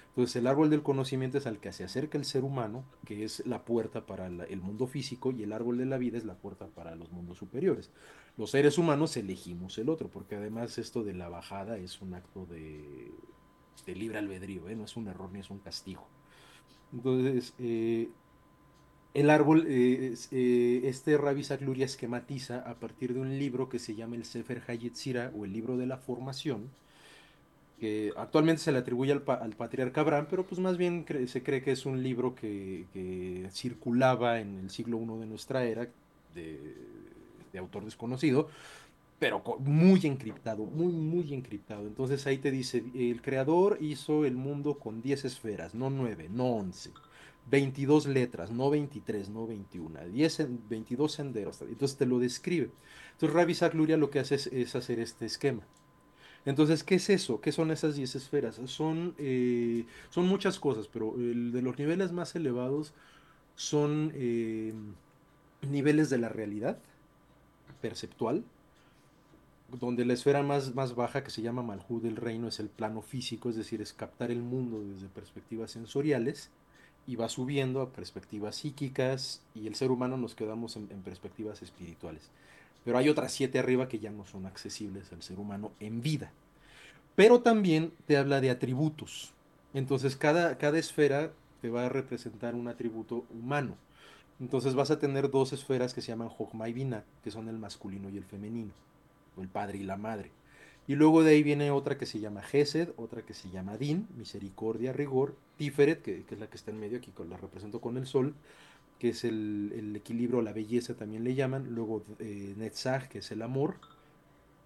Entonces 0.09 0.35
el 0.35 0.47
árbol 0.47 0.69
del 0.69 0.83
conocimiento 0.83 1.37
es 1.37 1.47
al 1.47 1.59
que 1.59 1.71
se 1.71 1.85
acerca 1.85 2.17
el 2.17 2.25
ser 2.25 2.43
humano, 2.43 2.83
que 3.05 3.23
es 3.23 3.45
la 3.45 3.63
puerta 3.63 4.05
para 4.05 4.29
la- 4.29 4.43
el 4.43 4.59
mundo 4.59 4.85
físico, 4.85 5.31
y 5.31 5.43
el 5.43 5.53
árbol 5.53 5.77
de 5.77 5.85
la 5.85 5.97
vida 5.97 6.17
es 6.17 6.25
la 6.25 6.35
puerta 6.35 6.67
para 6.67 6.95
los 6.97 7.09
mundos 7.13 7.37
superiores. 7.37 7.89
Los 8.37 8.51
seres 8.51 8.77
humanos 8.77 9.17
elegimos 9.17 9.77
el 9.77 9.89
otro, 9.89 10.09
porque 10.09 10.35
además 10.35 10.77
esto 10.77 11.03
de 11.03 11.13
la 11.13 11.29
bajada 11.29 11.77
es 11.77 12.01
un 12.01 12.13
acto 12.13 12.45
de, 12.45 13.11
de 13.85 13.95
libre 13.95 14.17
albedrío, 14.19 14.69
¿eh? 14.69 14.75
no 14.75 14.85
es 14.85 14.95
un 14.97 15.07
error 15.07 15.31
ni 15.31 15.39
es 15.41 15.49
un 15.49 15.59
castigo. 15.59 16.07
Entonces, 16.93 17.55
eh, 17.59 18.11
el 19.13 19.29
árbol, 19.29 19.65
eh, 19.67 20.09
es- 20.13 20.29
este 20.31 21.17
Rabbi 21.17 21.41
Isaac 21.41 21.61
Luria 21.61 21.85
esquematiza 21.85 22.59
a 22.69 22.79
partir 22.79 23.13
de 23.13 23.19
un 23.21 23.37
libro 23.39 23.69
que 23.69 23.79
se 23.79 23.95
llama 23.95 24.15
el 24.17 24.25
Sefer 24.25 24.63
Hayetzira 24.67 25.31
o 25.35 25.45
el 25.45 25.53
libro 25.53 25.77
de 25.77 25.85
la 25.87 25.97
formación, 25.97 26.71
que 27.79 28.13
actualmente 28.15 28.61
se 28.61 28.71
le 28.71 28.77
atribuye 28.79 29.11
al, 29.11 29.23
al 29.27 29.55
patriarca 29.55 30.01
Abraham, 30.01 30.27
pero 30.29 30.45
pues 30.45 30.59
más 30.61 30.77
bien 30.77 31.05
se 31.27 31.41
cree 31.43 31.61
que 31.63 31.71
es 31.71 31.85
un 31.85 32.03
libro 32.03 32.35
que, 32.35 32.87
que 32.93 33.47
circulaba 33.51 34.39
en 34.39 34.59
el 34.59 34.69
siglo 34.69 34.97
I 35.01 35.19
de 35.21 35.25
nuestra 35.25 35.63
era, 35.65 35.87
de, 36.35 36.75
de 37.51 37.59
autor 37.59 37.85
desconocido, 37.85 38.49
pero 39.19 39.43
muy 39.59 39.99
encriptado, 40.05 40.65
muy, 40.65 40.91
muy 40.93 41.33
encriptado. 41.33 41.81
Entonces 41.87 42.25
ahí 42.27 42.37
te 42.39 42.51
dice, 42.51 42.83
el 42.95 43.21
creador 43.21 43.77
hizo 43.81 44.25
el 44.25 44.35
mundo 44.35 44.79
con 44.79 45.01
10 45.01 45.25
esferas, 45.25 45.75
no 45.75 45.89
9, 45.89 46.29
no 46.31 46.45
11. 46.47 46.91
22 47.49 48.07
letras, 48.07 48.51
no 48.51 48.69
23, 48.69 49.29
no 49.29 49.47
21, 49.47 49.99
10, 50.09 50.39
sen- 50.39 50.59
22 50.69 51.11
senderos. 51.11 51.61
Entonces 51.61 51.97
te 51.97 52.05
lo 52.05 52.19
describe. 52.19 52.69
Entonces 53.13 53.49
Isaac 53.49 53.73
Luria 53.75 53.97
lo 53.97 54.09
que 54.09 54.19
hace 54.19 54.35
es, 54.35 54.47
es 54.47 54.75
hacer 54.75 54.99
este 54.99 55.25
esquema. 55.25 55.63
Entonces, 56.45 56.83
¿qué 56.83 56.95
es 56.95 57.09
eso? 57.09 57.39
¿Qué 57.41 57.51
son 57.51 57.69
esas 57.71 57.95
10 57.95 58.15
esferas? 58.15 58.59
Son, 58.65 59.13
eh, 59.19 59.85
son 60.09 60.27
muchas 60.27 60.59
cosas, 60.59 60.87
pero 60.87 61.15
el 61.17 61.51
de 61.51 61.61
los 61.61 61.77
niveles 61.77 62.11
más 62.11 62.35
elevados 62.35 62.93
son 63.55 64.11
eh, 64.15 64.73
niveles 65.69 66.09
de 66.09 66.17
la 66.17 66.29
realidad 66.29 66.79
perceptual, 67.81 68.43
donde 69.79 70.05
la 70.05 70.13
esfera 70.13 70.43
más, 70.43 70.75
más 70.75 70.95
baja, 70.95 71.23
que 71.23 71.31
se 71.31 71.41
llama 71.41 71.63
Malhud 71.63 72.01
del 72.01 72.17
reino, 72.17 72.47
es 72.47 72.59
el 72.59 72.69
plano 72.69 73.01
físico, 73.01 73.49
es 73.49 73.55
decir, 73.55 73.81
es 73.81 73.93
captar 73.93 74.31
el 74.31 74.41
mundo 74.41 74.83
desde 74.83 75.07
perspectivas 75.07 75.71
sensoriales, 75.71 76.49
y 77.07 77.15
va 77.15 77.29
subiendo 77.29 77.81
a 77.81 77.89
perspectivas 77.89 78.57
psíquicas, 78.57 79.41
y 79.55 79.67
el 79.67 79.75
ser 79.75 79.91
humano 79.91 80.17
nos 80.17 80.35
quedamos 80.35 80.75
en, 80.75 80.87
en 80.91 81.01
perspectivas 81.01 81.61
espirituales. 81.61 82.29
Pero 82.83 82.97
hay 82.97 83.09
otras 83.09 83.31
siete 83.31 83.59
arriba 83.59 83.87
que 83.87 83.99
ya 83.99 84.11
no 84.11 84.25
son 84.25 84.45
accesibles 84.45 85.11
al 85.11 85.21
ser 85.21 85.39
humano 85.39 85.71
en 85.79 86.01
vida. 86.01 86.31
Pero 87.15 87.41
también 87.41 87.91
te 88.07 88.17
habla 88.17 88.41
de 88.41 88.49
atributos. 88.49 89.33
Entonces 89.73 90.15
cada, 90.15 90.57
cada 90.57 90.79
esfera 90.79 91.31
te 91.61 91.69
va 91.69 91.85
a 91.85 91.89
representar 91.89 92.55
un 92.55 92.67
atributo 92.67 93.25
humano. 93.29 93.75
Entonces 94.41 94.73
vas 94.73 94.89
a 94.89 94.97
tener 94.97 95.29
dos 95.29 95.53
esferas 95.53 95.93
que 95.93 96.01
se 96.01 96.07
llaman 96.07 96.27
Jochma 96.27 96.67
y 96.67 96.73
Binah, 96.73 97.05
que 97.23 97.29
son 97.29 97.47
el 97.47 97.59
masculino 97.59 98.09
y 98.09 98.17
el 98.17 98.25
femenino, 98.25 98.73
o 99.37 99.41
el 99.41 99.47
padre 99.47 99.77
y 99.77 99.83
la 99.83 99.97
madre. 99.97 100.31
Y 100.87 100.95
luego 100.95 101.23
de 101.23 101.31
ahí 101.31 101.43
viene 101.43 101.69
otra 101.69 101.97
que 101.97 102.07
se 102.07 102.19
llama 102.19 102.41
Gesed, 102.41 102.89
otra 102.97 103.21
que 103.21 103.35
se 103.35 103.51
llama 103.51 103.77
Din, 103.77 104.07
misericordia, 104.17 104.93
rigor, 104.93 105.35
Tiferet, 105.57 106.01
que, 106.01 106.25
es 106.27 106.39
la 106.39 106.47
que 106.47 106.57
está 106.57 106.71
en 106.71 106.79
medio, 106.79 106.97
aquí 106.97 107.13
la 107.29 107.37
represento 107.37 107.79
con 107.79 107.97
el 107.97 108.07
sol, 108.07 108.33
que 108.97 109.09
es 109.09 109.23
el, 109.23 109.73
el 109.75 109.95
equilibrio, 109.95 110.41
la 110.41 110.53
belleza 110.53 110.95
también 110.95 111.23
le 111.23 111.35
llaman. 111.35 111.67
Luego 111.75 112.03
eh, 112.17 112.55
Netzach, 112.57 113.07
que 113.09 113.19
es 113.19 113.31
el 113.31 113.43
amor, 113.43 113.75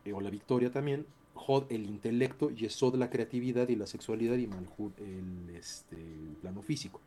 eh, 0.06 0.14
o 0.14 0.22
la 0.22 0.30
victoria 0.30 0.72
también. 0.72 1.06
Hod, 1.36 1.66
el 1.72 1.86
intelecto, 1.86 2.50
Yesod, 2.50 2.96
la 2.96 3.10
creatividad 3.10 3.70
y 3.70 3.76
la 3.76 3.88
sexualidad, 3.88 4.38
y 4.38 4.48
Malhud, 4.48 4.92
el, 5.00 5.56
este, 5.56 5.98
plano 6.42 6.62
físico. 6.62 7.02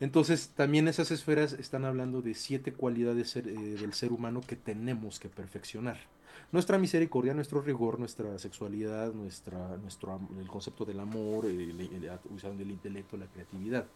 Entonces, 0.00 0.50
también 0.56 0.88
esas 0.88 1.10
esferas 1.10 1.52
están 1.52 1.84
hablando 1.84 2.22
de 2.22 2.34
siete 2.34 2.72
cualidades 2.72 3.36
eh, 3.36 3.42
del 3.42 3.92
ser 3.92 4.12
humano 4.12 4.40
que 4.46 4.56
tenemos 4.56 5.20
que 5.20 5.28
perfeccionar. 5.28 5.98
Nuestra 6.52 6.78
misericordia, 6.78 7.34
nuestro 7.34 7.60
rigor, 7.62 7.98
nuestra 7.98 8.38
sexualidad, 8.38 9.12
nuestra, 9.12 9.76
nuestro, 9.78 10.20
el 10.40 10.48
concepto 10.48 10.84
del 10.84 11.00
amor, 11.00 11.46
el, 11.46 11.60
el- 11.60 11.80
el- 11.80 12.10
usando 12.34 12.62
el 12.62 12.70
intelecto, 12.70 13.16
la 13.16 13.26
creatividad. 13.26 13.86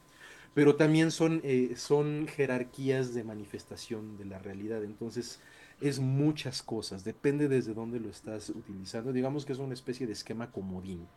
Pero 0.55 0.77
también 0.77 1.11
son, 1.11 1.41
eh, 1.45 1.75
son 1.77 2.27
jerarquías 2.29 3.14
de 3.14 3.23
manifestación 3.25 4.17
de 4.17 4.25
la 4.25 4.38
realidad. 4.38 4.83
Entonces, 4.83 5.41
es 5.81 6.01
muchas 6.01 6.62
cosas, 6.62 7.05
depende 7.05 7.49
desde 7.49 7.75
dónde 7.75 8.01
lo 8.01 8.09
estás 8.11 8.51
utilizando. 8.51 9.12
Digamos 9.12 9.45
que 9.47 9.53
es 9.53 9.59
una 9.59 9.75
especie 9.75 10.07
de 10.07 10.12
esquema 10.14 10.51
comodín. 10.53 11.09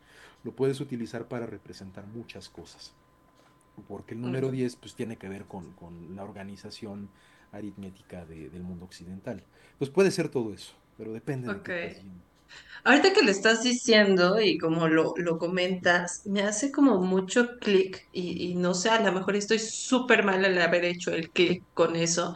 Lo 0.44 0.54
puedes 0.56 0.80
utilizar 0.80 1.28
para 1.28 1.46
representar 1.46 2.06
muchas 2.06 2.48
cosas. 2.48 2.92
Porque 3.88 4.14
el 4.14 4.20
número 4.20 4.50
Ok. 4.50 4.52
10 4.52 4.76
pues, 4.76 4.94
tiene 4.94 5.18
que 5.18 5.28
ver 5.28 5.46
con, 5.46 5.72
con 5.74 6.14
la 6.16 6.24
organización 6.24 7.10
aritmética 7.52 8.24
de- 8.26 8.50
del 8.50 8.62
mundo 8.62 8.84
occidental. 8.86 9.44
Pues 9.78 9.90
puede 9.90 10.10
ser 10.10 10.28
todo 10.28 10.52
eso, 10.54 10.74
pero 10.96 11.12
depende 11.12 11.50
de 11.50 11.60
Ok. 11.60 11.68
qué. 11.80 12.02
Ahorita 12.84 13.12
que 13.12 13.22
lo 13.22 13.30
estás 13.30 13.62
diciendo 13.62 14.40
y 14.40 14.58
como 14.58 14.88
lo, 14.88 15.14
lo 15.16 15.38
comentas, 15.38 16.22
me 16.26 16.42
hace 16.42 16.72
como 16.72 17.00
mucho 17.00 17.58
clic 17.60 18.08
y, 18.12 18.50
y 18.52 18.54
no 18.56 18.74
sé, 18.74 18.90
a 18.90 19.00
lo 19.02 19.12
mejor 19.12 19.36
estoy 19.36 19.58
súper 19.60 20.24
mal 20.24 20.44
al 20.44 20.60
haber 20.60 20.84
hecho 20.84 21.12
el 21.12 21.30
clic 21.30 21.64
con 21.74 21.96
eso 21.96 22.34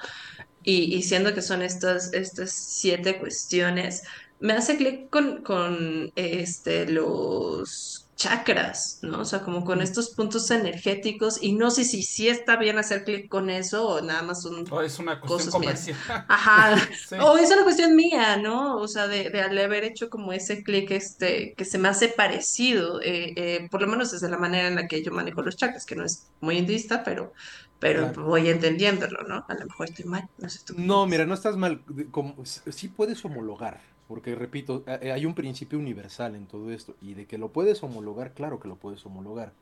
y, 0.67 0.95
y 0.97 1.03
siendo 1.05 1.35
que 1.35 1.43
son 1.43 1.63
estas, 1.63 2.13
estas 2.15 2.53
siete 2.53 3.19
cuestiones, 3.21 4.03
me 4.41 4.53
hace 4.55 4.77
clic 4.77 5.11
con, 5.11 5.43
con 5.45 6.13
este, 6.17 6.87
los 6.89 8.11
chakras, 8.17 8.99
¿no? 9.03 9.21
O 9.21 9.25
sea, 9.27 9.43
como 9.43 9.65
con 9.65 9.83
estos 9.83 10.11
puntos 10.11 10.51
energéticos 10.51 11.39
y 11.43 11.55
no 11.55 11.71
sé 11.71 11.85
si 11.85 12.03
sí 12.03 12.29
está 12.29 12.57
bien 12.57 12.79
hacer 12.79 13.05
clic 13.05 13.29
con 13.29 13.51
eso 13.51 13.89
o 13.89 14.01
nada 14.03 14.23
más 14.23 14.43
son 14.43 14.67
O 14.71 14.83
es 14.83 14.99
una 14.99 15.21
cuestión 15.21 15.51
cosas 15.51 15.59
mías. 15.59 15.85
comercial. 15.85 15.99
Ajá, 16.29 16.77
Sí. 17.09 17.17
o 17.19 17.37
es 17.39 17.51
una 17.53 17.65
cuestión 17.65 17.95
mía, 17.97 18.37
¿no? 18.39 18.79
O 18.79 18.89
sea, 18.89 19.09
de, 19.09 19.31
de 19.31 19.43
haber 19.43 19.85
hecho 19.85 20.11
como 20.11 20.33
ese 20.33 20.63
clic 20.65 20.91
este, 20.93 21.55
que 21.57 21.65
se 21.65 21.79
me 21.79 21.89
hace 21.89 22.09
parecido, 22.09 23.01
eh, 23.03 23.35
eh, 23.37 23.69
por 23.71 23.83
lo 23.83 23.89
menos 23.89 24.13
desde 24.13 24.29
la 24.31 24.39
manera 24.39 24.69
en 24.69 24.77
la 24.77 24.89
que 24.89 25.03
yo 25.05 25.13
manejo 25.13 25.43
los 25.43 25.57
chakras, 25.57 25.87
que 25.87 25.97
no 25.97 26.05
es 26.05 26.31
muy 26.41 26.59
hinduista, 26.59 27.05
pero 27.05 27.33
pero 27.79 28.09
Claro. 28.09 28.23
voy 28.25 28.49
entendiéndolo, 28.49 29.23
¿no? 29.29 29.45
A 29.49 29.55
lo 29.55 29.67
mejor 29.67 29.87
estoy 29.89 30.05
mal, 30.07 30.25
no 30.39 30.49
sé 30.49 30.61
tú. 30.67 30.75
No, 30.77 31.07
mira, 31.07 31.27
no 31.27 31.35
estás 31.35 31.57
mal. 31.57 31.85
como- 32.11 32.45
sí 32.45 32.89
puedes 32.89 33.25
homologar, 33.25 33.81
porque 34.07 34.35
repito, 34.35 34.85
a- 34.87 34.97
eh, 34.97 35.13
hay 35.13 35.25
un 35.27 35.35
principio 35.35 35.79
universal 35.79 36.35
en 36.35 36.47
todo 36.49 36.71
esto, 36.73 36.97
y 37.01 37.15
de 37.15 37.27
que 37.27 37.39
lo 37.39 37.53
puedes 37.53 37.83
homologar, 37.83 38.35
claro 38.35 38.59
que 38.61 38.69
lo 38.69 38.79
puedes 38.79 39.05
homologar, 39.07 39.57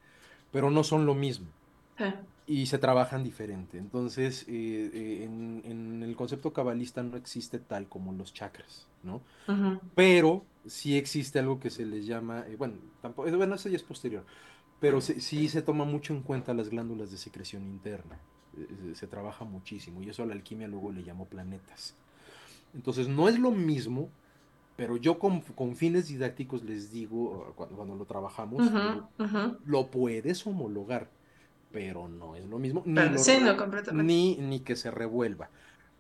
pero 0.51 0.71
no 0.71 0.85
son 0.85 1.07
lo 1.07 1.15
mismo. 1.15 1.55
Ah, 1.99 2.25
y 2.47 2.67
se 2.67 2.79
trabajan 2.79 3.25
diferente. 3.25 3.79
Entonces, 3.79 4.45
eh, 4.49 4.91
eh, 4.95 5.25
en, 5.25 5.63
en 5.65 6.03
el 6.03 6.17
concepto 6.17 6.53
cabalista 6.53 7.03
no 7.03 7.17
existe 7.17 7.59
tal 7.61 7.89
como 7.89 8.13
los 8.13 8.33
chakras, 8.35 8.91
¿no? 9.03 9.25
ujú, 9.49 9.81
Pero 9.95 10.49
sí 10.67 10.97
existe 10.99 11.39
algo 11.39 11.61
que 11.61 11.71
se 11.71 11.87
les 11.87 12.07
llama, 12.07 12.45
eh, 12.49 12.57
bueno, 12.57 12.81
tampoco, 13.01 13.29
eh, 13.29 13.37
bueno, 13.37 13.55
eso 13.55 13.69
ya 13.69 13.77
es 13.77 13.83
posterior, 13.85 14.27
pero 14.85 15.01
sí, 15.01 15.21
sí 15.21 15.49
se 15.49 15.63
toma 15.63 15.85
mucho 15.85 16.13
en 16.13 16.21
cuenta 16.23 16.53
las 16.53 16.69
glándulas 16.69 17.11
de 17.11 17.17
secreción 17.17 17.65
interna. 17.65 18.19
Eh, 18.57 18.67
eh, 18.71 18.93
se 18.95 19.07
trabaja 19.07 19.45
muchísimo 19.45 20.03
y 20.03 20.11
eso 20.11 20.23
a 20.23 20.27
la 20.27 20.35
alquimia 20.35 20.69
luego 20.69 20.93
le 20.93 21.03
llamó 21.03 21.25
planetas. 21.25 21.95
Entonces, 22.75 23.09
no 23.09 23.29
es 23.29 23.39
lo 23.39 23.51
mismo, 23.51 24.11
pero 24.77 24.97
yo 24.97 25.19
con, 25.19 25.41
con 25.41 25.75
fines 25.75 26.09
didácticos 26.09 26.63
les 26.65 26.91
digo, 26.93 27.49
uh, 27.51 27.55
cuando, 27.55 27.77
cuando 27.77 27.95
lo 27.95 28.05
trabajamos, 28.05 28.71
lo 29.65 29.87
puedes 29.91 30.47
homologar, 30.47 31.09
pero 31.73 32.09
no 32.09 32.37
es 32.37 32.45
lo 32.47 32.59
mismo, 32.59 32.83
ni, 32.85 32.95
Pero 32.95 33.13
lo 33.13 33.19
sí, 33.19 33.33
re- 33.33 33.41
no, 33.41 33.57
completamente. 33.57 34.13
ni, 34.13 34.37
ni 34.37 34.61
que 34.61 34.77
se 34.77 34.91
revuelva. 34.91 35.51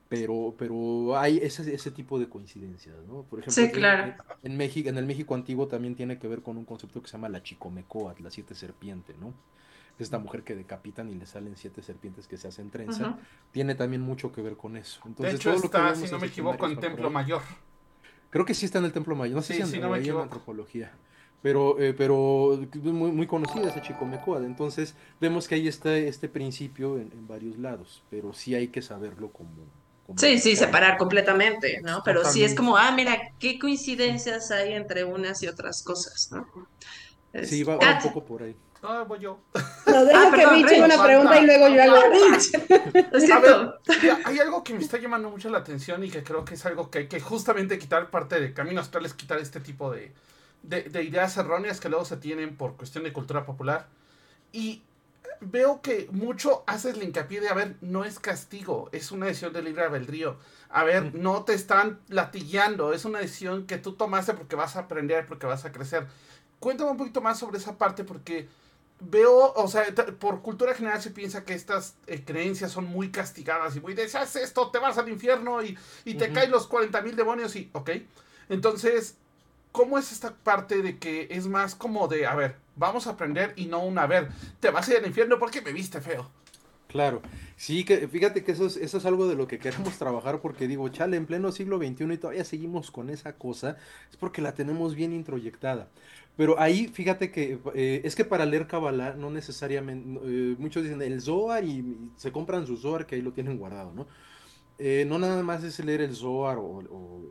Pero, 0.08 0.54
pero 0.58 1.16
hay 1.18 1.38
ese, 1.38 1.74
ese 1.74 1.90
tipo 1.90 2.18
de 2.18 2.28
coincidencias, 2.28 2.96
¿no? 3.06 3.24
Por 3.24 3.40
ejemplo, 3.40 3.64
Sí, 3.64 3.70
en- 3.72 3.72
claro. 3.72 4.02
en, 4.02 4.16
en 4.42 4.56
México, 4.56 4.88
en 4.88 4.98
el 4.98 5.06
México 5.06 5.34
antiguo 5.34 5.66
también 5.68 5.96
tiene 5.96 6.18
que 6.18 6.28
ver 6.28 6.42
con 6.42 6.56
un 6.56 6.64
concepto 6.64 7.02
que 7.02 7.08
se 7.08 7.14
llama 7.14 7.28
la 7.30 7.42
chicomecoat, 7.42 8.20
la 8.20 8.30
siete 8.30 8.54
serpiente, 8.54 9.14
¿no? 9.18 9.34
Esta 9.98 10.18
mujer 10.18 10.42
que 10.44 10.56
decapitan 10.56 11.08
y 11.10 11.14
le 11.14 11.26
salen 11.26 11.56
siete 11.56 11.82
serpientes 11.82 12.26
que 12.28 12.36
se 12.36 12.48
hacen 12.48 12.70
trenza, 12.70 13.16
tiene 13.52 13.74
también 13.76 14.02
mucho 14.02 14.32
que 14.32 14.42
ver 14.42 14.56
con 14.56 14.76
eso. 14.76 15.00
De 15.04 15.06
Entonces, 15.08 15.40
hecho, 15.40 15.50
todo 15.50 15.58
lo 15.58 15.70
que 15.70 15.76
está, 15.76 15.82
vemos 15.82 16.08
si 16.08 16.12
no 16.12 16.18
me 16.20 16.26
equivoco, 16.26 16.66
en 16.66 16.78
Templo. 16.78 17.10
Mayor. 17.10 17.42
Creo 18.30 18.44
que 18.44 18.54
sí 18.54 18.66
está 18.66 18.78
en 18.78 18.86
el 18.86 18.92
Templo 18.92 19.14
Mayor, 19.16 19.36
no 19.36 19.42
sé 19.42 19.48
Sí, 19.48 19.54
si 19.54 19.62
en, 19.62 19.68
sí, 19.70 19.78
no 19.78 19.90
me 19.90 19.98
en 19.98 20.10
antropología. 20.18 20.92
Pero, 21.42 21.78
eh, 21.80 21.92
pero 21.94 22.58
muy, 22.82 23.12
muy 23.12 23.26
conocida 23.26 23.68
esa 23.68 23.82
Chicomecoad. 23.82 24.44
Entonces, 24.44 24.94
vemos 25.20 25.46
que 25.46 25.56
ahí 25.56 25.68
está 25.68 25.96
este 25.96 26.28
principio 26.28 26.98
en, 26.98 27.12
en 27.12 27.26
varios 27.28 27.58
lados, 27.58 28.02
pero 28.10 28.32
sí 28.32 28.54
hay 28.54 28.68
que 28.68 28.82
saberlo 28.82 29.30
como. 29.30 29.50
Como 30.06 30.18
Sí, 30.18 30.38
sí, 30.38 30.56
separar 30.56 30.96
completamente, 30.98 31.80
¿no? 31.82 32.02
Pero 32.04 32.24
sí 32.24 32.44
es 32.44 32.54
como, 32.54 32.76
ah, 32.76 32.92
mira, 32.92 33.18
qué 33.38 33.58
coincidencias 33.58 34.50
hay 34.50 34.74
entre 34.74 35.04
unas 35.04 35.42
y 35.42 35.48
otras 35.48 35.82
cosas, 35.82 36.28
¿no? 36.30 36.46
Es- 37.32 37.48
Sí, 37.50 37.62
va, 37.64 37.76
va 37.76 37.80
un 37.80 37.88
Ah, 37.96 38.00
poco 38.02 38.24
por 38.24 38.42
ahí. 38.42 38.54
Ah, 38.82 39.04
voy 39.08 39.18
yo. 39.18 39.38
No, 39.86 40.04
deja 40.04 40.28
Ah, 40.28 40.36
que 40.36 40.46
Rich 40.46 40.72
haga 40.72 40.84
una 40.84 41.02
pregunta 41.02 41.40
y 41.40 41.46
luego 41.46 41.68
yo 41.68 41.82
hago 41.82 41.96
A 43.14 43.20
cierto. 43.20 43.74
ver, 44.02 44.16
hay 44.24 44.38
algo 44.38 44.62
que 44.62 44.74
me 44.74 44.80
está 44.80 44.98
llamando 44.98 45.30
mucho 45.30 45.48
la 45.48 45.58
atención 45.58 46.04
y 46.04 46.10
que 46.10 46.22
creo 46.22 46.44
que 46.44 46.54
es 46.54 46.66
algo 46.66 46.90
que 46.90 46.98
hay 46.98 47.08
que 47.08 47.20
justamente 47.20 47.78
quitar 47.78 48.10
parte 48.10 48.40
de 48.40 48.52
Camino 48.52 48.80
Astral, 48.82 49.06
es 49.06 49.14
quitar 49.14 49.38
este 49.38 49.60
tipo 49.60 49.90
de, 49.90 50.12
de, 50.62 50.82
de 50.82 51.02
ideas 51.02 51.36
erróneas 51.38 51.80
que 51.80 51.88
luego 51.88 52.04
se 52.04 52.18
tienen 52.18 52.56
por 52.56 52.76
cuestión 52.76 53.04
de 53.04 53.12
cultura 53.12 53.44
popular. 53.46 53.88
Y 54.52 54.82
veo 55.50 55.80
que 55.80 56.08
mucho 56.10 56.64
haces 56.66 56.94
el 56.94 57.02
hincapié 57.02 57.40
de, 57.40 57.48
a 57.48 57.54
ver, 57.54 57.76
no 57.80 58.04
es 58.04 58.18
castigo, 58.18 58.88
es 58.92 59.12
una 59.12 59.26
decisión 59.26 59.52
de 59.52 59.62
libre 59.62 59.84
albedrío. 59.84 60.36
A 60.68 60.84
ver, 60.84 61.14
no 61.14 61.44
te 61.44 61.54
están 61.54 62.00
latillando, 62.08 62.92
es 62.92 63.04
una 63.04 63.20
decisión 63.20 63.66
que 63.66 63.78
tú 63.78 63.94
tomaste 63.94 64.34
porque 64.34 64.56
vas 64.56 64.76
a 64.76 64.80
aprender, 64.80 65.26
porque 65.26 65.46
vas 65.46 65.64
a 65.64 65.72
crecer. 65.72 66.06
Cuéntame 66.58 66.90
un 66.90 66.96
poquito 66.96 67.20
más 67.20 67.38
sobre 67.38 67.58
esa 67.58 67.78
parte 67.78 68.04
porque 68.04 68.48
veo, 69.00 69.52
o 69.54 69.68
sea, 69.68 69.84
por 70.18 70.42
cultura 70.42 70.74
general 70.74 71.00
se 71.00 71.10
piensa 71.10 71.44
que 71.44 71.54
estas 71.54 71.96
eh, 72.06 72.22
creencias 72.24 72.72
son 72.72 72.86
muy 72.86 73.10
castigadas 73.10 73.76
y 73.76 73.80
muy 73.80 73.94
de, 73.94 74.08
si 74.08 74.16
haces 74.16 74.42
esto, 74.42 74.70
te 74.70 74.78
vas 74.78 74.98
al 74.98 75.08
infierno 75.08 75.62
y, 75.62 75.78
y 76.04 76.14
te 76.14 76.32
caen 76.32 76.50
los 76.50 76.66
40 76.66 77.02
mil 77.02 77.16
demonios 77.16 77.54
y, 77.56 77.70
ok. 77.72 77.90
Entonces, 78.48 79.16
¿cómo 79.72 79.98
es 79.98 80.12
esta 80.12 80.34
parte 80.34 80.82
de 80.82 80.98
que 80.98 81.28
es 81.30 81.46
más 81.46 81.74
como 81.74 82.08
de, 82.08 82.26
a 82.26 82.34
ver, 82.34 82.63
vamos 82.76 83.06
a 83.06 83.10
aprender 83.10 83.52
y 83.56 83.66
no 83.66 83.80
un, 83.84 83.98
a 83.98 84.06
ver, 84.06 84.28
te 84.60 84.70
vas 84.70 84.88
a 84.88 84.92
ir 84.92 84.98
al 84.98 85.06
infierno 85.06 85.38
porque 85.38 85.60
me 85.62 85.72
viste 85.72 86.00
feo? 86.00 86.30
Claro, 86.88 87.22
sí, 87.56 87.84
que 87.84 88.06
fíjate 88.06 88.44
que 88.44 88.52
eso 88.52 88.66
es, 88.66 88.76
eso 88.76 88.98
es 88.98 89.04
algo 89.04 89.26
de 89.26 89.34
lo 89.34 89.48
que 89.48 89.58
queremos 89.58 89.98
trabajar 89.98 90.40
porque 90.40 90.68
digo, 90.68 90.88
chale, 90.90 91.16
en 91.16 91.26
pleno 91.26 91.50
siglo 91.50 91.78
XXI 91.78 92.12
y 92.14 92.18
todavía 92.18 92.44
seguimos 92.44 92.92
con 92.92 93.10
esa 93.10 93.32
cosa, 93.36 93.76
es 94.10 94.16
porque 94.16 94.40
la 94.42 94.54
tenemos 94.54 94.94
bien 94.94 95.12
introyectada. 95.12 95.90
Pero 96.36 96.60
ahí, 96.60 96.86
fíjate 96.88 97.32
que 97.32 97.58
eh, 97.74 98.00
es 98.04 98.14
que 98.14 98.24
para 98.24 98.46
leer 98.46 98.66
Kabbalah 98.68 99.14
no 99.14 99.30
necesariamente, 99.30 100.20
eh, 100.24 100.56
muchos 100.58 100.84
dicen 100.84 101.02
el 101.02 101.20
Zohar 101.20 101.64
y, 101.64 102.12
se 102.16 102.30
compran 102.30 102.66
su 102.66 102.76
Zohar 102.76 103.06
que 103.06 103.16
ahí 103.16 103.22
lo 103.22 103.32
tienen 103.32 103.58
guardado, 103.58 103.92
¿no? 103.92 104.06
Eh, 104.78 105.04
no 105.08 105.18
nada 105.18 105.42
más 105.42 105.64
es 105.64 105.78
leer 105.84 106.00
el 106.00 106.14
Zohar 106.14 106.58
o- 106.58 107.22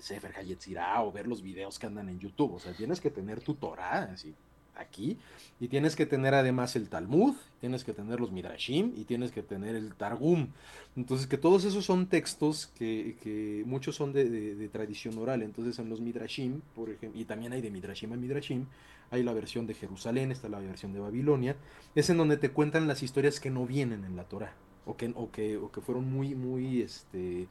Sefer 0.00 0.34
Hayetzirah 0.36 1.02
o 1.02 1.12
ver 1.12 1.26
los 1.26 1.42
videos 1.42 1.78
que 1.78 1.86
andan 1.86 2.08
en 2.08 2.18
YouTube, 2.18 2.54
o 2.54 2.58
sea, 2.58 2.72
tienes 2.72 3.00
que 3.00 3.10
tener 3.10 3.40
tu 3.40 3.54
Torah, 3.54 4.10
así, 4.12 4.34
aquí, 4.78 5.18
y 5.60 5.68
tienes 5.68 5.96
que 5.96 6.06
tener 6.06 6.34
además 6.34 6.76
el 6.76 6.88
Talmud, 6.88 7.34
tienes 7.60 7.84
que 7.84 7.92
tener 7.92 8.20
los 8.20 8.30
Midrashim 8.30 8.92
y 8.96 9.04
tienes 9.04 9.32
que 9.32 9.42
tener 9.42 9.74
el 9.74 9.94
Targum. 9.94 10.48
Entonces, 10.96 11.26
que 11.26 11.36
todos 11.36 11.64
esos 11.64 11.84
son 11.84 12.06
textos 12.06 12.68
que, 12.78 13.62
muchos 13.66 13.96
son 13.96 14.12
de, 14.12 14.68
tradición 14.72 15.18
oral. 15.18 15.42
Entonces, 15.42 15.78
en 15.78 15.88
los 15.88 16.00
Midrashim, 16.00 16.60
por 16.74 16.90
ejemplo, 16.90 17.20
y 17.20 17.24
también 17.24 17.52
hay 17.52 17.60
de 17.60 17.70
Midrashim 17.70 18.12
a 18.12 18.16
Midrashim, 18.16 18.66
hay 19.10 19.22
la 19.22 19.32
versión 19.32 19.66
de 19.66 19.74
Jerusalén, 19.74 20.30
está 20.30 20.48
la 20.48 20.60
versión 20.60 20.92
de 20.92 21.00
Babilonia, 21.00 21.56
es 21.94 22.08
en 22.10 22.16
donde 22.16 22.36
te 22.36 22.50
cuentan 22.50 22.86
las 22.86 23.02
historias 23.02 23.40
que 23.40 23.50
no 23.50 23.66
vienen 23.66 24.04
en 24.04 24.16
la 24.16 24.24
Torah, 24.24 24.54
o 24.86 24.96
que 24.96 25.80
fueron 25.84 26.10
muy, 26.10 26.34
muy, 26.34 26.82
este, 26.82 27.48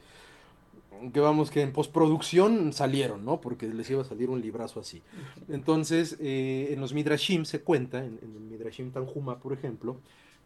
que 1.12 1.20
vamos, 1.20 1.50
que 1.50 1.62
en 1.62 1.72
postproducción 1.72 2.72
salieron, 2.72 3.24
¿no? 3.24 3.40
Porque 3.40 3.68
les 3.68 3.88
iba 3.90 4.02
a 4.02 4.04
salir 4.04 4.30
un 4.30 4.40
librazo 4.40 4.80
así. 4.80 5.02
Entonces, 5.48 6.16
eh, 6.20 6.68
en 6.70 6.80
los 6.80 6.92
Midrashim 6.92 7.44
se 7.44 7.60
cuenta, 7.60 8.04
en, 8.04 8.18
el 8.22 8.28
Midrashim 8.28 8.90
Tanjuma, 8.90 9.38
por 9.38 9.52
ejemplo, 9.52 9.96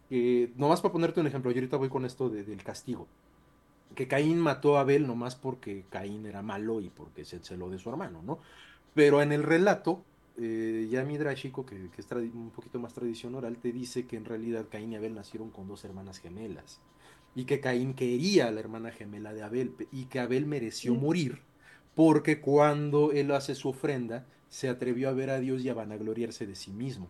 que, 0.09 0.51
nomás 0.55 0.81
para 0.81 0.91
ponerte 0.91 1.21
un 1.21 1.27
ejemplo, 1.27 1.51
yo 1.51 1.57
ahorita 1.57 1.77
voy 1.77 1.89
con 1.89 2.05
esto 2.05 2.29
de- 2.29 2.43
del 2.43 2.63
castigo, 2.63 3.07
que 3.95 4.07
Caín 4.07 4.39
mató 4.39 4.77
a 4.77 4.81
Abel 4.81 5.07
nomás 5.07 5.35
porque 5.35 5.85
Caín 5.89 6.25
era 6.25 6.41
malo 6.41 6.81
y 6.81 6.89
porque 6.89 7.25
se 7.25 7.39
celó 7.39 7.69
de 7.69 7.79
su 7.79 7.89
hermano, 7.89 8.21
¿no? 8.23 8.39
Pero 8.93 9.21
en 9.21 9.31
el 9.31 9.43
relato, 9.43 10.03
eh, 10.37 10.87
ya 10.91 11.03
Midrashico, 11.03 11.65
que, 11.65 11.89
que 11.89 12.01
es 12.01 12.11
un 12.11 12.51
poquito 12.55 12.79
más 12.79 12.93
tradición 12.93 13.35
oral, 13.35 13.57
te 13.57 13.71
dice 13.71 14.05
que 14.07 14.17
en 14.17 14.25
realidad 14.25 14.65
Caín 14.69 14.93
y 14.93 14.95
Abel 14.95 15.15
nacieron 15.15 15.49
con 15.51 15.67
dos 15.67 15.83
hermanas 15.85 16.19
gemelas 16.19 16.79
y 17.35 17.45
que 17.45 17.59
Caín 17.59 17.93
quería 17.95 18.47
a 18.47 18.51
la 18.51 18.59
hermana 18.59 18.91
gemela 18.91 19.33
de 19.33 19.43
Abel 19.43 19.75
y 19.91 20.05
que 20.05 20.19
Abel 20.19 20.45
mereció 20.45 20.95
morir 20.95 21.41
porque 21.95 22.41
cuando 22.41 23.11
él 23.11 23.31
hace 23.31 23.55
su 23.55 23.69
ofrenda 23.69 24.27
se 24.49 24.69
atrevió 24.69 25.09
a 25.09 25.13
ver 25.13 25.29
a 25.29 25.39
Dios 25.39 25.63
y 25.63 25.69
a 25.69 25.73
vanagloriarse 25.73 26.45
de 26.47 26.55
sí 26.55 26.71
mismo. 26.73 27.09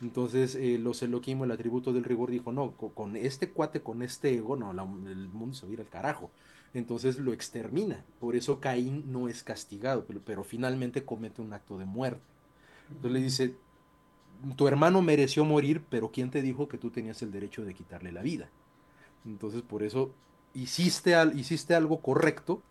Entonces 0.00 0.54
eh, 0.56 0.78
los 0.78 1.02
Elohim, 1.02 1.42
el 1.44 1.50
atributo 1.50 1.92
del 1.92 2.04
rigor, 2.04 2.30
dijo, 2.30 2.52
no, 2.52 2.76
co- 2.76 2.92
con, 2.94 3.16
este 3.16 3.52
cuate, 3.52 3.82
con 3.82 4.02
este 4.02 4.34
ego, 4.34 4.56
no, 4.56 4.72
la- 4.72 4.82
el 4.82 5.28
mundo 5.28 5.54
se 5.56 5.64
va 5.66 5.70
a 5.70 5.72
ir 5.74 5.80
al 5.80 5.88
carajo. 5.88 6.30
Entonces 6.74 7.18
lo 7.18 7.32
extermina. 7.32 8.04
Por 8.18 8.36
eso 8.36 8.60
Caín 8.60 9.04
no 9.10 9.28
es 9.28 9.42
castigado, 9.42 10.06
pero, 10.06 10.20
pero 10.24 10.44
finalmente 10.44 11.04
comete 11.04 11.40
un 11.42 11.52
acto 11.52 11.78
de 11.78 11.86
muerte. 11.86 12.22
Entonces 12.96 13.12
le 13.20 13.24
dice, 13.24 13.60
tu 14.56 14.68
hermano 14.68 15.02
mereció 15.02 15.44
morir, 15.44 15.86
pero 15.90 16.10
¿quién 16.12 16.30
te 16.30 16.42
dijo 16.42 16.68
que 16.68 16.78
tú 16.78 16.90
tenías 16.90 17.22
el 17.22 17.32
derecho 17.32 17.64
de 17.64 17.74
quitarle 17.74 18.12
la 18.12 18.22
vida? 18.22 18.52
Entonces 19.26 19.62
por 19.62 19.82
eso 19.82 20.12
hiciste, 20.54 21.14
hiciste 21.34 21.74
algo 21.74 22.00
correcto, 22.00 22.62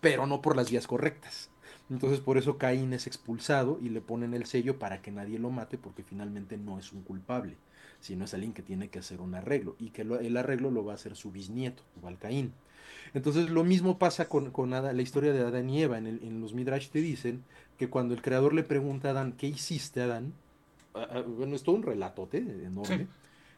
pero 0.00 0.26
no 0.26 0.40
por 0.42 0.56
las 0.56 0.70
vías 0.70 0.86
correctas. 0.86 1.50
Entonces 1.90 2.20
por 2.20 2.38
eso 2.38 2.58
Caín 2.58 2.92
es 2.92 3.06
expulsado 3.06 3.78
y 3.82 3.88
le 3.90 4.00
ponen 4.00 4.34
el 4.34 4.46
sello 4.46 4.78
para 4.78 5.02
que 5.02 5.10
nadie 5.12 5.38
lo 5.38 5.50
mate 5.50 5.78
porque 5.78 6.02
finalmente 6.04 6.56
no 6.56 6.78
es 6.78 6.92
un 6.92 7.02
culpable, 7.02 7.56
sino 8.00 8.24
es 8.24 8.34
alguien 8.34 8.52
que 8.52 8.62
tiene 8.62 8.88
que 8.88 9.00
hacer 9.00 9.20
un 9.20 9.34
arreglo 9.34 9.76
y 9.78 9.90
que 9.90 10.02
el 10.02 10.36
arreglo 10.36 10.70
lo 10.70 10.84
va 10.84 10.92
a 10.92 10.94
hacer 10.96 11.16
su 11.16 11.30
bisnieto, 11.32 11.82
Val 12.02 12.18
Caín. 12.18 12.52
Entonces 13.14 13.50
lo 13.50 13.64
mismo 13.64 13.98
pasa 13.98 14.28
con, 14.28 14.50
con 14.50 14.70
la 14.70 15.02
historia 15.02 15.32
de 15.32 15.40
Adán 15.40 15.70
y 15.70 15.82
Eva. 15.82 15.98
En, 15.98 16.06
el- 16.06 16.22
en 16.24 16.40
los 16.40 16.54
Midrash 16.54 16.90
te 16.90 17.00
dicen 17.00 17.44
que 17.78 17.88
cuando 17.90 18.14
el 18.14 18.22
creador 18.22 18.54
le 18.54 18.62
pregunta 18.64 19.08
a 19.08 19.10
Adán, 19.12 19.32
¿qué 19.36 19.46
hiciste 19.48 20.02
Adán? 20.02 20.32
Ah, 20.94 21.06
ah, 21.10 21.20
bueno, 21.26 21.54
es 21.56 21.62
todo 21.62 21.76
un 21.76 21.82
relatote 21.82 22.38
enorme. 22.38 23.08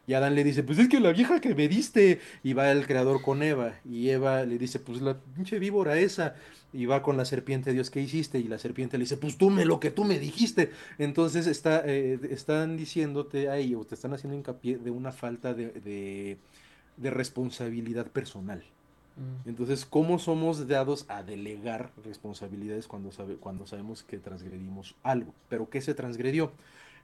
Y 0.05 0.13
Adán 0.15 0.35
le 0.35 0.43
dice, 0.43 0.63
pues 0.63 0.79
es 0.79 0.89
que 0.89 0.99
la 0.99 1.13
vieja 1.13 1.39
que 1.39 1.55
me 1.55 1.67
diste. 1.67 2.19
Y 2.43 2.53
va 2.53 2.71
el 2.71 2.85
creador 2.85 3.21
con 3.21 3.41
Eva. 3.41 3.75
Y 3.89 4.09
Eva 4.09 4.43
le 4.43 4.57
dice, 4.57 4.79
pues 4.79 5.01
la 5.01 5.17
pinche 5.17 5.59
víbora 5.59 5.97
esa. 5.97 6.35
Y 6.73 6.85
va 6.87 7.01
con 7.03 7.15
la 7.17 7.25
serpiente, 7.25 7.71
Dios, 7.71 7.89
¿qué 7.89 8.01
hiciste? 8.01 8.39
Y 8.39 8.43
la 8.49 8.57
serpiente 8.57 8.97
le 8.97 9.03
dice, 9.03 9.15
pues 9.17 9.37
tú 9.37 9.49
me 9.49 9.63
lo 9.63 9.79
que 9.79 9.91
tú 9.91 10.03
me 10.03 10.19
dijiste. 10.19 10.71
Entonces 10.97 11.47
está, 11.47 11.83
eh, 11.85 12.19
están 12.31 12.75
diciéndote 12.77 13.49
ahí, 13.49 13.75
o 13.75 13.85
te 13.85 13.95
están 13.95 14.13
haciendo 14.13 14.35
hincapié 14.37 14.77
de 14.77 14.91
una 14.91 15.11
falta 15.11 15.53
de, 15.53 15.67
de- 15.71 16.37
de 16.97 17.09
responsabilidad 17.09 18.07
personal. 18.07 18.63
Mm. 19.15 19.49
Entonces, 19.49 19.85
¿cómo 19.85 20.19
somos 20.19 20.67
dados 20.67 21.05
a 21.07 21.23
delegar 21.23 21.91
responsabilidades 22.03 22.87
cuando, 22.87 23.11
sabe, 23.11 23.35
cuando 23.35 23.65
sabemos 23.67 24.03
que 24.03 24.17
transgredimos 24.17 24.95
algo? 25.03 25.33
¿Pero 25.49 25.69
qué 25.69 25.81
se 25.81 25.93
transgredió? 25.93 26.51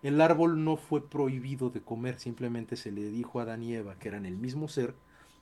El 0.02 0.22
árbol 0.22 0.64
no 0.64 0.78
fue 0.78 1.08
prohibido 1.10 1.70
de 1.70 1.82
comer, 1.82 2.20
simplemente 2.20 2.76
se 2.76 2.92
le 2.92 3.10
dijo 3.10 3.40
a 3.40 3.44
Adán 3.44 3.64
y 3.64 3.76
Eva, 3.76 3.98
que 4.00 4.08
eran 4.10 4.26
el 4.26 4.38
mismo 4.38 4.68
ser, 4.68 4.96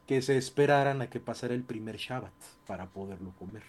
que 0.08 0.22
se 0.22 0.38
esperaran 0.38 1.02
a 1.02 1.10
que 1.10 1.20
pasara 1.20 1.54
el 1.54 1.64
primer 1.64 1.98
Shabbat 1.98 2.34
para 2.66 2.88
poderlo 2.92 3.36
comer. 3.36 3.64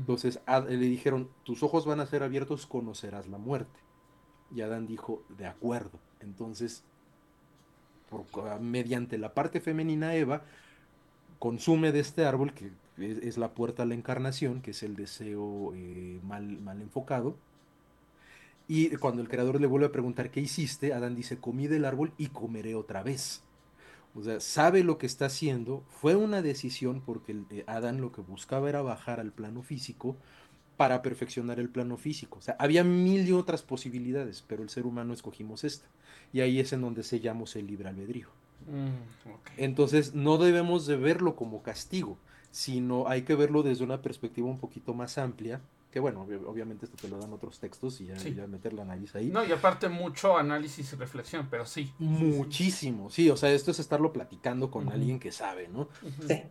Entonces 0.00 0.40
a- 0.46 0.60
le 0.60 0.76
dijeron, 0.78 1.30
tus 1.44 1.62
ojos 1.62 1.86
van 1.86 2.00
a 2.00 2.06
ser 2.06 2.22
abiertos, 2.22 2.66
conocerás 2.66 3.28
la 3.28 3.38
muerte. 3.38 3.80
Y 4.50 4.62
Adán 4.62 4.86
dijo, 4.86 5.24
de 5.28 5.46
acuerdo. 5.46 6.00
Entonces, 6.20 6.84
por- 8.08 8.60
mediante 8.60 9.18
la 9.18 9.34
parte 9.34 9.60
femenina, 9.60 10.14
Eva 10.14 10.44
consume 11.38 11.92
de 11.92 12.00
este 12.00 12.24
árbol, 12.26 12.54
que 12.54 12.72
es, 12.98 13.18
es 13.18 13.38
la 13.38 13.54
puerta 13.54 13.84
a 13.84 13.86
la 13.86 13.94
encarnación, 13.94 14.62
que 14.62 14.72
es 14.72 14.82
el 14.82 14.96
deseo 14.96 15.74
eh, 15.74 16.20
mal, 16.22 16.60
mal 16.60 16.82
enfocado. 16.82 17.36
Y 18.68 18.90
cuando 18.96 19.22
el 19.22 19.28
creador 19.28 19.60
le 19.60 19.66
vuelve 19.66 19.86
a 19.86 19.92
preguntar, 19.92 20.30
¿qué 20.30 20.40
hiciste? 20.40 20.94
Adán 20.94 21.14
dice, 21.14 21.38
comí 21.38 21.66
del 21.66 21.84
árbol 21.84 22.12
y 22.16 22.28
comeré 22.28 22.74
otra 22.74 23.02
vez. 23.02 23.42
O 24.14 24.22
sea, 24.22 24.40
sabe 24.40 24.84
lo 24.84 24.98
que 24.98 25.06
está 25.06 25.26
haciendo. 25.26 25.84
Fue 25.88 26.16
una 26.16 26.42
decisión 26.42 27.02
porque 27.04 27.36
eh, 27.50 27.64
Adán 27.66 28.00
lo 28.00 28.12
que 28.12 28.20
buscaba 28.20 28.68
era 28.68 28.82
bajar 28.82 29.20
al 29.20 29.32
plano 29.32 29.62
físico 29.62 30.16
para 30.76 31.02
perfeccionar 31.02 31.60
el 31.60 31.70
plano 31.70 31.96
físico. 31.96 32.38
O 32.38 32.42
sea, 32.42 32.56
había 32.58 32.84
mil 32.84 33.26
y 33.26 33.32
otras 33.32 33.62
posibilidades, 33.62 34.44
pero 34.46 34.62
el 34.62 34.68
ser 34.68 34.86
humano 34.86 35.12
escogimos 35.12 35.64
esta. 35.64 35.86
Y 36.32 36.40
ahí 36.40 36.60
es 36.60 36.72
en 36.72 36.80
donde 36.80 37.02
sellamos 37.02 37.56
el 37.56 37.66
libre 37.66 37.88
albedrío. 37.88 38.28
Mm. 38.66 39.30
Entonces, 39.56 40.14
no 40.14 40.38
debemos 40.38 40.86
de 40.86 40.96
verlo 40.96 41.36
como 41.36 41.62
castigo, 41.62 42.18
sino 42.50 43.08
hay 43.08 43.22
que 43.22 43.34
verlo 43.34 43.62
desde 43.62 43.84
una 43.84 44.02
perspectiva 44.02 44.48
un 44.48 44.58
poquito 44.58 44.94
más 44.94 45.18
amplia, 45.18 45.60
que 45.92 46.00
bueno, 46.00 46.26
obvi- 46.26 46.42
obviamente 46.46 46.86
esto 46.86 46.96
te 46.96 47.06
lo 47.08 47.18
dan 47.18 47.32
otros 47.32 47.60
textos 47.60 48.00
y 48.00 48.06
ya, 48.06 48.18
Sí. 48.18 48.34
ya 48.34 48.46
meter 48.46 48.72
la 48.72 48.84
nariz 48.84 49.14
ahí. 49.14 49.26
No, 49.26 49.44
y 49.44 49.52
aparte 49.52 49.88
mucho 49.88 50.36
análisis 50.38 50.92
y 50.92 50.96
reflexión, 50.96 51.48
pero 51.50 51.66
sí. 51.66 51.92
Muchísimo, 51.98 53.10
sí, 53.10 53.28
o 53.30 53.36
sea, 53.36 53.50
esto 53.52 53.70
es 53.70 53.78
estarlo 53.78 54.12
platicando 54.12 54.70
con 54.70 54.88
alguien 54.90 55.20
que 55.20 55.30
sabe, 55.30 55.68
¿no? 55.68 55.82
Ujú. 56.02 56.28
Sí. 56.28 56.42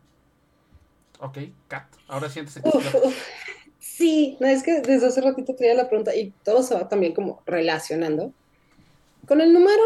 Ok, 1.19 1.37
Kat, 1.67 1.87
ahora 2.07 2.29
siéntese. 2.29 2.61
Uf. 2.63 2.95
Sí, 3.79 4.37
no, 4.39 4.47
es 4.47 4.61
que 4.63 4.81
desde 4.81 5.07
hace 5.07 5.21
ratito 5.21 5.55
tenía 5.55 5.73
la 5.73 5.89
pregunta 5.89 6.15
y 6.15 6.31
todo 6.43 6.61
se 6.61 6.75
va 6.75 6.87
también 6.87 7.13
como 7.15 7.41
relacionando 7.47 8.31
con 9.27 9.41
el 9.41 9.53
número 9.53 9.81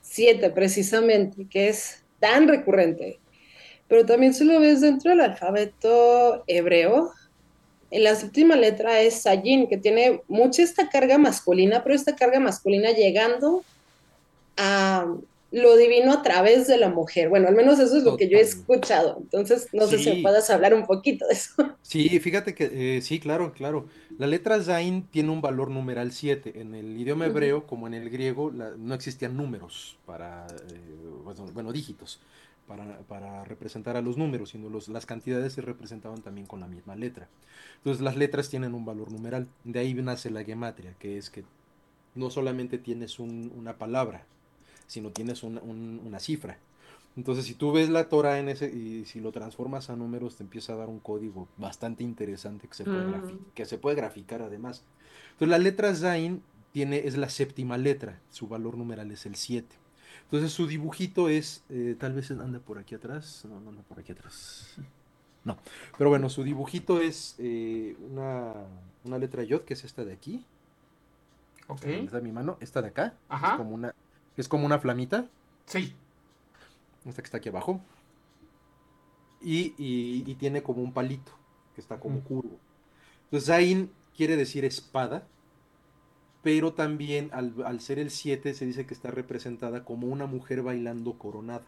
7 0.00 0.48
precisamente, 0.50 1.46
que 1.48 1.68
es 1.68 2.04
tan 2.18 2.48
recurrente, 2.48 3.20
pero 3.86 4.06
también 4.06 4.32
si 4.32 4.44
lo 4.44 4.58
ves 4.60 4.80
dentro 4.80 5.10
del 5.10 5.20
alfabeto 5.20 6.42
hebreo, 6.46 7.12
en 7.92 8.04
la 8.04 8.14
séptima 8.16 8.56
letra 8.56 9.00
es 9.02 9.22
Sayin, 9.22 9.68
que 9.68 9.78
tiene 9.78 10.22
mucha 10.28 10.62
esta 10.62 10.88
carga 10.88 11.18
masculina, 11.18 11.82
pero 11.84 11.94
esta 11.94 12.16
carga 12.16 12.40
masculina 12.40 12.92
llegando 12.92 13.66
a 14.56 15.06
lo 15.50 15.76
divino 15.76 16.12
a 16.12 16.22
través 16.22 16.66
de 16.66 16.78
la 16.78 16.88
mujer. 16.88 17.28
Bueno, 17.28 17.48
al 17.48 17.54
menos 17.54 17.78
eso 17.78 17.96
es 17.98 18.04
lo 18.04 18.16
que 18.16 18.28
yo 18.28 18.38
he 18.38 18.40
escuchado. 18.40 19.18
Entonces, 19.20 19.68
no 19.72 19.86
sé 19.86 19.98
si 19.98 20.10
me 20.10 20.16
puedas 20.16 20.48
hablar 20.50 20.74
un 20.74 20.86
poquito 20.86 21.26
de 21.26 21.34
eso. 21.34 21.52
Sí, 21.82 22.18
fíjate 22.20 22.54
que 22.54 22.96
eh, 22.98 23.02
sí, 23.02 23.18
claro, 23.20 23.52
claro. 23.52 23.86
La 24.16 24.26
letra 24.26 24.62
Zain 24.62 25.08
tiene 25.08 25.30
un 25.30 25.42
valor 25.42 25.70
numeral 25.70 26.12
7. 26.12 26.60
En 26.60 26.74
el 26.74 26.98
idioma 26.98 27.26
hebreo, 27.26 27.66
como 27.66 27.86
en 27.86 27.94
el 27.94 28.08
griego, 28.08 28.50
la- 28.50 28.70
no 28.76 28.94
existían 28.94 29.36
números 29.36 29.98
para, 30.06 30.46
eh, 30.72 31.10
bueno, 31.52 31.72
dígitos 31.72 32.20
para, 32.66 32.98
para 33.00 33.44
representar 33.44 33.96
a 33.96 34.02
los 34.02 34.16
números, 34.16 34.50
sino 34.50 34.68
los, 34.68 34.88
las 34.88 35.06
cantidades 35.06 35.52
se 35.54 35.60
representaban 35.62 36.22
también 36.22 36.46
con 36.46 36.60
la 36.60 36.68
misma 36.68 36.94
letra. 36.96 37.28
Entonces 37.78 38.02
las 38.02 38.16
letras 38.16 38.48
tienen 38.48 38.74
un 38.74 38.84
valor 38.84 39.10
numeral. 39.12 39.48
De 39.64 39.80
ahí 39.80 39.94
nace 39.94 40.30
la 40.30 40.44
gematria, 40.44 40.94
que 40.98 41.18
es 41.18 41.28
que 41.30 41.44
no 42.14 42.30
solamente 42.30 42.78
tienes 42.78 43.18
un- 43.18 43.52
una 43.56 43.74
palabra, 43.78 44.24
sino 44.86 45.10
tienes 45.10 45.42
un- 45.42 45.58
un- 45.58 46.00
una 46.04 46.18
cifra. 46.18 46.58
Entonces, 47.14 47.44
si 47.44 47.52
tú 47.54 47.72
ves 47.72 47.90
la 47.90 48.08
Torah 48.08 48.38
en 48.38 48.48
ese 48.48 48.70
y 48.70 49.04
si 49.04 49.20
lo 49.20 49.32
transformas 49.32 49.90
a 49.90 49.96
números, 49.96 50.36
te 50.36 50.44
empieza 50.44 50.72
a 50.72 50.76
dar 50.76 50.88
un 50.88 50.98
código 50.98 51.46
bastante 51.58 52.04
interesante 52.04 52.68
que 52.68 52.74
se 52.74 52.84
puede, 52.84 53.04
Mm. 53.04 53.12
grafi- 53.12 53.38
que 53.54 53.66
se 53.66 53.76
puede 53.76 53.96
graficar 53.96 54.40
además. 54.40 54.82
Entonces, 55.32 55.48
la 55.48 55.58
letra 55.58 55.94
Zain 55.94 56.42
tiene, 56.72 57.06
es 57.06 57.18
la 57.18 57.28
séptima 57.28 57.76
letra, 57.76 58.18
su 58.30 58.48
valor 58.48 58.78
numeral 58.78 59.10
es 59.10 59.26
el 59.26 59.34
7. 59.34 59.76
Entonces, 60.32 60.52
su 60.52 60.66
dibujito 60.66 61.28
es, 61.28 61.62
eh, 61.68 61.94
tal 62.00 62.14
vez 62.14 62.30
anda 62.30 62.58
por 62.58 62.78
aquí 62.78 62.94
atrás, 62.94 63.44
no, 63.48 63.60
no 63.60 63.70
anda 63.70 63.82
por 63.82 63.98
aquí 64.00 64.12
atrás. 64.12 64.74
No, 65.44 65.58
pero 65.98 66.08
bueno, 66.08 66.30
su 66.30 66.44
dibujito 66.44 67.00
es 67.00 67.34
eh, 67.38 67.96
una, 68.10 68.52
una 69.02 69.18
letra 69.18 69.42
Yod, 69.42 69.62
que 69.62 69.74
es 69.74 69.82
esta 69.82 70.04
de 70.04 70.12
aquí. 70.12 70.44
Ok, 71.66 71.80
¿Dónde 71.82 72.04
está 72.04 72.20
mi 72.20 72.30
mano? 72.30 72.58
Esta 72.60 72.80
de 72.80 72.88
acá. 72.88 73.14
Ajá. 73.28 73.52
Es 73.52 73.56
como 73.56 73.70
una, 73.74 73.94
es 74.36 74.48
como 74.48 74.66
una 74.66 74.78
flamita. 74.78 75.26
sí. 75.66 75.94
Esta 77.04 77.22
que 77.22 77.26
está 77.26 77.38
aquí 77.38 77.48
abajo. 77.48 77.80
Y, 79.40 79.74
y- 79.76 80.22
y 80.30 80.34
tiene 80.36 80.62
como 80.62 80.82
un 80.82 80.92
palito, 80.92 81.32
que 81.74 81.80
está 81.80 81.98
como 81.98 82.20
curvo. 82.22 82.58
Entonces, 83.24 83.48
Zain 83.48 83.90
quiere 84.16 84.36
decir 84.36 84.64
espada, 84.64 85.26
pero 86.42 86.74
también 86.74 87.30
al, 87.32 87.54
al 87.64 87.80
ser 87.80 87.98
el 87.98 88.10
7 88.10 88.54
se 88.54 88.66
dice 88.66 88.86
que 88.86 88.94
está 88.94 89.10
representada 89.10 89.84
como 89.84 90.08
una 90.08 90.26
mujer 90.26 90.62
bailando 90.62 91.18
coronada. 91.18 91.66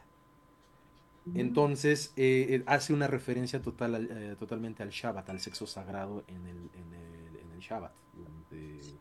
Entonces, 1.32 2.12
eh, 2.16 2.46
eh, 2.50 2.62
hace 2.66 2.92
una 2.92 3.06
referencia 3.08 3.60
total 3.62 3.94
al- 3.94 4.08
eh, 4.10 4.36
totalmente 4.38 4.82
al 4.82 4.90
Shabbat, 4.90 5.28
al 5.30 5.40
sexo 5.40 5.66
sagrado 5.66 6.22
en 6.28 6.46
el, 6.46 6.70
en 6.74 6.92
el, 6.94 7.36
en 7.36 7.50
el 7.52 7.60
Shabbat. 7.60 7.92
durante, 8.12 8.98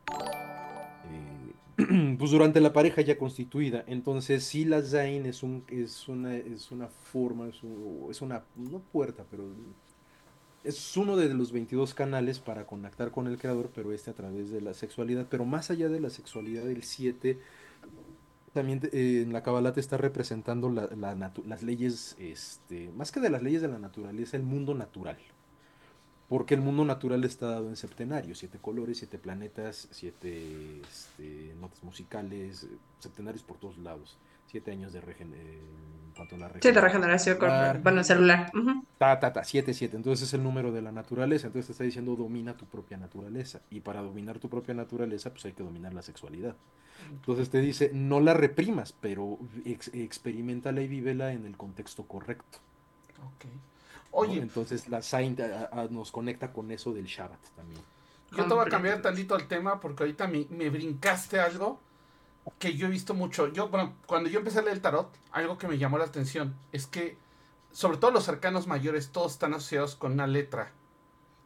eh, 1.03 1.55
pues 2.17 2.31
durante 2.31 2.61
la 2.61 2.73
pareja 2.73 3.01
ya 3.01 3.17
constituida. 3.17 3.83
Entonces, 3.87 4.43
sí, 4.43 4.65
la 4.65 4.81
Zain 4.81 5.25
es, 5.25 5.43
un, 5.43 5.65
es, 5.67 6.07
una, 6.07 6.35
es 6.35 6.71
una 6.71 6.87
forma, 6.89 7.47
es, 7.49 7.63
un- 7.63 8.07
es 8.09 8.21
una, 8.21 8.45
no 8.55 8.79
puerta, 8.81 9.25
pero 9.29 9.43
es 10.63 10.97
uno 10.97 11.17
de 11.17 11.33
los 11.33 11.51
22 11.51 11.93
canales 11.93 12.39
para 12.39 12.65
conectar 12.65 13.11
con 13.11 13.27
el 13.27 13.37
creador, 13.37 13.71
pero 13.73 13.91
este 13.91 14.11
a 14.11 14.13
través 14.13 14.49
de 14.49 14.61
la 14.61 14.73
sexualidad. 14.73 15.27
Pero 15.29 15.45
más 15.45 15.71
allá 15.71 15.89
de 15.89 15.99
la 15.99 16.09
sexualidad, 16.09 16.69
el 16.69 16.83
7 16.83 17.39
también 18.53 18.81
eh, 18.93 19.23
en 19.23 19.33
la 19.33 19.43
Kabbalah 19.43 19.73
te 19.73 19.79
está 19.79 19.97
representando 19.97 20.69
las 20.69 21.63
leyes, 21.63 22.15
este, 22.19 22.91
más 22.95 23.11
que 23.11 23.19
de 23.19 23.29
las 23.29 23.41
leyes 23.41 23.61
de 23.61 23.67
la 23.67 23.79
naturaleza, 23.79 24.37
el 24.37 24.43
mundo 24.43 24.75
natural. 24.75 25.17
Porque 26.29 26.53
el 26.53 26.61
mundo 26.61 26.85
natural 26.85 27.23
está 27.25 27.47
dado 27.47 27.69
en 27.69 27.75
septenarios, 27.75 28.39
siete 28.39 28.59
colores, 28.59 28.99
siete 28.99 29.17
planetas, 29.19 29.87
siete 29.91 30.81
este, 30.81 31.53
notas 31.59 31.83
musicales, 31.83 32.63
eh, 32.63 32.67
septenarios 32.99 33.43
por 33.43 33.57
todos 33.57 33.77
lados, 33.79 34.17
siete 34.53 34.69
años 34.71 34.93
de 34.93 35.01
regen 35.01 35.33
eh, 35.33 35.59
en 36.05 36.11
cuanto 36.15 36.35
a 36.35 36.37
la 36.37 36.51
Sí, 36.61 36.71
de 36.71 36.79
regeneración 36.79 37.37
corporal, 37.37 37.59
celular. 37.65 37.81
bueno, 37.81 38.03
celular. 38.03 38.51
ujú. 38.53 38.85
Ta, 38.99 39.19
ta, 39.19 39.33
ta, 39.33 39.43
7, 39.43 39.73
7. 39.73 39.97
Entonces 39.97 40.27
es 40.27 40.33
el 40.35 40.43
número 40.43 40.71
de 40.71 40.83
la 40.83 40.91
naturaleza. 40.91 41.47
Entonces 41.47 41.65
te 41.65 41.71
está 41.71 41.83
diciendo 41.83 42.15
domina 42.15 42.55
tu 42.55 42.65
propia 42.67 42.97
naturaleza. 42.97 43.61
Y 43.71 43.79
para 43.79 44.03
dominar 44.03 44.37
tu 44.37 44.49
propia 44.49 44.75
naturaleza, 44.75 45.31
pues 45.31 45.45
hay 45.45 45.53
que 45.53 45.63
dominar 45.63 45.91
la 45.95 46.03
sexualidad. 46.03 46.55
Entonces 47.09 47.49
te 47.49 47.61
dice, 47.61 47.89
no 47.95 48.19
la 48.19 48.35
reprimas, 48.35 48.93
pero 48.93 49.39
ex- 49.65 49.91
experimentala 49.91 50.81
y 50.81 50.87
vívela 50.87 51.33
en 51.33 51.47
el 51.47 51.57
contexto 51.57 52.03
correcto. 52.03 52.59
Ok. 53.25 53.45
¿no? 53.45 53.59
Oye, 54.11 54.39
Entonces 54.39 54.87
la 54.89 55.01
Saint 55.01 55.39
a- 55.39 55.69
a- 55.71 55.87
nos 55.87 56.11
conecta 56.11 56.53
con 56.53 56.69
eso 56.69 56.93
del 56.93 57.05
Shabbat 57.05 57.39
también. 57.55 57.81
yo 58.37 58.45
te 58.47 58.53
voy 58.53 58.65
a 58.67 58.69
cambiar 58.69 59.01
tantito 59.01 59.35
el 59.35 59.47
tema 59.47 59.79
porque 59.79 60.03
ahorita 60.03 60.27
me, 60.27 60.45
me 60.51 60.69
brincaste 60.69 61.39
algo 61.39 61.79
que 62.59 62.75
yo 62.75 62.87
he 62.87 62.89
visto 62.89 63.13
mucho. 63.13 63.51
Yo, 63.51 63.69
bueno, 63.69 63.95
cuando 64.05 64.29
yo 64.29 64.39
empecé 64.39 64.59
a 64.59 64.61
leer 64.63 64.75
el 64.75 64.81
tarot, 64.81 65.09
algo 65.31 65.57
que 65.57 65.67
me 65.67 65.77
llamó 65.77 65.97
la 65.97 66.05
atención 66.05 66.55
es 66.71 66.87
que, 66.87 67.17
sobre 67.71 67.97
todo 67.97 68.11
los 68.11 68.25
cercanos 68.25 68.67
mayores, 68.67 69.11
todos 69.11 69.33
están 69.33 69.53
asociados 69.53 69.95
con 69.95 70.13
una 70.13 70.27
letra. 70.27 70.71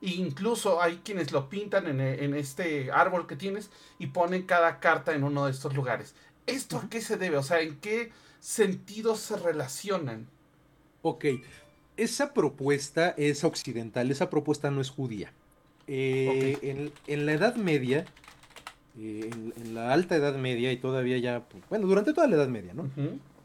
E 0.01 0.09
incluso 0.09 0.81
hay 0.81 0.97
quienes 1.03 1.31
lo 1.31 1.49
pintan 1.49 1.87
en, 1.87 2.01
e- 2.01 2.23
en 2.23 2.35
este 2.35 2.91
árbol 2.91 3.25
que 3.27 3.35
tienes 3.35 3.69
y 3.97 4.07
ponen 4.07 4.43
cada 4.43 4.79
carta 4.79 5.13
en 5.15 5.23
uno 5.23 5.45
de 5.45 5.51
estos 5.51 5.73
lugares. 5.75 6.13
¿Esto 6.45 6.77
a 6.77 6.89
qué 6.89 7.01
se 7.01 7.17
debe? 7.17 7.37
O 7.37 7.43
sea, 7.43 7.61
¿en 7.61 7.79
qué 7.79 8.11
sentido 8.39 9.15
se 9.15 9.37
relacionan? 9.37 10.27
Ok, 11.01 11.25
esa 11.97 12.33
propuesta 12.33 13.15
es 13.17 13.43
occidental, 13.43 14.11
esa 14.11 14.29
propuesta 14.29 14.69
no 14.71 14.81
es 14.81 14.89
judía. 14.89 15.31
Eh, 15.87 16.57
en, 16.61 16.91
en 17.07 17.25
la 17.25 17.33
Edad 17.33 17.55
Media, 17.55 18.05
eh, 18.99 19.29
en, 19.31 19.53
en 19.57 19.75
la 19.75 19.93
alta 19.93 20.15
Edad 20.15 20.35
Media 20.37 20.71
y 20.71 20.77
todavía 20.77 21.17
ya, 21.17 21.41
pues, 21.41 21.63
bueno, 21.69 21.87
durante 21.87 22.13
toda 22.13 22.27
la 22.27 22.35
Edad 22.35 22.47
Media, 22.47 22.73
¿no? 22.73 22.89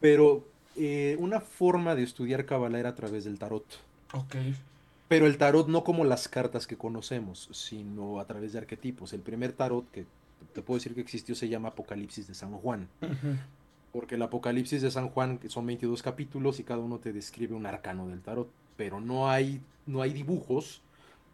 Pero 0.00 0.44
eh, 0.76 1.16
una 1.18 1.40
forma 1.40 1.94
de 1.94 2.03
estudiar 2.03 2.46
Kabbalah 2.46 2.78
era 2.78 2.88
a 2.90 2.94
través 2.94 3.24
del 3.24 3.38
tarot. 3.38 3.64
Ok. 4.14 4.36
Pero 5.09 5.26
el 5.26 5.36
tarot 5.36 5.68
no 5.68 5.84
como 5.84 6.05
las 6.05 6.26
cartas 6.28 6.66
que 6.66 6.76
conocemos, 6.76 7.48
sino 7.53 8.18
a 8.18 8.26
través 8.26 8.53
de 8.53 8.59
arquetipos. 8.61 9.12
El 9.12 9.20
primer 9.20 9.53
tarot 9.53 9.90
que 9.90 10.07
te 10.55 10.62
puedo 10.62 10.78
decir 10.78 10.94
que 10.94 11.03
existió 11.03 11.34
se 11.34 11.48
llama 11.48 11.68
Apocalipsis 11.68 12.26
de 12.26 12.34
San 12.34 12.53
Juan. 12.53 12.88
Porque 13.92 14.14
el 14.14 14.22
Apocalipsis 14.22 14.80
de 14.80 14.90
San 14.90 15.11
Juan 15.11 15.38
son 15.48 15.66
22 15.66 16.03
capítulos 16.03 16.59
y 16.61 16.64
cada 16.64 16.80
uno 16.80 16.98
te 16.98 17.12
describe 17.12 17.55
un 17.55 17.66
arcano 17.66 18.09
del 18.09 18.22
tarot. 18.22 18.50
pero 18.76 19.00
no 19.00 19.28
hay, 19.28 19.61
no 19.86 20.00
hay 20.00 20.14
dibujos 20.14 20.80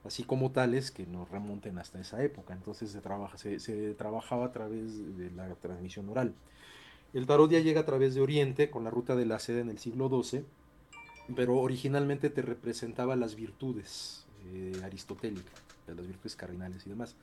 así 0.08 0.24
como 0.24 0.50
tales 0.50 0.90
que 0.90 1.06
nos 1.06 1.30
remonten 1.30 1.78
hasta 1.78 2.00
esa 2.00 2.22
época. 2.24 2.54
Entonces 2.54 2.90
se, 2.90 3.00
trabaja, 3.00 3.36
se, 3.36 3.94
trabajaba 3.94 4.46
a 4.46 4.52
través 4.52 5.18
de 5.18 5.30
la 5.30 5.54
transmisión 5.56 6.08
oral. 6.08 6.34
El 7.12 7.26
tarot 7.26 7.50
ya 7.50 7.60
llega 7.60 7.82
a 7.82 7.86
través 7.86 8.14
de 8.14 8.22
Oriente 8.22 8.70
con 8.70 8.84
la 8.84 8.90
ruta 8.90 9.16
de 9.16 9.26
la 9.26 9.38
seda 9.38 9.60
en 9.60 9.68
el 9.68 9.78
siglo 9.78 10.08
XII, 10.08 10.44
pero 11.36 11.58
originalmente 11.58 12.30
te 12.30 12.40
representaba 12.40 13.16
las 13.16 13.34
virtudes 13.34 14.24
eh, 14.46 14.80
aristotélicas, 14.82 15.60
las 15.86 16.06
virtudes 16.06 16.36
cardinales 16.36 16.86
y 16.86 16.88
demás. 16.88 17.14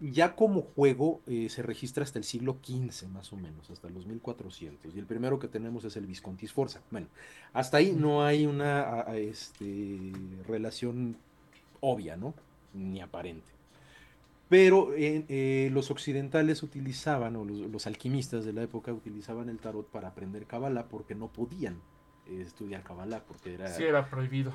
Ya 0.00 0.34
como 0.34 0.62
juego 0.62 1.20
eh, 1.26 1.50
se 1.50 1.60
registra 1.60 2.04
hasta 2.04 2.18
el 2.18 2.24
siglo 2.24 2.56
XV 2.64 3.06
más 3.08 3.34
o 3.34 3.36
menos, 3.36 3.68
hasta 3.68 3.90
los 3.90 4.06
1400. 4.06 4.94
Y 4.94 4.98
el 4.98 5.04
primero 5.04 5.38
que 5.38 5.48
tenemos 5.48 5.84
es 5.84 5.94
el 5.96 6.06
Visconti 6.06 6.46
Sforza. 6.46 6.80
Bueno, 6.90 7.08
hasta 7.52 7.76
ahí 7.76 7.92
no 7.92 8.24
hay 8.24 8.46
una 8.46 9.04
este, 9.12 10.12
relación 10.48 11.16
obvia, 11.80 12.16
¿no? 12.16 12.34
Ni 12.74 13.00
aparente. 13.00 13.50
Pero 14.48 14.94
eh, 14.94 15.24
eh, 15.28 15.70
los 15.72 15.90
occidentales 15.90 16.62
utilizaban, 16.62 17.36
o 17.36 17.44
los, 17.44 17.86
alquimistas 17.86 18.44
de 18.44 18.52
la 18.52 18.62
época 18.62 18.92
utilizaban 18.92 19.48
el 19.48 19.58
tarot 19.58 19.86
para 19.88 20.08
aprender 20.08 20.46
Kabbalah 20.46 20.88
porque 20.88 21.14
no 21.14 21.28
podían 21.28 21.80
eh, 22.26 22.42
estudiar 22.44 22.82
Kabbalah, 22.82 23.22
porque 23.24 23.54
era... 23.54 23.68
Sí, 23.68 23.84
era 23.84 24.10
prohibido 24.10 24.52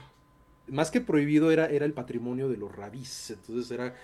más 0.67 0.91
que 0.91 1.01
prohibido 1.01 1.51
era, 1.51 1.67
era 1.67 1.85
el 1.85 1.93
patrimonio 1.93 2.49
de 2.49 2.57
los 2.57 2.75
rabís, 2.75 3.31
entonces 3.31 3.69
era, 3.71 3.95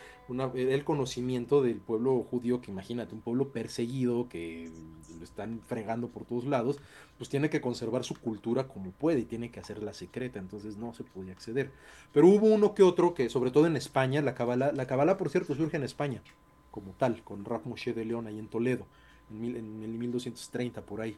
el 0.56 0.84
conocimiento 0.84 1.62
del 1.62 1.78
pueblo 1.78 2.24
judío, 2.24 2.62
que 2.62 2.72
imagínate, 2.72 3.14
un 3.14 3.22
pueblo 3.22 3.50
perseguido, 3.50 4.30
que 4.30 4.72
lo 5.18 5.24
están 5.24 5.62
fregando 5.66 6.08
por 6.08 6.26
todos 6.26 6.46
lados, 6.46 6.80
pues 7.18 7.30
tiene 7.30 7.50
que 7.50 7.62
conservar 7.62 8.04
su 8.04 8.16
cultura 8.16 8.68
como 8.68 8.92
puede 8.92 9.20
y 9.20 9.26
tiene 9.26 9.52
que 9.52 9.60
hacerla 9.60 9.94
secreta, 9.94 10.40
entonces 10.40 10.78
no 10.78 10.94
se 10.94 11.04
podía 11.04 11.34
acceder. 11.34 11.72
Pero 12.14 12.28
hubo 12.28 12.48
uno 12.48 12.74
que 12.74 12.84
otro 12.84 13.14
que, 13.14 13.30
sobre 13.30 13.52
todo 13.52 13.68
en 13.68 13.76
España, 13.76 14.22
la 14.22 14.36
cabala, 14.36 14.72
la 14.72 14.88
cabala 14.88 15.18
por 15.18 15.30
cierto 15.30 15.56
surge 15.56 15.78
en 15.78 15.84
España, 15.84 16.22
como 16.70 16.94
tal, 16.94 17.24
con 17.24 17.44
Raf 17.44 17.66
Moshe 17.66 17.94
de 17.94 18.06
León 18.06 18.28
ahí 18.28 18.40
en 18.40 18.48
Toledo, 18.48 18.86
en, 19.30 19.42
mil, 19.42 19.56
en 19.58 19.84
el 19.84 19.92
1230 19.92 20.82
por 20.82 21.02
ahí. 21.02 21.18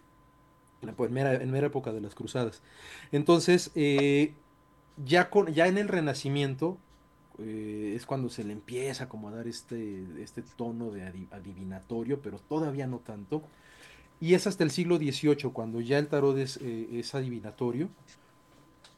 En 0.82 1.14
mera, 1.14 1.36
en 1.36 1.50
mera 1.50 1.68
época 1.68 1.94
de 1.94 2.02
las 2.02 2.14
cruzadas. 2.14 2.62
Entonces, 3.14 3.72
eh, 3.76 4.34
ya, 4.98 5.30
con, 5.30 5.54
ya 5.54 5.68
en 5.68 5.78
el 5.78 5.88
Renacimiento 5.88 6.78
eh, 7.40 7.94
es 7.96 8.06
cuando 8.06 8.30
se 8.30 8.44
le 8.44 8.54
empieza 8.54 9.10
como 9.10 9.30
a 9.30 9.32
dar 9.32 9.48
este, 9.48 10.06
este 10.22 10.44
tono 10.56 10.92
de 10.92 11.28
adivinatorio, 11.32 12.22
pero 12.22 12.40
todavía 12.40 12.88
no 12.88 13.00
tanto. 13.00 13.42
Y 14.22 14.36
es 14.36 14.48
hasta 14.48 14.64
el 14.64 14.72
siglo 14.72 14.98
XVIII 14.98 15.52
cuando 15.52 15.82
ya 15.82 15.98
el 15.98 16.08
tarot 16.08 16.38
es, 16.38 16.58
eh, 16.62 16.88
es 16.94 17.14
adivinatorio. 17.16 17.90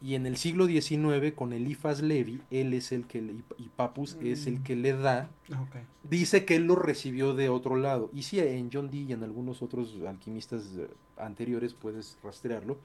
Y 0.01 0.13
en 0.15 0.25
el 0.25 0.37
siglo 0.37 0.67
XIX, 0.67 1.33
con 1.33 1.53
el 1.53 1.67
Ifas 1.67 2.01
Levi, 2.01 2.41
él 2.51 2.73
es 2.73 2.91
el 2.91 3.07
que, 3.07 3.19
y 3.57 3.69
Papus 3.75 4.17
es 4.21 4.45
el 4.45 4.59
mm. 4.59 4.63
que 4.63 4.75
le 4.75 4.93
da, 4.93 5.29
dice 6.03 6.45
que 6.45 6.57
él 6.57 6.65
lo 6.65 6.75
recibió 6.75 7.33
de 7.33 7.49
otro 7.49 7.75
lado. 7.77 8.11
Y 8.13 8.23
sí, 8.23 8.39
en 8.39 8.69
John 8.71 8.91
Dee 8.91 9.05
y 9.07 9.13
en 9.13 9.23
algunos 9.23 9.63
otros 9.63 9.95
alquimistas 10.05 10.75
eh, 10.77 10.89
anteriores 11.17 11.73
puedes 11.73 12.17
rastrearlo 12.21 12.77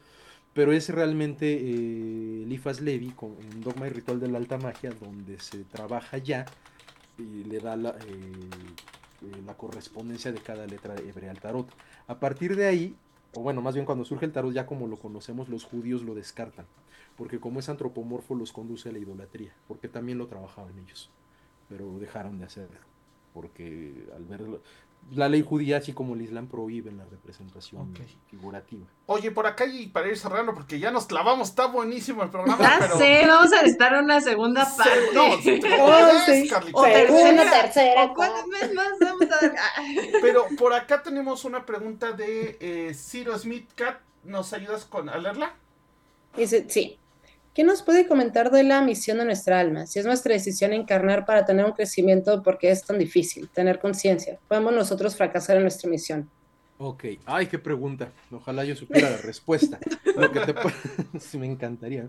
pero 0.54 0.72
es 0.72 0.88
realmente 0.88 1.58
eh, 1.60 2.80
Levi 2.80 3.10
con 3.10 3.30
un 3.30 3.60
dogma 3.60 3.86
y 3.86 3.90
ritual 3.90 4.20
de 4.20 4.28
la 4.28 4.38
alta 4.38 4.58
magia 4.58 4.90
donde 4.90 5.38
se 5.38 5.64
trabaja 5.64 6.18
ya 6.18 6.46
y 7.18 7.44
le 7.44 7.60
da 7.60 7.76
la, 7.76 7.90
eh, 7.90 7.94
eh, 9.22 9.42
la 9.46 9.54
correspondencia 9.54 10.32
de 10.32 10.40
cada 10.40 10.66
letra 10.66 10.96
hebrea 10.96 11.30
al 11.30 11.40
tarot. 11.40 11.68
A 12.06 12.18
partir 12.18 12.56
de 12.56 12.66
ahí, 12.66 12.96
o 13.34 13.42
bueno, 13.42 13.62
más 13.62 13.74
bien 13.74 13.86
cuando 13.86 14.04
surge 14.04 14.26
el 14.26 14.32
tarot 14.32 14.52
ya 14.52 14.66
como 14.66 14.86
lo 14.88 14.96
conocemos, 14.96 15.48
los 15.48 15.64
judíos 15.64 16.02
lo 16.02 16.14
descartan, 16.14 16.66
porque 17.16 17.38
como 17.38 17.60
es 17.60 17.68
antropomorfo 17.68 18.34
los 18.34 18.52
conduce 18.52 18.88
a 18.88 18.92
la 18.92 18.98
idolatría, 18.98 19.52
porque 19.68 19.88
también 19.88 20.18
lo 20.18 20.26
trabajaban 20.26 20.78
ellos, 20.78 21.10
pero 21.68 21.98
dejaron 21.98 22.38
de 22.38 22.46
hacerlo, 22.46 22.78
porque 23.34 24.06
al 24.16 24.24
verlo, 24.24 24.62
la 25.10 25.28
ley 25.28 25.42
judía, 25.42 25.78
así 25.78 25.92
como 25.92 26.14
el 26.14 26.22
Islam, 26.22 26.46
prohíbe 26.46 26.92
la 26.92 27.04
representación 27.04 27.92
figurativa. 28.28 28.86
Oye, 29.06 29.30
por 29.30 29.46
acá 29.46 29.66
y 29.66 29.88
para 29.88 30.08
ir 30.08 30.16
cerrando, 30.16 30.54
porque 30.54 30.78
ya 30.78 30.90
nos 30.90 31.06
clavamos, 31.06 31.48
está 31.48 31.66
buenísimo 31.66 32.22
el 32.22 32.30
programa. 32.30 32.62
Ya 32.62 32.88
sé, 32.96 33.26
vamos 33.26 33.52
a 33.52 33.62
estar 33.62 33.92
en 33.94 34.04
una 34.04 34.20
segunda 34.20 34.68
parte. 34.76 35.12
No, 35.12 35.24
oh, 35.32 35.38
sí. 36.26 36.50
O 36.72 36.82
tercera, 36.84 37.50
tercera. 37.50 38.04
O 38.04 38.14
cuántos 38.14 38.46
meses 38.46 38.74
más 38.74 38.88
vamos 39.00 39.28
a 39.30 39.82
Pero 40.20 40.46
por 40.56 40.72
acá 40.74 41.02
tenemos 41.02 41.44
una 41.44 41.66
pregunta 41.66 42.12
de 42.12 42.56
eh, 42.60 42.94
Ciro 42.94 43.36
Smith 43.38 43.68
Cat. 43.74 44.00
¿Nos 44.22 44.52
ayudas 44.52 44.84
con 44.84 45.08
a 45.08 45.16
leerla? 45.16 45.54
Dice, 46.36 46.66
sí. 46.68 46.98
¿Qué 47.54 47.64
nos 47.64 47.82
puede 47.82 48.06
comentar 48.06 48.52
de 48.52 48.62
la 48.62 48.80
misión 48.80 49.18
de 49.18 49.24
nuestra 49.24 49.58
alma? 49.58 49.86
Si 49.86 49.98
es 49.98 50.06
nuestra 50.06 50.32
decisión 50.32 50.72
encarnar 50.72 51.26
para 51.26 51.44
tener 51.44 51.64
un 51.64 51.72
crecimiento, 51.72 52.44
¿por 52.44 52.58
qué 52.58 52.70
es 52.70 52.84
tan 52.84 52.96
difícil 52.96 53.48
tener 53.48 53.80
conciencia? 53.80 54.38
¿Podemos 54.46 54.72
nosotros 54.72 55.16
fracasar 55.16 55.56
en 55.56 55.62
nuestra 55.62 55.90
misión? 55.90 56.30
Ok, 56.78 57.04
ay, 57.26 57.46
qué 57.48 57.58
pregunta. 57.58 58.12
Ojalá 58.30 58.64
yo 58.64 58.74
supiera 58.74 59.10
la 59.10 59.18
respuesta. 59.18 59.78
Lo 60.16 60.30
me 61.40 61.46
encantaría. 61.46 62.08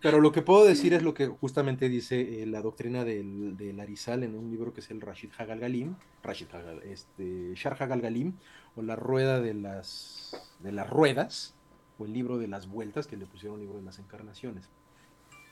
Pero 0.00 0.18
lo 0.18 0.32
que 0.32 0.42
puedo 0.42 0.64
decir 0.64 0.94
es 0.94 1.02
lo 1.02 1.14
que 1.14 1.28
justamente 1.28 1.88
dice 1.88 2.42
eh, 2.42 2.46
la 2.46 2.62
doctrina 2.62 3.04
del, 3.04 3.56
del, 3.56 3.78
Arizal 3.78 4.24
en 4.24 4.34
un 4.34 4.50
libro 4.50 4.72
que 4.72 4.80
es 4.80 4.90
el 4.90 5.00
Rashid 5.00 5.30
Hagal 5.38 5.60
Galim, 5.60 5.94
Rashid 6.24 6.48
Hagal, 6.52 6.82
este, 6.84 7.54
Shar 7.54 7.80
Hagal 7.80 8.00
Galim, 8.00 8.32
o 8.74 8.82
la 8.82 8.96
rueda 8.96 9.40
de 9.40 9.54
las, 9.54 10.32
de 10.58 10.72
las 10.72 10.90
ruedas, 10.90 11.54
el 12.04 12.12
libro 12.12 12.38
de 12.38 12.48
las 12.48 12.68
vueltas, 12.68 13.06
que 13.06 13.16
le 13.16 13.26
pusieron 13.26 13.58
el 13.58 13.66
libro 13.66 13.78
de 13.78 13.84
las 13.84 13.98
encarnaciones. 13.98 14.68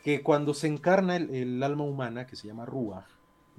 Que 0.03 0.22
cuando 0.22 0.55
se 0.55 0.68
encarna 0.68 1.16
el, 1.16 1.62
alma 1.62 1.84
humana, 1.84 2.26
que 2.26 2.36
se 2.36 2.46
llama 2.46 2.66
Ruach, 2.66 3.07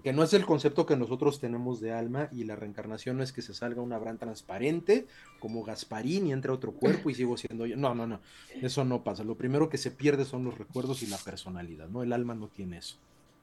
que 0.04 0.14
no 0.14 0.24
es 0.24 0.34
el 0.34 0.46
concepto 0.46 0.86
que 0.86 0.96
nosotros 0.96 1.40
tenemos 1.40 1.82
de 1.82 1.92
alma 1.92 2.30
y 2.32 2.46
la 2.46 2.56
reencarnación 2.56 3.18
no 3.18 3.24
es 3.24 3.34
que 3.34 3.42
se 3.42 3.54
salga 3.54 3.82
una 3.82 3.98
Abraham 3.98 4.18
transparente 4.18 5.08
como 5.40 5.64
Gasparín 5.64 6.28
y 6.28 6.32
entre 6.32 6.52
otro 6.52 6.72
cuerpo 6.72 7.10
y 7.10 7.16
sigo 7.16 7.36
siendo 7.36 7.66
yo. 7.66 7.76
No, 7.76 7.94
no, 7.94 8.08
no, 8.08 8.22
eso 8.62 8.86
no 8.86 9.04
pasa. 9.04 9.26
Lo 9.26 9.36
primero 9.36 9.70
que 9.70 9.78
se 9.78 9.92
pierde 9.92 10.24
son 10.24 10.46
los 10.46 10.58
recuerdos 10.58 11.04
y 11.04 11.08
la 11.08 11.18
personalidad, 11.18 11.90
¿no? 11.90 12.02
El 12.02 12.14
alma 12.14 12.34
no 12.34 12.48
tiene 12.48 12.78
eso. 12.78 12.98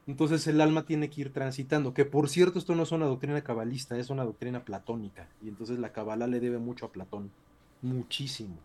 Entonces 0.07 0.47
el 0.47 0.61
alma 0.61 0.85
tiene 0.85 1.09
que 1.09 1.21
ir 1.21 1.33
transitando, 1.33 1.93
que 1.93 2.05
por 2.05 2.29
cierto 2.29 2.59
esto 2.59 2.75
no 2.75 2.83
es 2.83 2.93
una 2.93 3.05
doctrina 3.05 3.41
cabalista, 3.43 3.99
es 3.99 4.09
una 4.09 4.23
doctrina 4.23 4.63
platónica. 4.63 5.27
Y 5.43 5.49
entonces 5.49 5.79
la 5.79 5.91
cabala 5.91 6.27
le 6.27 6.39
debe 6.39 6.59
mucho 6.59 6.85
a 6.85 6.91
Platón, 6.91 7.29
muchísimo. 7.81 8.57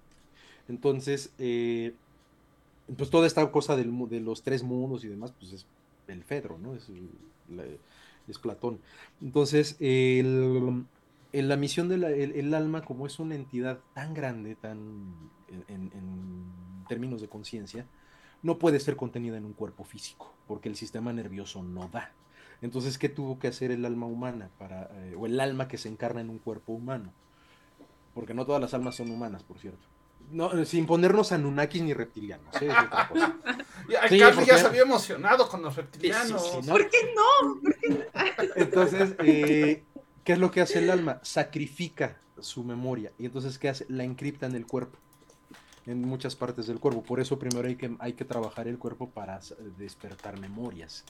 Entonces, 0.69 1.33
eh, 1.39 1.95
pues 2.97 3.11
toda 3.11 3.27
esta 3.27 3.51
cosa 3.51 3.77
de 3.77 3.85
los 4.21 4.43
tres 4.43 4.63
mundos 4.63 5.05
y 5.05 5.09
demás, 5.09 5.33
pues 5.39 5.53
es 5.53 5.67
el 6.09 6.25
Fedro, 6.25 6.59
¿no? 6.59 6.75
Es, 6.75 6.91
Platón. 8.41 8.81
Entonces, 9.21 9.77
el, 9.79 10.85
la 11.33 11.57
misión 11.57 11.89
del 11.89 12.05
el, 12.05 12.55
alma, 12.55 12.83
como 12.83 13.07
es 13.07 13.19
una 13.19 13.35
entidad 13.35 13.81
tan 13.95 14.15
grande, 14.15 14.55
tan 14.55 15.15
en, 15.69 15.91
términos 16.89 17.21
de 17.21 17.29
conciencia, 17.29 17.87
no 18.43 18.59
puede 18.59 18.81
ser 18.81 18.97
contenida 18.97 19.37
en 19.37 19.45
un 19.45 19.53
cuerpo 19.53 19.85
físico, 19.85 20.33
porque 20.49 20.69
el 20.69 20.77
sistema 20.77 21.13
nervioso 21.13 21.63
no 21.63 21.89
da. 21.89 22.13
Entonces, 22.61 22.97
¿qué 22.99 23.09
tuvo 23.09 23.39
que 23.39 23.49
hacer 23.49 23.71
el 23.71 23.85
alma 23.85 24.07
humana 24.07 24.51
para, 24.59 24.91
eh, 25.05 25.15
o 25.19 25.27
el 25.27 25.39
alma 25.41 25.69
que 25.69 25.79
se 25.79 25.89
encarna 25.89 26.21
en 26.21 26.31
un 26.31 26.39
cuerpo 26.39 26.73
humano? 26.73 27.13
Porque 28.15 28.35
no 28.35 28.47
todas 28.47 28.61
las 28.61 28.75
almas 28.75 28.97
son 28.97 29.11
humanas, 29.11 29.43
por 29.43 29.59
cierto. 29.59 29.92
No, 30.33 30.65
sin 30.65 30.87
ponernos 30.87 31.31
Anunnakis 31.31 31.83
ni 31.83 31.93
reptilianos. 31.93 32.55
¿eh? 32.61 32.69
ya, 33.89 34.09
ya 34.43 34.59
se 34.59 34.67
había 34.67 34.83
emocionado 34.83 35.47
con 35.47 35.63
los 35.63 35.77
reptilianos. 35.77 36.59
¿Por 36.67 36.89
qué 36.89 36.99
no? 37.15 37.61
Entonces, 38.57 39.15
eh, 39.19 39.85
¿qué 40.25 40.33
es 40.33 40.39
lo 40.39 40.51
que 40.51 40.63
hace 40.63 40.79
el 40.79 40.91
alma? 40.91 41.21
Sacrifica 41.23 42.17
su 42.41 42.65
memoria. 42.65 43.13
Y 43.19 43.27
entonces, 43.27 43.59
¿qué 43.59 43.69
hace? 43.69 43.85
La 43.91 44.05
encripta 44.05 44.47
en 44.47 44.55
el 44.55 44.67
cuerpo. 44.67 44.99
En 45.85 46.01
muchas 46.01 46.35
partes 46.35 46.67
del 46.67 46.81
cuerpo. 46.81 47.03
Por 47.03 47.21
eso 47.21 47.39
primero 47.39 47.69
hay 47.69 47.77
que, 47.77 47.95
hay 47.99 48.15
que 48.15 48.25
trabajar 48.25 48.69
el 48.69 48.79
cuerpo 48.79 49.11
para 49.11 49.39
despertar 49.77 50.41
memorias. 50.41 51.05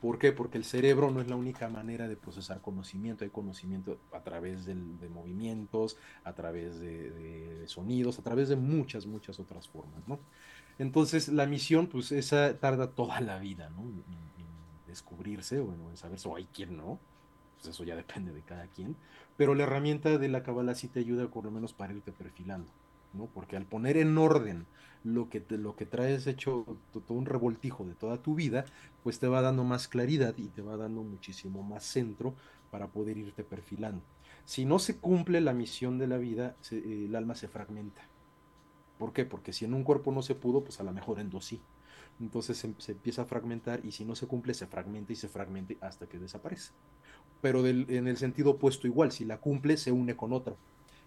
¿Por 0.00 0.18
qué? 0.18 0.30
Porque 0.30 0.58
el 0.58 0.64
cerebro 0.64 1.10
no 1.10 1.20
es 1.20 1.28
la 1.28 1.34
única 1.34 1.68
manera 1.68 2.06
de 2.06 2.16
procesar 2.16 2.60
conocimiento. 2.60 3.24
Hay 3.24 3.30
conocimiento 3.30 3.98
a 4.12 4.20
través 4.20 4.64
de 4.64 4.74
movimientos, 5.08 5.96
a 6.22 6.34
través 6.34 6.78
de, 6.78 7.64
sonidos, 7.66 8.18
a 8.18 8.22
través 8.22 8.48
de 8.48 8.54
muchas, 8.54 9.06
muchas 9.06 9.40
otras 9.40 9.68
formas, 9.68 10.06
¿no? 10.06 10.20
Entonces, 10.78 11.28
la 11.28 11.46
misión, 11.46 11.88
pues, 11.88 12.12
esa 12.12 12.56
tarda 12.60 12.92
toda 12.92 13.20
la 13.20 13.40
vida, 13.40 13.70
¿no? 13.70 13.82
En, 13.82 14.28
descubrirse, 14.86 15.60
o 15.60 15.70
en 15.72 15.96
saber 15.96 16.18
si 16.18 16.28
hay 16.30 16.46
quien 16.46 16.76
no. 16.76 16.98
Pues 17.56 17.74
eso 17.74 17.84
ya 17.84 17.96
depende 17.96 18.32
de 18.32 18.42
cada 18.42 18.68
quien. 18.68 18.96
Pero 19.36 19.54
la 19.54 19.64
herramienta 19.64 20.16
de 20.16 20.28
la 20.28 20.44
cabala 20.44 20.76
sí 20.76 20.86
te 20.86 21.00
ayuda, 21.00 21.26
por 21.26 21.44
lo 21.44 21.50
menos, 21.50 21.72
para 21.72 21.92
irte 21.92 22.12
perfilando, 22.12 22.70
¿no? 23.12 23.26
Porque 23.26 23.56
al 23.56 23.66
poner 23.66 23.96
en 23.96 24.16
orden 24.16 24.66
lo 25.02 25.28
que, 25.28 25.40
te, 25.40 25.58
lo 25.58 25.76
que 25.76 25.86
traes 25.86 26.26
hecho 26.26 26.64
todo 26.92 27.14
un 27.18 27.26
revoltijo 27.26 27.86
de 27.86 27.94
toda 27.94 28.22
tu 28.22 28.34
vida, 28.34 28.64
pues 29.02 29.18
te 29.18 29.28
va 29.28 29.42
dando 29.42 29.64
más 29.64 29.88
claridad 29.88 30.34
y 30.36 30.50
te 30.50 30.62
va 30.62 30.76
dando 30.76 31.02
muchísimo 31.04 31.62
más 31.62 31.84
centro 31.84 32.36
para 32.70 32.92
poder 32.92 33.16
irte 33.18 33.44
perfilando. 33.44 34.06
Si 34.44 34.64
no 34.64 34.78
se 34.78 35.00
cumple 35.00 35.40
la 35.40 35.54
misión 35.54 35.98
de 35.98 36.06
la 36.08 36.18
vida, 36.18 36.58
el 36.70 37.14
alma 37.14 37.34
se 37.34 37.48
fragmenta. 37.48 38.10
¿Por 38.96 39.12
qué? 39.12 39.24
Porque 39.24 39.52
si 39.52 39.64
en 39.64 39.74
un 39.74 39.84
cuerpo 39.84 40.12
no 40.12 40.22
se 40.22 40.34
pudo, 40.34 40.64
pues 40.64 40.80
a 40.80 40.84
lo 40.84 40.92
mejor 40.92 41.20
en 41.20 41.30
dos 41.30 41.46
sí. 41.46 41.66
Entonces 42.18 42.58
se, 42.58 42.74
se 42.78 42.92
empieza 42.92 43.22
a 43.22 43.26
fragmentar 43.26 43.84
y 43.84 43.92
si 43.92 44.04
no 44.04 44.14
se 44.16 44.26
cumple 44.26 44.54
se 44.54 44.66
fragmenta 44.66 45.12
y 45.12 45.16
se 45.16 45.28
fragmenta 45.28 45.74
hasta 45.80 46.08
que 46.08 46.18
desaparece. 46.18 46.72
Pero 47.40 47.62
del- 47.62 47.86
en 47.90 48.08
el 48.08 48.16
sentido 48.18 48.52
opuesto 48.52 48.86
igual, 48.86 49.12
si 49.12 49.24
la 49.24 49.40
cumple 49.40 49.76
se 49.76 49.92
une 49.92 50.16
con 50.16 50.32
otra 50.32 50.56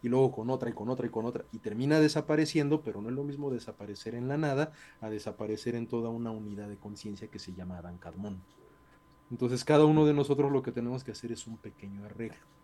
y 0.02 0.10
luego 0.10 0.32
con 0.32 0.50
otra 0.50 0.70
y 0.70 0.74
con 0.74 0.90
otra 0.90 1.06
y 1.06 1.10
con 1.10 1.26
otra 1.26 1.46
y 1.52 1.60
termina 1.60 2.00
desapareciendo, 2.00 2.82
pero 2.82 3.02
no 3.02 3.10
es 3.10 3.16
lo 3.16 3.24
mismo 3.24 3.52
desaparecer 3.52 4.16
en 4.16 4.28
la 4.28 4.38
nada 4.38 4.72
a 5.00 5.10
desaparecer 5.10 5.76
en 5.76 5.88
toda 5.88 6.10
una 6.10 6.32
unidad 6.32 6.70
de 6.70 6.78
conciencia 6.78 7.28
que 7.28 7.40
se 7.40 7.54
llama 7.54 7.78
Adán 7.78 7.98
Kadmon. 7.98 8.42
Entonces 9.30 9.64
cada 9.64 9.86
uno 9.86 10.06
de 10.06 10.14
nosotros 10.14 10.52
lo 10.52 10.62
que 10.62 10.72
tenemos 10.72 11.04
que 11.04 11.12
hacer 11.12 11.32
es 11.32 11.48
un 11.48 11.58
pequeño 11.58 12.06
arreglo. 12.06 12.61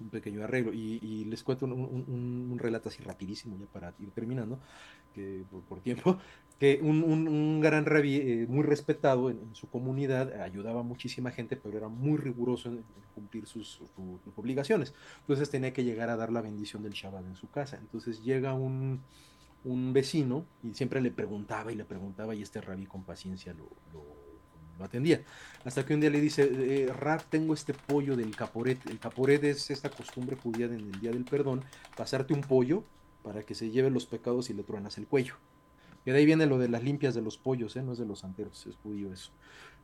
Un 0.00 0.10
pequeño 0.10 0.44
arreglo. 0.44 0.72
Y, 0.72 1.24
les 1.24 1.42
cuento 1.42 1.66
un, 1.66 2.56
relato 2.58 2.88
así 2.88 3.02
rapidísimo 3.02 3.56
ya 3.58 3.66
para 3.66 3.94
ir 3.98 4.10
terminando, 4.10 4.58
que 5.14 5.44
por, 5.50 5.62
por 5.62 5.80
tiempo, 5.80 6.18
que 6.60 6.80
un, 6.82 7.02
un- 7.02 7.60
gran 7.60 7.86
rabí 7.86 8.16
eh, 8.16 8.46
muy 8.48 8.64
respetado 8.64 9.30
en, 9.30 9.54
su 9.54 9.68
comunidad, 9.68 10.40
ayudaba 10.40 10.80
a 10.80 10.82
muchísima 10.82 11.30
gente, 11.30 11.56
pero 11.56 11.78
era 11.78 11.88
muy 11.88 12.18
riguroso 12.18 12.68
en, 12.68 12.84
cumplir 13.14 13.46
sus, 13.46 13.80
obligaciones. 14.36 14.92
Entonces 15.20 15.50
tenía 15.50 15.72
que 15.72 15.84
llegar 15.84 16.10
a 16.10 16.16
dar 16.16 16.30
la 16.30 16.42
bendición 16.42 16.82
del 16.82 16.92
Shabbat 16.92 17.24
en 17.24 17.36
su 17.36 17.48
casa. 17.48 17.78
Entonces 17.78 18.22
llega 18.22 18.52
un, 18.52 19.02
vecino 19.92 20.44
y 20.62 20.74
siempre 20.74 21.00
le 21.00 21.10
preguntaba 21.10 21.72
y 21.72 21.74
le 21.74 21.84
preguntaba 21.84 22.34
y 22.34 22.42
este 22.42 22.60
rabí 22.60 22.86
con 22.86 23.02
paciencia 23.04 23.52
lo- 23.54 24.25
lo 24.78 24.84
atendía. 24.84 25.22
Hasta 25.64 25.84
que 25.84 25.94
un 25.94 26.00
día 26.00 26.10
le 26.10 26.20
dice, 26.20 26.48
eh, 26.50 26.92
tengo 27.28 27.54
este 27.54 27.74
pollo 27.74 28.16
del 28.16 28.34
caporet. 28.36 28.78
El 28.88 28.98
caporet 28.98 29.42
es 29.44 29.70
esta 29.70 29.90
costumbre 29.90 30.36
judía 30.36 30.66
en 30.66 30.74
el 30.74 31.00
Día 31.00 31.10
del 31.10 31.24
Perdón, 31.24 31.64
pasarte 31.96 32.34
un 32.34 32.42
pollo 32.42 32.84
para 33.22 33.42
que 33.42 33.54
se 33.54 33.70
lleve 33.70 33.90
los 33.90 34.06
pecados 34.06 34.50
y 34.50 34.54
le 34.54 34.62
truenas 34.62 34.98
el 34.98 35.06
cuello. 35.06 35.34
Y 36.04 36.12
de 36.12 36.18
ahí 36.18 36.26
viene 36.26 36.46
lo 36.46 36.58
de 36.58 36.68
las 36.68 36.84
limpias 36.84 37.14
de 37.14 37.22
los 37.22 37.36
pollos, 37.36 37.74
¿eh? 37.74 37.82
no 37.82 37.92
es 37.92 37.98
de 37.98 38.06
los 38.06 38.20
santeros, 38.20 38.64
es 38.66 38.76
judío 38.76 39.12
eso. 39.12 39.32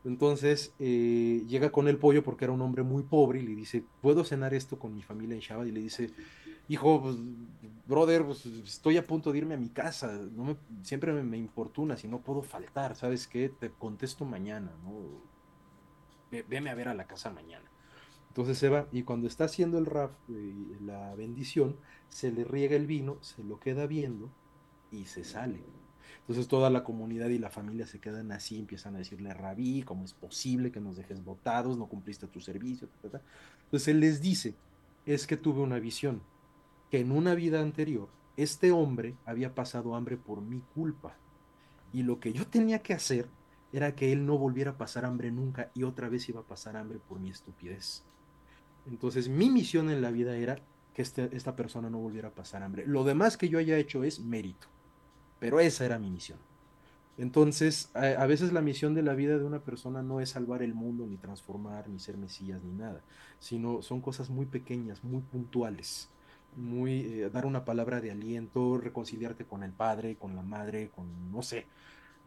Entonces 0.04 0.72
eh, 0.78 1.44
llega 1.48 1.70
con 1.70 1.88
el 1.88 1.96
pollo 1.96 2.22
porque 2.22 2.44
era 2.44 2.52
un 2.52 2.60
hombre 2.60 2.84
muy 2.84 3.02
pobre 3.02 3.40
y 3.40 3.46
le 3.46 3.54
dice, 3.54 3.84
¿puedo 4.00 4.24
cenar 4.24 4.54
esto 4.54 4.78
con 4.78 4.94
mi 4.94 5.02
familia 5.02 5.34
en 5.34 5.40
Shabbat? 5.40 5.66
Y 5.66 5.72
le 5.72 5.80
dice, 5.80 6.10
hijo, 6.68 7.02
pues, 7.02 7.16
brother, 7.92 8.24
pues, 8.24 8.46
estoy 8.46 8.96
a 8.98 9.06
punto 9.06 9.32
de 9.32 9.38
irme 9.38 9.54
a 9.54 9.58
mi 9.58 9.70
casa, 9.70 10.12
no 10.32 10.44
me, 10.44 10.56
siempre 10.82 11.12
me, 11.12 11.22
me 11.24 11.38
importuna 11.38 11.96
si 11.96 12.08
no 12.08 12.22
puedo 12.24 12.42
faltar, 12.42 12.96
¿sabes 12.96 13.28
qué? 13.28 13.48
Te 13.50 13.72
contesto 13.76 14.24
mañana, 14.24 14.76
¿no? 14.84 15.22
Ve- 16.30 16.44
Veme 16.48 16.70
a 16.70 16.74
ver 16.74 16.88
a 16.88 16.94
la 16.94 17.06
casa 17.06 17.30
mañana. 17.30 17.70
Entonces 18.28 18.58
se 18.58 18.68
va 18.70 18.88
y 18.92 19.04
cuando 19.04 19.28
está 19.28 19.44
haciendo 19.44 19.78
el 19.78 19.86
raf, 19.86 20.12
eh, 20.28 20.78
la 20.80 21.14
bendición, 21.16 21.80
se 22.08 22.32
le 22.32 22.44
riega 22.44 22.76
el 22.76 22.86
vino, 22.86 23.22
se 23.22 23.44
lo 23.44 23.60
queda 23.60 23.86
viendo 23.86 24.34
y 24.90 25.06
se 25.06 25.24
sale. 25.24 25.66
Entonces 26.20 26.48
toda 26.48 26.70
la 26.70 26.84
comunidad 26.84 27.28
y 27.30 27.38
la 27.38 27.50
familia 27.50 27.86
se 27.86 28.00
quedan 28.00 28.32
así, 28.32 28.58
empiezan 28.58 28.96
a 28.96 28.98
decirle, 29.00 29.34
Rabí, 29.34 29.82
¿cómo 29.84 30.04
es 30.04 30.14
posible 30.14 30.72
que 30.72 30.80
nos 30.80 30.96
dejes 30.96 31.24
votados? 31.24 31.78
No 31.78 31.88
cumpliste 31.88 32.28
tu 32.28 32.40
servicio. 32.40 32.88
ta, 32.88 32.98
ta, 33.00 33.10
ta". 33.20 33.24
Entonces 33.64 33.88
él 33.88 34.00
les 34.00 34.20
dice, 34.22 34.60
es 35.04 35.26
que 35.26 35.36
tuve 35.38 35.60
una 35.62 35.80
visión, 35.80 36.28
que 36.92 37.00
en 37.00 37.12
una 37.12 37.34
vida 37.34 37.62
anterior 37.62 38.10
este 38.36 38.70
hombre 38.72 39.18
había 39.26 39.56
pasado 39.56 39.96
hambre 39.96 40.18
por 40.18 40.42
mi 40.42 40.60
culpa. 40.60 41.18
Y 41.92 42.04
lo 42.04 42.20
que 42.20 42.34
yo 42.34 42.46
tenía 42.48 42.82
que 42.82 42.94
hacer 42.94 43.28
era 43.72 43.96
que 43.96 44.12
él 44.12 44.26
no 44.26 44.38
volviera 44.38 44.72
a 44.72 44.78
pasar 44.78 45.06
hambre 45.06 45.32
nunca 45.32 45.72
y 45.74 45.84
otra 45.84 46.10
vez 46.10 46.28
iba 46.30 46.42
a 46.42 46.46
pasar 46.46 46.76
hambre 46.76 47.00
por 47.00 47.20
mi 47.20 47.30
estupidez. 47.30 48.04
Entonces 48.86 49.28
mi 49.28 49.50
misión 49.50 49.90
en 49.90 50.02
la 50.02 50.12
vida 50.12 50.36
era 50.36 50.58
que 50.94 51.02
este- 51.02 51.36
esta 51.36 51.56
persona 51.56 51.90
no 51.90 51.98
volviera 51.98 52.28
a 52.30 52.34
pasar 52.36 52.62
hambre. 52.64 52.86
Lo 52.86 53.04
demás 53.04 53.38
que 53.38 53.50
yo 53.50 53.58
haya 53.60 53.78
hecho 53.78 54.04
es 54.04 54.20
mérito, 54.20 54.68
pero 55.40 55.60
esa 55.60 55.86
era 55.86 55.98
mi 55.98 56.10
misión. 56.10 56.40
Entonces, 57.18 57.90
a, 57.94 58.22
a 58.22 58.26
veces 58.26 58.52
la 58.52 58.62
misión 58.62 58.94
de 58.94 59.02
la 59.02 59.14
vida 59.14 59.38
de 59.38 59.44
una 59.44 59.60
persona 59.64 60.02
no 60.02 60.20
es 60.20 60.30
salvar 60.30 60.62
el 60.62 60.74
mundo, 60.74 61.06
ni 61.06 61.18
transformar, 61.18 61.88
ni 61.88 62.00
ser 62.00 62.16
mesías, 62.18 62.62
ni 62.64 62.72
nada, 62.72 63.04
sino 63.38 63.82
son 63.82 64.00
cosas 64.00 64.30
muy 64.30 64.46
pequeñas, 64.46 65.04
muy 65.04 65.22
puntuales, 65.22 66.10
muy 66.56 67.00
eh, 67.22 67.30
dar 67.30 67.46
una 67.46 67.64
palabra 67.64 68.00
de 68.00 68.10
aliento, 68.10 68.78
reconciliarte 68.78 69.44
con 69.46 69.62
el 69.62 69.72
padre, 69.72 70.16
con 70.16 70.36
la 70.36 70.42
madre, 70.42 70.90
con 70.90 71.30
no 71.30 71.42
sé. 71.42 71.66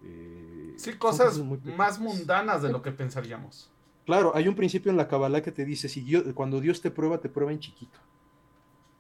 eh, 0.04 0.74
Sí, 0.78 0.98
cosas 0.98 1.38
muy 1.38 1.60
más 1.76 2.00
mundanas 2.00 2.62
de 2.62 2.70
lo 2.72 2.82
que 2.82 2.92
pensaríamos. 2.92 3.70
Claro, 4.06 4.36
hay 4.36 4.48
un 4.48 4.56
principio 4.56 4.90
en 4.92 4.98
la 4.98 5.08
Kabbalah 5.08 5.42
que 5.42 5.52
te 5.52 5.66
dice, 5.66 5.90
si 5.90 6.02
Dios- 6.02 6.24
cuando 6.34 6.60
Dios 6.62 6.82
te 6.82 6.92
prueba, 6.92 7.20
te 7.22 7.30
prueba 7.30 7.52
en 7.52 7.60
chiquito, 7.60 8.00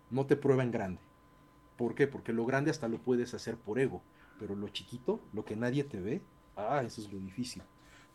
no 0.09 0.25
te 0.25 0.35
prueba 0.35 0.63
en 0.63 0.71
grande. 0.71 1.01
¿Por 1.77 1.95
qué? 1.95 2.07
Porque 2.07 2.33
lo 2.33 2.45
grande 2.45 2.71
hasta 2.71 2.87
lo 2.87 3.01
puedes 3.03 3.33
hacer 3.33 3.57
por 3.57 3.79
ego, 3.79 4.03
pero 4.37 4.55
lo 4.55 4.69
chiquito, 4.69 5.21
lo 5.33 5.45
que 5.45 5.55
nadie 5.55 5.83
te 5.83 5.99
ve, 6.01 6.21
ah, 6.55 6.83
eso 6.85 7.01
es 7.01 7.11
lo 7.11 7.19
difícil. 7.19 7.63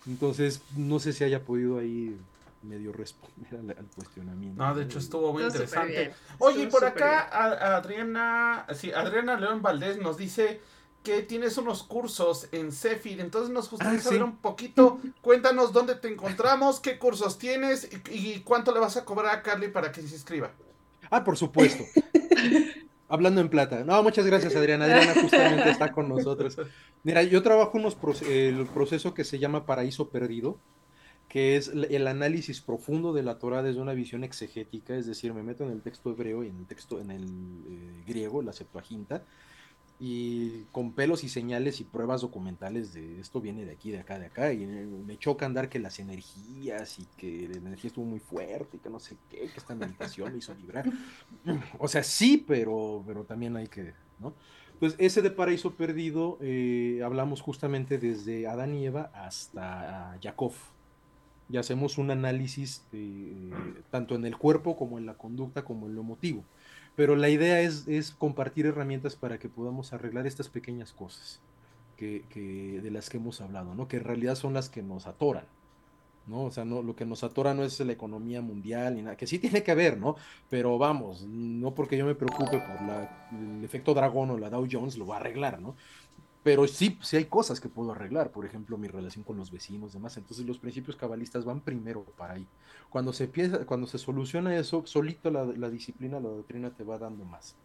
Entonces, 0.07 0.63
no 0.77 0.99
sé 0.99 1.13
si 1.13 1.25
haya 1.25 1.45
podido 1.45 1.79
ahí 1.79 2.17
medio 2.63 2.93
responder 2.93 3.55
al, 3.55 3.71
al 3.71 3.87
cuestionamiento. 3.95 4.63
No, 4.63 4.75
de 4.75 4.85
hecho 4.85 4.99
estuvo 4.99 5.33
muy 5.33 5.43
Estuvo 5.45 5.63
interesante. 5.65 6.13
Oye, 6.39 6.63
estuvo 6.65 6.81
por 6.81 6.89
acá 6.89 7.21
a- 7.21 7.53
a 7.75 7.77
Adriana, 7.77 8.67
sí, 8.75 8.93
Adriana 8.93 9.39
León 9.39 9.63
Valdés 9.63 9.99
nos 9.99 10.17
dice 10.17 10.61
que 11.03 11.23
tienes 11.23 11.57
unos 11.57 11.83
cursos 11.83 12.49
en 12.53 12.73
Cefir, 12.73 13.21
entonces 13.21 13.51
nos 13.51 13.71
gustaría 13.71 13.99
Ah, 13.99 14.03
saber 14.03 14.19
sí. 14.19 14.25
un 14.25 14.37
poquito, 14.37 15.01
cuéntanos 15.23 15.73
dónde 15.73 15.95
te 15.95 16.09
encontramos, 16.09 16.79
qué 16.81 16.99
cursos 16.99 17.39
tienes 17.39 17.89
y, 18.11 18.15
y 18.35 18.41
cuánto 18.41 18.73
le 18.75 18.81
vas 18.81 18.99
a 18.99 19.05
cobrar 19.07 19.35
a 19.35 19.43
Carly 19.43 19.69
para 19.69 19.91
que 19.93 20.03
se 20.03 20.15
inscriba. 20.15 20.51
Ah, 21.11 21.25
por 21.25 21.39
supuesto. 21.39 21.85
Hablando 23.09 23.41
en 23.41 23.49
plata. 23.49 23.83
No, 23.85 24.01
muchas 24.05 24.25
gracias, 24.25 24.55
Adriana. 24.55 24.85
Adriana 24.85 25.15
justamente 25.21 25.69
está 25.71 25.91
con 25.91 26.09
nosotros. 26.09 26.57
Mira, 27.03 27.23
yo 27.25 27.43
trabajo 27.43 27.73
unos 27.77 27.99
proce- 27.99 28.27
el 28.29 28.67
proceso 28.67 29.15
que 29.15 29.25
se 29.25 29.39
llama 29.41 29.67
paraíso 29.67 30.11
perdido, 30.11 30.59
que 31.31 31.57
es 31.57 31.69
el 31.69 32.09
análisis 32.09 32.61
profundo 32.61 33.13
de 33.13 33.23
la 33.23 33.39
Torah 33.39 33.63
desde 33.63 33.81
una 33.81 33.93
visión 33.95 34.25
exegética, 34.25 34.97
es 34.97 35.07
decir, 35.07 35.33
me 35.33 35.45
meto 35.45 35.65
en 35.65 35.71
el 35.71 35.81
texto 35.81 36.11
hebreo 36.11 36.43
y 36.43 36.49
en 36.49 36.59
el 36.59 36.67
texto 36.67 37.01
en 37.01 37.13
el 37.13 37.23
eh, 37.25 38.05
griego, 38.05 38.43
la 38.43 38.53
Septuaginta, 38.53 39.23
y 40.01 40.65
con 40.73 40.93
pelos 40.93 41.23
y 41.23 41.29
señales 41.29 41.81
y 41.81 41.85
pruebas 41.85 42.23
documentales 42.23 42.95
de 42.95 43.21
esto 43.21 43.41
viene 43.41 43.65
de 43.65 43.71
aquí, 43.71 43.93
de 43.93 44.01
acá, 44.01 44.19
de 44.19 44.27
acá, 44.27 44.53
y 44.53 44.67
me 44.67 45.19
choca 45.19 45.47
andar 45.47 45.69
que 45.69 45.79
las 45.79 46.01
energías 46.01 46.99
y 46.99 47.07
que 47.17 47.49
la 47.49 47.59
energía 47.59 47.89
estuvo 47.89 48.07
muy 48.07 48.19
fuerte 48.19 48.79
y 48.79 48.81
que 48.81 48.91
no 48.91 48.99
sé 48.99 49.17
qué, 49.31 49.39
que 49.39 49.57
esta 49.57 49.77
meditación 49.77 50.33
me 50.33 50.39
hizo 50.39 50.53
vibrar. 50.57 50.91
O 51.79 51.87
sea, 51.87 52.03
sí, 52.03 52.45
pero, 52.45 53.05
pero 53.07 53.23
también 53.23 53.57
hay 53.57 53.69
que, 53.69 53.95
¿no? 54.19 54.35
Pues 54.81 54.97
ese 54.99 55.23
de 55.23 55.31
Paraíso 55.31 55.75
Perdido, 55.75 56.39
eh, 56.41 57.03
hablamos 57.05 57.41
justamente 57.41 57.99
desde 57.99 58.49
Adán 58.49 58.75
y 58.75 58.87
Eva 58.87 59.13
hasta 59.15 60.19
Jacob. 60.21 60.55
Y 61.51 61.57
hacemos 61.57 61.99
un 61.99 62.11
análisis 62.11 62.87
eh, 62.93 63.51
tanto 63.91 64.15
en 64.15 64.25
el 64.27 64.37
cuerpo 64.39 64.77
como 64.77 64.99
en 64.99 65.07
la 65.07 65.15
conducta 65.19 65.65
como 65.65 65.87
en 65.89 65.95
lo 65.97 66.03
emotivo. 66.03 66.45
Pero 66.95 67.17
la 67.17 67.29
idea 67.31 67.61
es, 67.61 67.89
es 67.89 68.13
compartir 68.13 68.67
herramientas 68.67 69.17
para 69.17 69.39
que 69.39 69.49
podamos 69.49 69.93
arreglar 69.93 70.27
estas 70.27 70.49
pequeñas 70.49 70.93
cosas 70.93 71.43
que, 71.97 72.27
que- 72.31 72.81
de 72.83 72.91
las 72.91 73.11
que 73.11 73.19
hemos 73.19 73.41
hablado, 73.41 73.75
¿no? 73.75 73.89
Que 73.89 73.99
en 73.99 74.05
realidad 74.05 74.37
son 74.37 74.55
las 74.55 74.69
que 74.71 74.83
nos 74.83 75.07
atoran. 75.07 75.47
¿no? 76.27 76.45
O 76.45 76.51
sea, 76.51 76.65
no, 76.65 76.83
lo 76.83 76.95
que 76.95 77.07
nos 77.07 77.25
atora 77.25 77.55
no 77.55 77.65
es 77.65 77.81
la 77.81 77.93
economía 77.93 78.41
mundial 78.43 78.95
ni 78.95 79.03
nada, 79.03 79.17
que 79.17 79.27
sí 79.27 79.39
tiene 79.39 79.63
que 79.63 79.75
ver, 79.75 79.99
¿no? 79.99 80.17
Pero 80.49 80.79
vamos, 80.79 81.23
no 81.27 81.75
porque 81.75 81.97
yo 81.97 82.07
me 82.07 82.15
preocupe 82.15 82.61
por 82.61 82.79
el 83.41 83.65
efecto 83.65 83.95
dragón 83.95 84.31
o 84.31 84.39
la 84.39 84.51
Dow 84.51 84.67
Jones 84.71 84.97
lo 84.99 85.07
va 85.07 85.17
a 85.17 85.21
arreglar, 85.21 85.61
¿no? 85.61 85.77
Pero 86.43 86.67
sí, 86.67 86.99
sí 87.03 87.17
hay 87.17 87.27
cosas 87.27 87.61
que 87.61 87.69
puedo 87.69 87.93
arreglar, 87.93 88.33
por 88.33 88.47
ejemplo, 88.47 88.79
mi 88.79 88.89
relación 88.89 89.25
con 89.25 89.37
los 89.37 89.51
vecinos, 89.51 89.93
demás. 89.93 90.17
Entonces 90.17 90.47
los 90.47 90.59
principios 90.59 90.97
cabalistas 90.97 91.45
van 91.45 91.61
primero 91.63 92.05
para 92.17 92.35
ahí. 92.35 92.49
Cuando 92.89 93.13
se 93.13 93.25
empieza, 93.25 93.67
cuando 93.67 93.87
se 93.87 93.99
soluciona 93.99 94.57
eso, 94.57 94.87
solito 94.87 95.31
la, 95.31 95.45
la 95.45 95.69
disciplina, 95.71 96.19
la 96.21 96.31
doctrina 96.31 96.75
te 96.75 96.85
va 96.85 96.99
dando 96.99 97.25
más. 97.27 97.59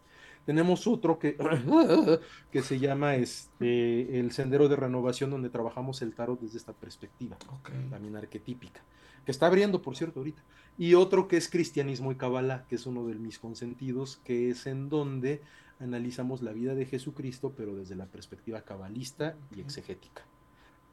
Tenemos 0.45 0.87
otro 0.87 1.17
que, 1.19 1.37
que 2.51 2.61
se 2.63 2.79
llama 2.79 3.15
este, 3.15 4.19
el 4.19 4.31
Sendero 4.31 4.67
de 4.69 4.75
Renovación, 4.75 5.29
donde 5.31 5.49
trabajamos 5.49 6.01
el 6.01 6.13
tarot 6.13 6.39
desde 6.39 6.57
esta 6.57 6.73
perspectiva 6.73 7.39
Ok. 7.47 7.71
también 7.89 8.15
arquetípica, 8.15 8.85
que 9.25 9.31
está 9.31 9.47
abriendo, 9.47 9.81
por 9.81 9.95
cierto, 9.95 10.19
ahorita. 10.19 10.43
Y 10.77 10.93
otro 10.95 11.27
que 11.27 11.37
es 11.37 11.49
Cristianismo 11.49 12.11
y 12.11 12.15
Kabbalah, 12.17 12.67
que 12.67 12.75
es 12.75 12.85
uno 12.85 13.05
de 13.07 13.15
mis 13.15 13.39
consentidos, 13.39 14.17
que 14.17 14.49
es 14.49 14.65
en 14.67 14.89
donde 14.89 15.41
analizamos 15.79 16.41
la 16.41 16.51
vida 16.53 16.75
de 16.75 16.85
Jesucristo, 16.85 17.53
pero 17.55 17.75
desde 17.75 17.95
la 17.95 18.05
perspectiva 18.05 18.61
cabalista 18.61 19.35
y 19.55 19.61
exegética. 19.61 20.23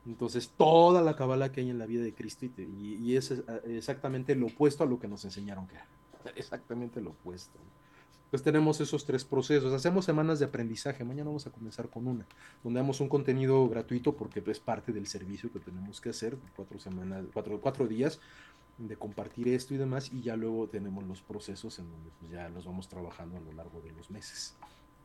Entonces, 0.07 0.53
toda 0.57 1.01
la 1.03 1.15
Kabbalah 1.15 1.53
que 1.53 1.61
hay 1.61 1.71
en 1.71 1.79
la 1.79 1.87
vida 1.87 2.03
de 2.03 2.13
Cristo 2.13 2.45
y, 2.45 2.49
te- 2.49 2.63
y- 2.65 2.97
y 2.97 3.17
es 3.17 3.31
eh, 3.31 3.43
exactamente 3.67 4.35
lo 4.35 4.47
opuesto 4.47 4.83
a 4.83 4.87
lo 4.87 4.99
que 4.99 5.07
nos 5.07 5.25
enseñaron 5.25 5.67
que 5.69 5.77
era. 5.77 5.87
Exactamente 6.35 7.01
lo 7.01 7.11
opuesto. 7.11 7.59
Pues 8.31 8.43
tenemos 8.43 8.81
esos 8.81 9.05
tres 9.05 9.25
procesos. 9.25 9.73
Hacemos 9.75 10.05
semanas 10.07 10.39
de 10.39 10.47
aprendizaje. 10.47 11.05
Mañana 11.05 11.27
vamos 11.29 11.47
a 11.47 11.51
comenzar 11.51 11.89
con 11.91 12.07
una, 12.09 12.25
donde 12.65 12.81
damos 12.81 13.01
un 13.01 13.09
contenido 13.09 13.69
gratuito 13.69 14.17
porque 14.17 14.43
es 14.47 14.59
parte 14.59 14.91
del 14.93 15.07
servicio 15.07 15.53
que 15.53 15.61
tenemos 15.61 16.01
que 16.01 16.09
hacer, 16.11 16.37
cuatro 16.57 16.81
semanas, 16.81 17.27
cuatro, 17.33 17.61
cuatro 17.61 17.87
días 17.87 18.21
de 18.79 18.97
compartir 18.97 19.49
esto 19.49 19.75
y 19.75 19.77
demás, 19.77 20.11
y 20.13 20.23
ya 20.23 20.37
luego 20.37 20.69
tenemos 20.69 21.05
los 21.05 21.23
procesos 21.23 21.79
en 21.79 21.91
donde 21.91 22.11
pues, 22.19 22.33
ya 22.33 22.49
los 22.49 22.65
vamos 22.65 22.89
trabajando 22.89 23.37
a 23.37 23.41
lo 23.41 23.53
largo 23.53 23.81
de 23.81 23.93
los 23.93 24.11
meses, 24.11 24.57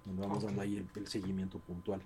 donde 0.05 0.21
vamos 0.21 0.39
Ok. 0.39 0.45
dando 0.45 0.61
ahí 0.61 0.77
el, 0.77 0.87
el 0.95 1.07
seguimiento 1.07 1.59
puntual. 1.59 2.01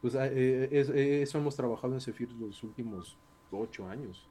Pues 0.00 0.14
ah, 0.14 0.26
eh, 0.26 0.68
es- 0.72 0.88
eh, 0.88 1.22
eso 1.22 1.38
hemos 1.38 1.56
trabajado 1.56 1.92
en 1.94 2.00
Zephyr 2.00 2.32
los 2.32 2.62
últimos 2.62 3.16
ocho 3.50 3.86
años. 3.88 4.26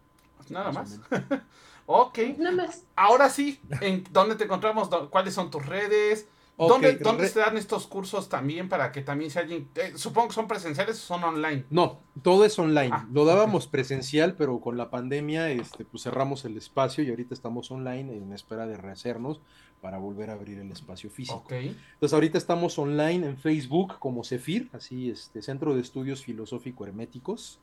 Nada 0.49 0.71
más. 0.71 0.99
Ok. 1.91 2.19
Nada 2.37 2.55
más. 2.55 2.85
Ahora 2.95 3.29
sí, 3.31 3.59
¿en 3.81 4.03
dónde 4.11 4.35
te 4.35 4.43
encontramos? 4.43 4.89
¿Dó- 4.91 5.09
¿Cuáles 5.09 5.33
son 5.33 5.49
tus 5.49 5.65
redes? 5.65 6.27
¿Dónde, 6.67 6.91
re- 6.91 6.97
dónde 6.97 7.27
se 7.29 7.39
dan 7.39 7.57
estos 7.57 7.87
cursos 7.87 8.27
también 8.27 8.67
para 8.67 8.91
que 8.91 9.01
también 9.01 9.31
si 9.31 9.39
alguien... 9.39 9.69
eh, 9.75 9.93
supongo 9.95 10.27
que 10.27 10.33
son 10.33 10.47
presenciales 10.47 10.97
o 10.97 11.07
son 11.07 11.23
online. 11.23 11.63
No, 11.69 11.99
todo 12.21 12.43
es 12.43 12.59
online. 12.59 12.89
Ah, 12.91 13.07
Lo 13.13 13.23
dábamos 13.25 13.67
presencial, 13.67 14.35
pero 14.35 14.59
con 14.59 14.75
la 14.77 14.89
pandemia 14.89 15.49
este, 15.51 15.85
pues 15.85 16.03
cerramos 16.03 16.43
el 16.45 16.57
espacio 16.57 17.03
y 17.03 17.09
ahorita 17.09 17.33
estamos 17.33 17.71
online 17.71 18.13
en 18.17 18.33
espera 18.33 18.67
de 18.67 18.75
rehacernos 18.77 19.39
para 19.81 19.97
volver 19.97 20.29
a 20.29 20.33
abrir 20.33 20.59
el 20.59 20.69
espacio 20.71 21.09
físico. 21.09 21.45
Entonces 21.49 22.13
ahorita 22.13 22.37
estamos 22.37 22.77
online 22.77 23.25
en 23.25 23.37
Facebook 23.37 23.97
como 23.99 24.25
Cefir, 24.25 24.69
así 24.73 25.09
este 25.09 25.41
Centro 25.41 25.73
de 25.73 25.79
Estudios 25.81 26.23
Filosófico 26.25 26.85
Herméticos. 26.85 27.59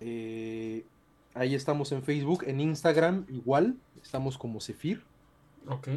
Eh, 0.00 0.84
ahí 1.34 1.54
estamos 1.54 1.90
en 1.92 2.02
Facebook, 2.02 2.44
en 2.46 2.60
Instagram 2.60 3.26
igual, 3.28 3.76
estamos 4.02 4.38
como 4.38 4.60
Cefir. 4.60 5.02
Ok. 5.68 5.88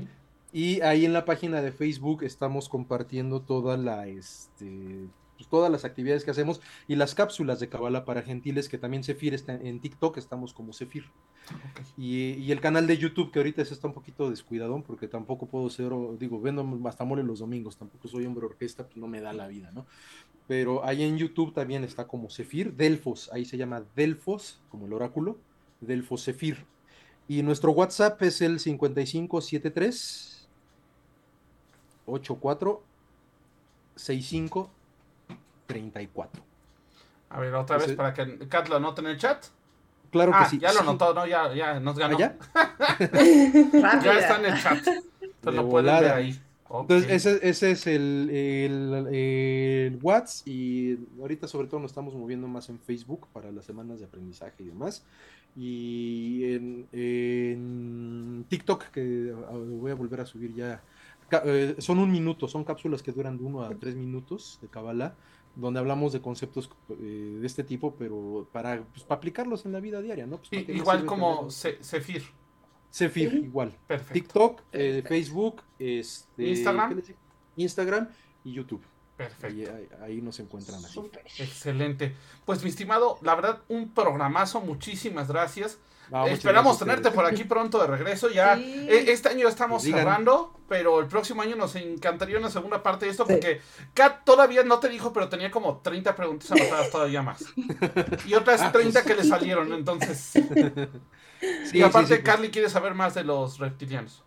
Y 0.51 0.81
ahí 0.81 1.05
en 1.05 1.13
la 1.13 1.25
página 1.25 1.61
de 1.61 1.71
Facebook 1.71 2.23
estamos 2.23 2.69
compartiendo 2.69 3.41
toda 3.41 3.77
la, 3.77 4.07
este, 4.07 5.07
pues, 5.39 5.47
todas 5.47 5.71
las 5.71 5.85
actividades 5.85 6.25
que 6.25 6.31
hacemos 6.31 6.59
y 6.85 6.97
las 6.97 7.15
cápsulas 7.15 7.61
de 7.61 7.69
Cabala 7.69 8.03
para 8.03 8.23
Gentiles, 8.23 8.67
que 8.67 8.77
también 8.77 9.05
Cefir 9.05 9.33
está 9.33 9.53
en 9.53 9.79
TikTok, 9.79 10.17
estamos 10.17 10.53
como 10.53 10.73
Cefir. 10.73 11.05
ok. 11.05 11.81
Y, 11.97 12.33
y 12.33 12.51
el 12.51 12.59
canal 12.59 12.87
de 12.87 12.97
YouTube, 12.97 13.31
que 13.31 13.39
ahorita 13.39 13.61
está 13.61 13.87
un 13.87 13.93
poquito 13.93 14.29
descuidadón, 14.29 14.83
porque 14.83 15.07
tampoco 15.07 15.45
puedo 15.45 15.69
ser, 15.69 15.93
digo, 16.19 16.41
vendo 16.41 16.67
hasta 16.85 17.05
mole 17.05 17.23
los 17.23 17.39
domingos, 17.39 17.77
tampoco 17.77 18.09
soy 18.09 18.25
hombre 18.25 18.47
orquesta, 18.47 18.83
pues 18.83 18.97
no 18.97 19.07
me 19.07 19.21
da 19.21 19.31
la 19.31 19.47
vida, 19.47 19.71
¿no? 19.71 19.85
Pero 20.45 20.83
ahí 20.83 21.03
en 21.03 21.17
YouTube 21.17 21.53
también 21.53 21.85
está 21.85 22.05
como 22.05 22.29
Cefir, 22.29 22.73
Delfos, 22.73 23.29
ahí 23.31 23.45
se 23.45 23.55
llama 23.55 23.85
Delfos, 23.95 24.59
como 24.67 24.87
el 24.87 24.93
oráculo, 24.93 25.37
Delfos 25.79 26.25
Cefir. 26.25 26.65
Y 27.29 27.43
nuestro 27.43 27.71
WhatsApp 27.71 28.21
es 28.23 28.41
el 28.41 28.59
5573 28.59 30.38
84 32.11 32.83
65 33.95 34.69
34. 35.67 36.43
A 37.29 37.39
ver, 37.39 37.53
otra 37.53 37.77
vez 37.77 37.93
para 37.93 38.13
que 38.13 38.47
Kat 38.47 38.67
lo 38.69 38.77
anote 38.77 39.01
en 39.01 39.07
el 39.07 39.17
chat. 39.17 39.45
Claro 40.11 40.31
ah, 40.33 40.43
que 40.43 40.49
sí. 40.49 40.59
ya 40.59 40.73
lo 40.73 40.79
anotó, 40.79 41.13
¿no? 41.13 41.27
Ya, 41.27 41.53
ya 41.53 41.79
nos 41.79 41.97
ganó. 41.97 42.17
¿Ah, 42.17 42.19
ya? 42.19 43.99
Ya 44.03 44.19
está 44.19 44.39
en 44.39 44.45
el 44.45 44.61
chat. 44.61 44.87
Entonces 45.21 45.61
lo 45.61 45.69
pueden 45.69 45.99
ver 45.99 46.11
ahí. 46.11 46.41
Entonces, 46.71 47.09
ese, 47.09 47.49
ese 47.49 47.71
es 47.71 47.87
el, 47.87 48.29
el, 48.29 49.07
el 49.11 49.99
WhatsApp 50.03 50.47
y 50.47 50.99
ahorita 51.19 51.47
sobre 51.47 51.67
todo 51.67 51.79
nos 51.79 51.89
estamos 51.91 52.13
moviendo 52.13 52.47
más 52.47 52.69
en 52.69 52.79
Facebook 52.79 53.27
para 53.33 53.51
las 53.51 53.65
semanas 53.65 53.99
de 53.99 54.05
aprendizaje 54.05 54.63
y 54.63 54.67
demás. 54.67 55.03
Y 55.55 56.53
en, 56.53 56.87
en 56.91 58.45
TikTok, 58.49 58.85
que 58.91 59.33
ah, 59.47 59.51
voy 59.51 59.91
a 59.91 59.95
volver 59.95 60.21
a 60.21 60.25
subir 60.25 60.53
ya, 60.53 60.79
eh, 61.45 61.75
son 61.79 61.99
un 61.99 62.11
minuto, 62.11 62.47
son 62.47 62.63
cápsulas 62.63 63.01
que 63.03 63.11
duran 63.11 63.37
de 63.37 63.43
uno 63.43 63.63
a 63.63 63.69
tres 63.75 63.95
minutos 63.95 64.59
de 64.61 64.67
Kabbalah, 64.67 65.15
donde 65.55 65.79
hablamos 65.79 66.13
de 66.13 66.21
conceptos 66.21 66.69
eh, 66.89 67.37
de 67.41 67.45
este 67.47 67.63
tipo, 67.63 67.95
pero 67.95 68.47
para, 68.51 68.83
pues, 68.83 69.03
para 69.03 69.17
aplicarlos 69.17 69.65
en 69.65 69.71
la 69.73 69.79
vida 69.79 70.01
diaria, 70.01 70.25
¿no? 70.27 70.37
Pues, 70.37 70.49
I- 70.53 70.55
¿para 70.55 70.65
qué 70.65 70.71
nos 70.73 70.81
igual 70.81 71.05
como 71.05 71.49
Sefir. 71.51 72.23
Cefir, 72.91 73.33
igual. 73.35 73.75
Perfecto. 73.87 74.13
TikTok, 74.13 74.61
eh, 74.71 75.03
Facebook, 75.07 75.61
este, 75.77 76.47
Instagram. 76.49 77.01
Instagram 77.57 78.09
y 78.43 78.53
YouTube. 78.53 78.81
Perfecto. 79.17 79.47
Ahí, 79.47 79.65
ahí- 79.65 79.89
ahí 80.01 80.21
nos 80.21 80.39
encuentran 80.39 80.83
así. 80.83 80.99
Excelente. 81.39 82.15
Pues 82.45 82.63
mi 82.63 82.69
estimado, 82.69 83.17
la 83.21 83.35
verdad, 83.35 83.61
un 83.67 83.89
programazo. 83.89 84.61
Muchísimas 84.61 85.27
gracias. 85.27 85.77
Ah, 86.11 86.25
Esperamos 86.27 86.79
tenerte 86.79 87.11
por 87.11 87.25
aquí 87.25 87.43
pronto 87.43 87.79
de 87.79 87.87
regreso. 87.87 88.29
Ya 88.29 88.55
Sí. 88.55 88.87
eh, 88.89 89.05
este 89.09 89.29
año 89.29 89.43
ya 89.43 89.49
estamos 89.49 89.83
digan. 89.83 89.99
cerrando, 90.01 90.53
pero 90.67 90.99
el 90.99 91.07
próximo 91.07 91.41
año 91.41 91.55
nos 91.55 91.75
encantaría 91.75 92.37
una 92.39 92.49
segunda 92.49 92.81
parte 92.81 93.05
de 93.05 93.11
esto 93.11 93.25
Sí. 93.27 93.33
porque 93.33 93.61
Kat 93.93 94.23
todavía 94.25 94.63
no 94.63 94.79
te 94.79 94.89
dijo, 94.89 95.13
pero 95.13 95.29
tenía 95.29 95.51
como 95.51 95.77
30 95.81 96.15
preguntas 96.15 96.51
anotadas 96.51 96.89
todavía 96.91 97.21
más. 97.21 97.43
Y 98.25 98.33
otras 98.33 98.61
Ah, 98.61 98.71
30 98.71 99.03
pues. 99.03 99.15
que 99.15 99.21
le 99.21 99.27
salieron, 99.29 99.71
entonces. 99.73 100.17
Sí, 100.31 101.77
y 101.77 101.81
aparte, 101.83 102.07
sí, 102.09 102.15
sí, 102.15 102.21
pues. 102.21 102.35
Carly 102.35 102.49
quiere 102.51 102.69
saber 102.69 102.95
más 102.95 103.13
de 103.13 103.23
los 103.23 103.59
reptilianos. 103.59 104.23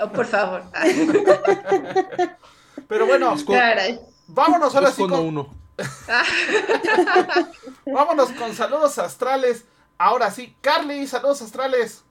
Oh, 0.00 0.12
por 0.12 0.26
favor. 0.26 0.62
Pero 2.88 3.06
bueno, 3.06 3.34
Caray. 3.46 3.98
vámonos 4.28 4.74
ahora 4.74 4.90
sí 4.92 5.02
con, 5.08 5.20
uno. 5.26 5.54
vámonos 7.86 8.30
con 8.32 8.54
saludos 8.54 8.98
astrales. 8.98 9.64
Ahora 10.02 10.30
sí, 10.30 10.56
Carly, 10.62 11.06
saludos 11.06 11.42
astrales. 11.42 12.02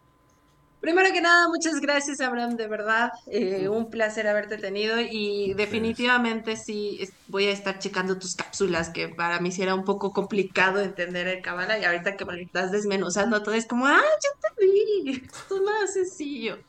Primero 0.80 1.12
que 1.12 1.22
nada, 1.22 1.48
muchas 1.48 1.82
gracias, 1.82 2.22
Abraham, 2.22 2.56
de 2.56 2.68
verdad. 2.68 3.12
eh, 3.26 3.68
un 3.68 3.90
placer 3.90 4.28
haberte 4.28 4.60
tenido 4.60 5.02
y 5.02 5.56
definitivamente 5.56 6.56
sí 6.56 7.00
voy 7.30 7.48
a 7.48 7.52
estar 7.52 7.80
checando 7.80 8.20
tus 8.20 8.36
cápsulas, 8.36 8.90
que 8.92 9.10
para 9.10 9.40
mí 9.40 9.52
sí 9.52 9.64
era 9.64 9.74
un 9.74 9.86
poco 9.86 10.14
complicado 10.14 10.82
entender 10.82 11.28
el 11.28 11.42
cábala 11.42 11.80
y 11.80 11.84
ahorita 11.84 12.16
que 12.16 12.26
me 12.26 12.40
estás 12.40 12.72
desmenuzando 12.72 13.42
todo 13.42 13.56
es 13.56 13.66
como, 13.66 13.88
ah, 13.88 13.98
ya 13.98 14.50
te 14.56 14.66
vi, 14.68 15.24
esto 15.26 15.56
es 15.56 15.62
más 15.64 15.92
sencillo. 15.92 16.60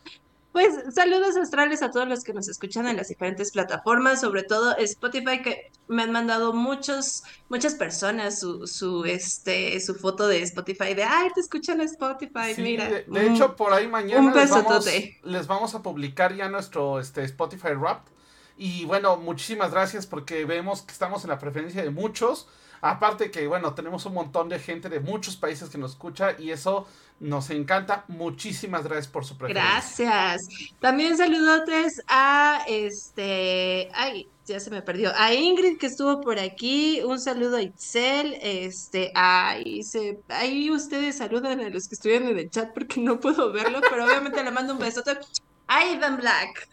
Pues 0.52 0.74
saludos 0.92 1.36
astrales 1.36 1.80
a 1.82 1.92
todos 1.92 2.08
los 2.08 2.24
que 2.24 2.32
nos 2.32 2.48
escuchan 2.48 2.88
en 2.88 2.96
las 2.96 3.08
diferentes 3.08 3.52
plataformas, 3.52 4.20
sobre 4.20 4.42
todo 4.42 4.76
Spotify, 4.78 5.42
que 5.42 5.70
me 5.86 6.02
han 6.02 6.10
mandado 6.10 6.52
muchos, 6.52 7.22
muchas 7.48 7.74
personas 7.74 8.40
su, 8.40 8.66
su, 8.66 9.04
este, 9.04 9.78
su 9.80 9.94
foto 9.94 10.26
de 10.26 10.42
Spotify, 10.42 10.94
de, 10.94 11.04
ay, 11.04 11.28
te 11.34 11.40
escuchan 11.40 11.80
Spotify, 11.82 12.54
Sí, 12.56 12.62
mira. 12.62 12.88
de, 12.88 13.04
de 13.06 13.26
hecho, 13.28 13.54
por 13.54 13.72
ahí 13.72 13.86
mañana 13.86 14.20
un 14.20 14.34
les, 14.34 14.50
vamos, 14.50 14.86
les 15.22 15.46
vamos 15.46 15.74
a 15.76 15.82
publicar 15.82 16.34
ya 16.34 16.48
nuestro 16.48 16.98
este, 16.98 17.22
Spotify 17.24 17.74
Wrapped. 17.74 18.10
Y 18.56 18.84
bueno, 18.86 19.16
muchísimas 19.16 19.70
gracias 19.70 20.06
porque 20.06 20.44
vemos 20.44 20.82
que 20.82 20.92
estamos 20.92 21.24
en 21.24 21.30
la 21.30 21.38
preferencia 21.38 21.82
de 21.82 21.90
muchos. 21.90 22.48
Aparte 22.80 23.30
que, 23.30 23.46
bueno, 23.46 23.74
tenemos 23.74 24.06
un 24.06 24.14
montón 24.14 24.48
de 24.48 24.58
gente 24.58 24.88
de 24.88 25.00
muchos 25.00 25.36
países 25.36 25.68
que 25.68 25.78
nos 25.78 25.92
escucha 25.92 26.36
y 26.38 26.50
eso 26.50 26.86
nos 27.20 27.50
encanta. 27.50 28.04
Muchísimas 28.08 28.84
gracias 28.84 29.08
por 29.08 29.24
su 29.24 29.36
preferencia. 29.36 30.06
Gracias. 30.06 30.48
También 30.80 31.16
saludotes 31.16 32.02
a 32.08 32.64
este, 32.66 33.90
ay, 33.92 34.28
ya 34.46 34.58
se 34.58 34.70
me 34.70 34.80
perdió. 34.82 35.12
A 35.16 35.34
Ingrid 35.34 35.78
que 35.78 35.86
estuvo 35.86 36.20
por 36.22 36.38
aquí. 36.38 37.02
Un 37.04 37.20
saludo 37.20 37.58
a 37.58 37.62
Itzel. 37.62 38.38
Este, 38.40 39.12
ahí 39.14 39.82
se, 39.82 40.18
ahí 40.28 40.70
ustedes 40.70 41.18
saludan 41.18 41.60
a 41.60 41.68
los 41.68 41.86
que 41.86 41.94
estuvieron 41.94 42.28
en 42.28 42.38
el 42.38 42.50
chat 42.50 42.72
porque 42.72 43.00
no 43.00 43.20
puedo 43.20 43.52
verlo, 43.52 43.80
pero 43.88 44.06
obviamente 44.06 44.42
le 44.42 44.50
mando 44.50 44.72
un 44.72 44.78
besote. 44.78 45.18
A 45.66 45.84
Ivan 45.84 46.16
Black. 46.16 46.68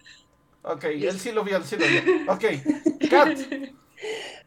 Ok, 0.63 0.85
él 0.85 1.19
sí 1.19 1.31
lo 1.31 1.43
vio, 1.43 1.57
él 1.57 1.63
sí 1.65 1.77
lo 1.77 1.85
vio. 1.85 2.31
Ok, 2.31 3.09
Kat, 3.09 3.37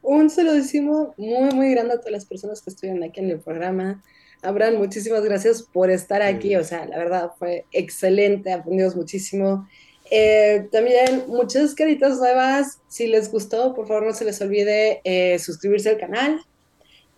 Un 0.03 0.31
saludísimo 0.31 1.15
muy, 1.17 1.51
muy 1.55 1.71
grande 1.71 1.95
a 1.95 1.99
todas 1.99 2.13
las 2.13 2.25
personas 2.25 2.63
que 2.63 2.71
estuvieron 2.71 3.03
aquí 3.03 3.21
en 3.21 3.31
el 3.31 3.41
programa. 3.41 4.03
Abraham, 4.43 4.77
muchísimas 4.77 5.23
gracias 5.23 5.63
por 5.63 5.91
estar 5.91 6.23
aquí. 6.23 6.57
O 6.57 6.65
sea, 6.65 6.87
la 6.87 6.99
verdad 6.99 7.33
fue 7.39 7.65
excelente, 7.73 8.53
aprendimos 8.53 8.97
muchísimo. 8.97 9.69
Eh, 10.11 10.69
también 10.73 11.25
muchas 11.29 11.75
caritas 11.75 12.19
nuevas. 12.19 12.81
Si 12.89 13.07
les 13.07 13.31
gustó, 13.31 13.75
por 13.75 13.87
favor 13.87 14.07
no 14.07 14.13
se 14.13 14.25
les 14.25 14.41
olvide 14.41 15.01
eh, 15.05 15.39
suscribirse 15.39 15.91
al 15.91 15.99
canal. 15.99 16.41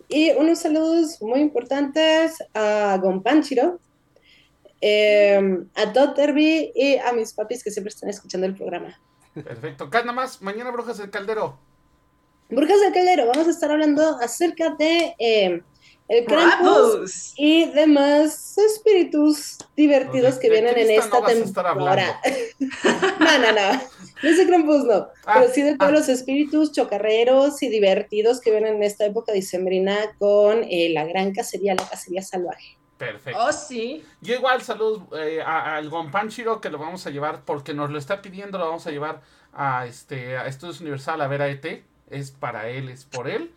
Y 0.09 0.31
unos 0.31 0.59
saludos 0.59 1.21
muy 1.21 1.39
importantes 1.39 2.43
a 2.53 2.99
Gompanchiro, 3.01 3.79
eh, 4.81 5.65
a 5.75 5.93
Todd 5.93 6.15
Derby 6.15 6.71
y 6.75 6.97
a 6.97 7.13
mis 7.13 7.33
papis 7.33 7.63
que 7.63 7.71
siempre 7.71 7.89
están 7.89 8.09
escuchando 8.09 8.45
el 8.45 8.55
programa. 8.55 8.99
perfecto. 9.33 9.89
Kat, 9.89 10.03
nada 10.05 10.13
más, 10.13 10.41
mañana 10.41 10.69
Brujas 10.71 10.97
del 10.97 11.09
Caldero. 11.09 11.57
Brujas 12.53 12.79
del 12.81 12.93
Caldero, 12.93 13.27
vamos 13.27 13.47
a 13.47 13.51
estar 13.51 13.71
hablando 13.71 14.17
acerca 14.19 14.71
de 14.71 15.15
eh, 15.19 15.61
el 16.07 16.25
Krampus 16.25 17.33
y 17.37 17.65
demás 17.71 18.57
espíritus 18.57 19.57
divertidos 19.75 20.35
que 20.35 20.49
¿de 20.49 20.61
vienen 20.61 20.77
en 20.77 20.91
esta 20.91 21.15
no 21.15 21.21
vas 21.21 21.35
a 21.35 21.39
estar 21.39 21.65
temporada. 21.65 22.21
no, 23.19 23.39
no, 23.39 23.51
no. 23.51 23.81
No 24.21 24.29
es 24.29 24.37
de 24.37 24.45
Krampus, 24.45 24.83
no. 24.83 25.07
Ah, 25.25 25.39
pero 25.39 25.51
sí 25.51 25.61
de 25.61 25.77
todos 25.77 25.91
ah. 25.91 25.95
los 25.95 26.09
espíritus 26.09 26.71
chocarreros 26.71 27.63
y 27.63 27.69
divertidos 27.69 28.41
que 28.41 28.51
vienen 28.51 28.75
en 28.75 28.83
esta 28.83 29.05
época 29.05 29.31
dicembrina 29.31 29.97
con 30.19 30.63
eh, 30.69 30.89
la 30.93 31.05
gran 31.05 31.33
cacería, 31.33 31.73
la 31.75 31.87
cacería 31.87 32.21
salvaje. 32.21 32.77
Perfecto. 32.97 33.39
Oh, 33.41 33.51
sí. 33.51 34.03
Yo 34.21 34.35
igual 34.35 34.61
saludos 34.61 35.03
eh, 35.17 35.41
al 35.41 35.89
Gonpanchiro 35.89 36.61
que 36.61 36.69
lo 36.69 36.77
vamos 36.77 37.07
a 37.07 37.09
llevar 37.09 37.43
porque 37.43 37.73
nos 37.73 37.89
lo 37.89 37.97
está 37.97 38.21
pidiendo, 38.21 38.57
lo 38.57 38.65
vamos 38.65 38.87
a 38.87 38.91
llevar 38.91 39.21
a 39.51 39.85
este 39.87 40.37
a 40.37 40.47
Estudios 40.47 40.79
Universal 40.81 41.21
a 41.21 41.27
ver 41.27 41.41
a 41.41 41.49
ET. 41.49 41.83
Es 42.13 42.31
para 42.31 42.69
él, 42.69 42.89
es 42.89 43.05
por 43.05 43.27
él. 43.27 43.51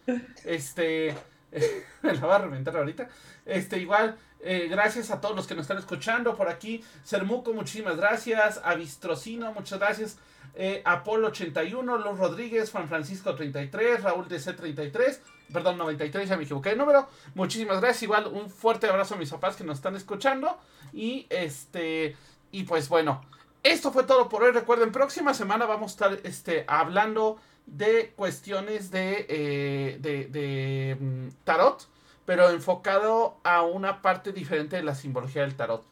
Este 0.44 1.14
me 2.02 2.12
la 2.14 2.26
va 2.26 2.36
a 2.36 2.38
reventar 2.40 2.76
ahorita. 2.76 3.08
Este, 3.44 3.78
igual, 3.78 4.16
eh, 4.40 4.68
gracias 4.70 5.10
a 5.10 5.20
todos 5.20 5.36
los 5.36 5.46
que 5.46 5.54
nos 5.54 5.62
están 5.62 5.78
escuchando 5.78 6.36
por 6.36 6.48
aquí. 6.48 6.84
Sermuco, 7.04 7.52
muchísimas 7.52 7.96
gracias. 7.96 8.60
Avistrocino, 8.64 9.52
muchas 9.52 9.78
gracias. 9.78 10.18
Eh, 10.54 10.82
Apolo 10.84 11.28
81, 11.28 11.98
Luz 11.98 12.18
Rodríguez, 12.18 12.70
Juan 12.70 12.88
Francisco 12.88 13.34
33, 13.34 14.02
Raúl 14.02 14.26
DC 14.26 14.54
33, 14.54 15.20
perdón, 15.52 15.76
93, 15.76 16.28
ya 16.28 16.36
me 16.36 16.44
equivoqué 16.44 16.70
de 16.70 16.76
número. 16.76 17.08
Muchísimas 17.34 17.80
gracias. 17.80 18.04
Igual 18.04 18.26
un 18.28 18.48
fuerte 18.48 18.88
abrazo 18.88 19.14
a 19.14 19.18
mis 19.18 19.30
papás 19.30 19.56
que 19.56 19.64
nos 19.64 19.78
están 19.78 19.96
escuchando. 19.96 20.58
Y 20.92 21.26
este, 21.28 22.16
y 22.52 22.62
pues 22.64 22.88
bueno, 22.88 23.22
esto 23.62 23.92
fue 23.92 24.04
todo 24.04 24.28
por 24.28 24.42
hoy. 24.42 24.52
Recuerden, 24.52 24.92
próxima 24.92 25.34
semana 25.34 25.66
vamos 25.66 25.90
a 25.90 25.94
estar 25.94 26.20
este, 26.24 26.64
hablando 26.68 27.38
de 27.66 28.12
cuestiones 28.16 28.90
de, 28.90 29.26
eh, 29.28 29.98
de, 30.00 30.26
de 30.26 30.96
mm, 30.98 31.28
tarot, 31.44 31.86
pero 32.24 32.50
enfocado 32.50 33.36
a 33.44 33.62
una 33.62 34.02
parte 34.02 34.32
diferente 34.32 34.76
de 34.76 34.82
la 34.82 34.94
simbología 34.94 35.42
del 35.42 35.56
tarot. 35.56 35.84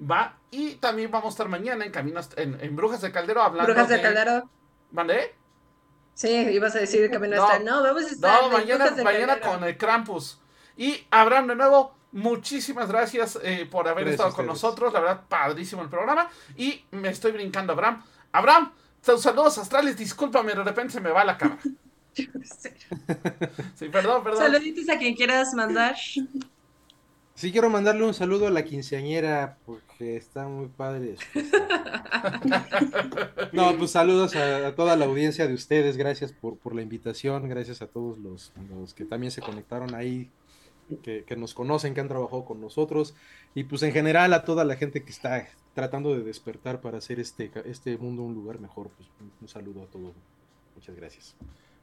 Va, 0.00 0.36
y 0.50 0.74
también 0.76 1.10
vamos 1.10 1.26
a 1.26 1.30
estar 1.30 1.48
mañana 1.48 1.84
en 1.84 1.92
Caminos, 1.92 2.30
en, 2.36 2.58
en 2.60 2.74
Brujas 2.76 3.00
de 3.02 3.12
Caldero 3.12 3.42
hablando 3.42 3.72
Brujas 3.72 3.88
de 3.88 3.96
de- 3.96 4.02
Caldero. 4.02 4.48
¿Vale? 4.90 5.34
Sí, 6.14 6.28
ibas 6.30 6.74
a 6.74 6.80
decir 6.80 7.10
Camino 7.10 7.36
No, 7.36 7.44
Astral. 7.44 7.64
No, 7.64 7.82
vamos 7.82 8.02
a 8.04 8.08
estar. 8.08 8.40
No, 8.40 8.46
en 8.46 8.52
mañana, 8.52 8.90
mañana 9.02 9.40
con 9.40 9.62
el 9.64 9.76
Krampus. 9.76 10.40
Y 10.76 11.06
Abraham, 11.10 11.48
de 11.48 11.54
nuevo, 11.56 11.94
muchísimas 12.12 12.88
gracias 12.88 13.38
eh, 13.42 13.66
por 13.70 13.88
haber 13.88 14.04
Gracias 14.04 14.20
estado 14.20 14.34
con 14.36 14.46
nosotros. 14.46 14.92
La 14.92 15.00
verdad, 15.00 15.22
padrísimo 15.28 15.82
el 15.82 15.88
programa. 15.88 16.28
Y 16.56 16.84
me 16.90 17.08
estoy 17.10 17.32
brincando, 17.32 17.72
Abraham. 17.72 18.02
Abraham, 18.32 18.72
saludos 19.02 19.58
astrales. 19.58 19.96
Discúlpame, 19.96 20.54
de 20.54 20.64
repente 20.64 20.92
se 20.92 21.00
me 21.00 21.10
va 21.10 21.24
la 21.24 21.36
cámara. 21.36 21.60
Sí, 23.76 23.88
perdón, 23.88 24.24
perdón. 24.24 24.42
Saluditos 24.42 24.88
a 24.88 24.98
quien 24.98 25.14
quieras 25.14 25.54
mandar. 25.54 25.94
Sí 27.34 27.52
quiero 27.52 27.70
mandarle 27.70 28.04
un 28.04 28.12
saludo 28.12 28.48
a 28.48 28.50
la 28.50 28.64
quinceañera 28.64 29.56
porque 29.64 30.16
está 30.16 30.46
muy 30.46 30.68
padre. 30.68 31.16
No, 33.52 33.76
pues 33.78 33.92
saludos 33.92 34.34
a, 34.36 34.68
a 34.68 34.74
toda 34.74 34.96
la 34.96 35.06
audiencia 35.06 35.46
de 35.46 35.54
ustedes, 35.54 35.96
gracias 35.96 36.32
por, 36.32 36.58
por 36.58 36.74
la 36.74 36.82
invitación, 36.82 37.48
gracias 37.48 37.82
a 37.82 37.86
todos 37.86 38.18
los, 38.18 38.52
los 38.68 38.94
que 38.94 39.04
también 39.04 39.30
se 39.30 39.40
conectaron 39.40 39.94
ahí, 39.94 40.28
que, 41.02 41.24
que 41.24 41.36
nos 41.36 41.54
conocen, 41.54 41.94
que 41.94 42.00
han 42.00 42.08
trabajado 42.08 42.44
con 42.44 42.60
nosotros, 42.60 43.14
y 43.54 43.64
pues 43.64 43.82
en 43.82 43.92
general 43.92 44.32
a 44.32 44.44
toda 44.44 44.64
la 44.64 44.76
gente 44.76 45.04
que 45.04 45.10
está 45.10 45.48
tratando 45.74 46.14
de 46.14 46.22
despertar 46.22 46.80
para 46.80 46.98
hacer 46.98 47.20
este, 47.20 47.50
este 47.64 47.96
mundo 47.96 48.22
un 48.22 48.34
lugar 48.34 48.60
mejor, 48.60 48.90
pues 48.96 49.08
un, 49.20 49.32
un 49.40 49.48
saludo 49.48 49.82
a 49.82 49.86
todos. 49.86 50.14
Muchas 50.74 50.96
gracias. 50.96 51.34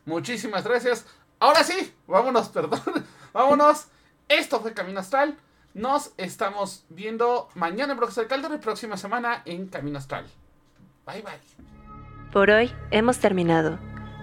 Muchísimas 0.06 0.64
gracias. 0.64 1.06
Ahora 1.40 1.64
sí, 1.64 1.94
vámonos, 2.08 2.50
perdón. 2.54 2.82
Vámonos. 3.34 3.88
Esto 4.28 4.60
fue 4.60 4.74
Camino 4.74 5.00
Astral. 5.00 5.38
Nos 5.74 6.12
estamos 6.18 6.86
viendo 6.90 7.50
mañana 7.54 7.94
en 7.94 8.00
Brujas 8.00 8.16
del 8.16 8.28
Caldero 8.28 8.56
y 8.56 8.58
próxima 8.58 8.98
semana 8.98 9.44
en 9.46 9.68
Camino 9.68 10.00
Astral. 10.00 10.26
Bye, 11.06 11.22
bye. 11.22 11.68
Por 12.34 12.50
hoy 12.50 12.74
hemos 12.92 13.20
terminado, 13.20 13.80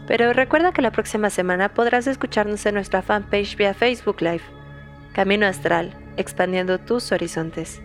pero 0.07 0.33
recuerda 0.33 0.73
que 0.73 0.83
la 0.83 0.91
próxima 0.91 1.31
semana 1.31 1.73
podrás 1.73 2.07
escucharnos 2.07 2.67
en 2.67 2.75
nuestra 2.75 3.03
fanpage 3.03 3.57
vía 3.57 3.73
Facebook 3.73 4.21
Live. 4.21 4.54
Camino 5.15 5.47
Astral, 5.47 5.95
expandiendo 6.17 6.81
tus 6.81 7.13
horizontes. 7.13 7.81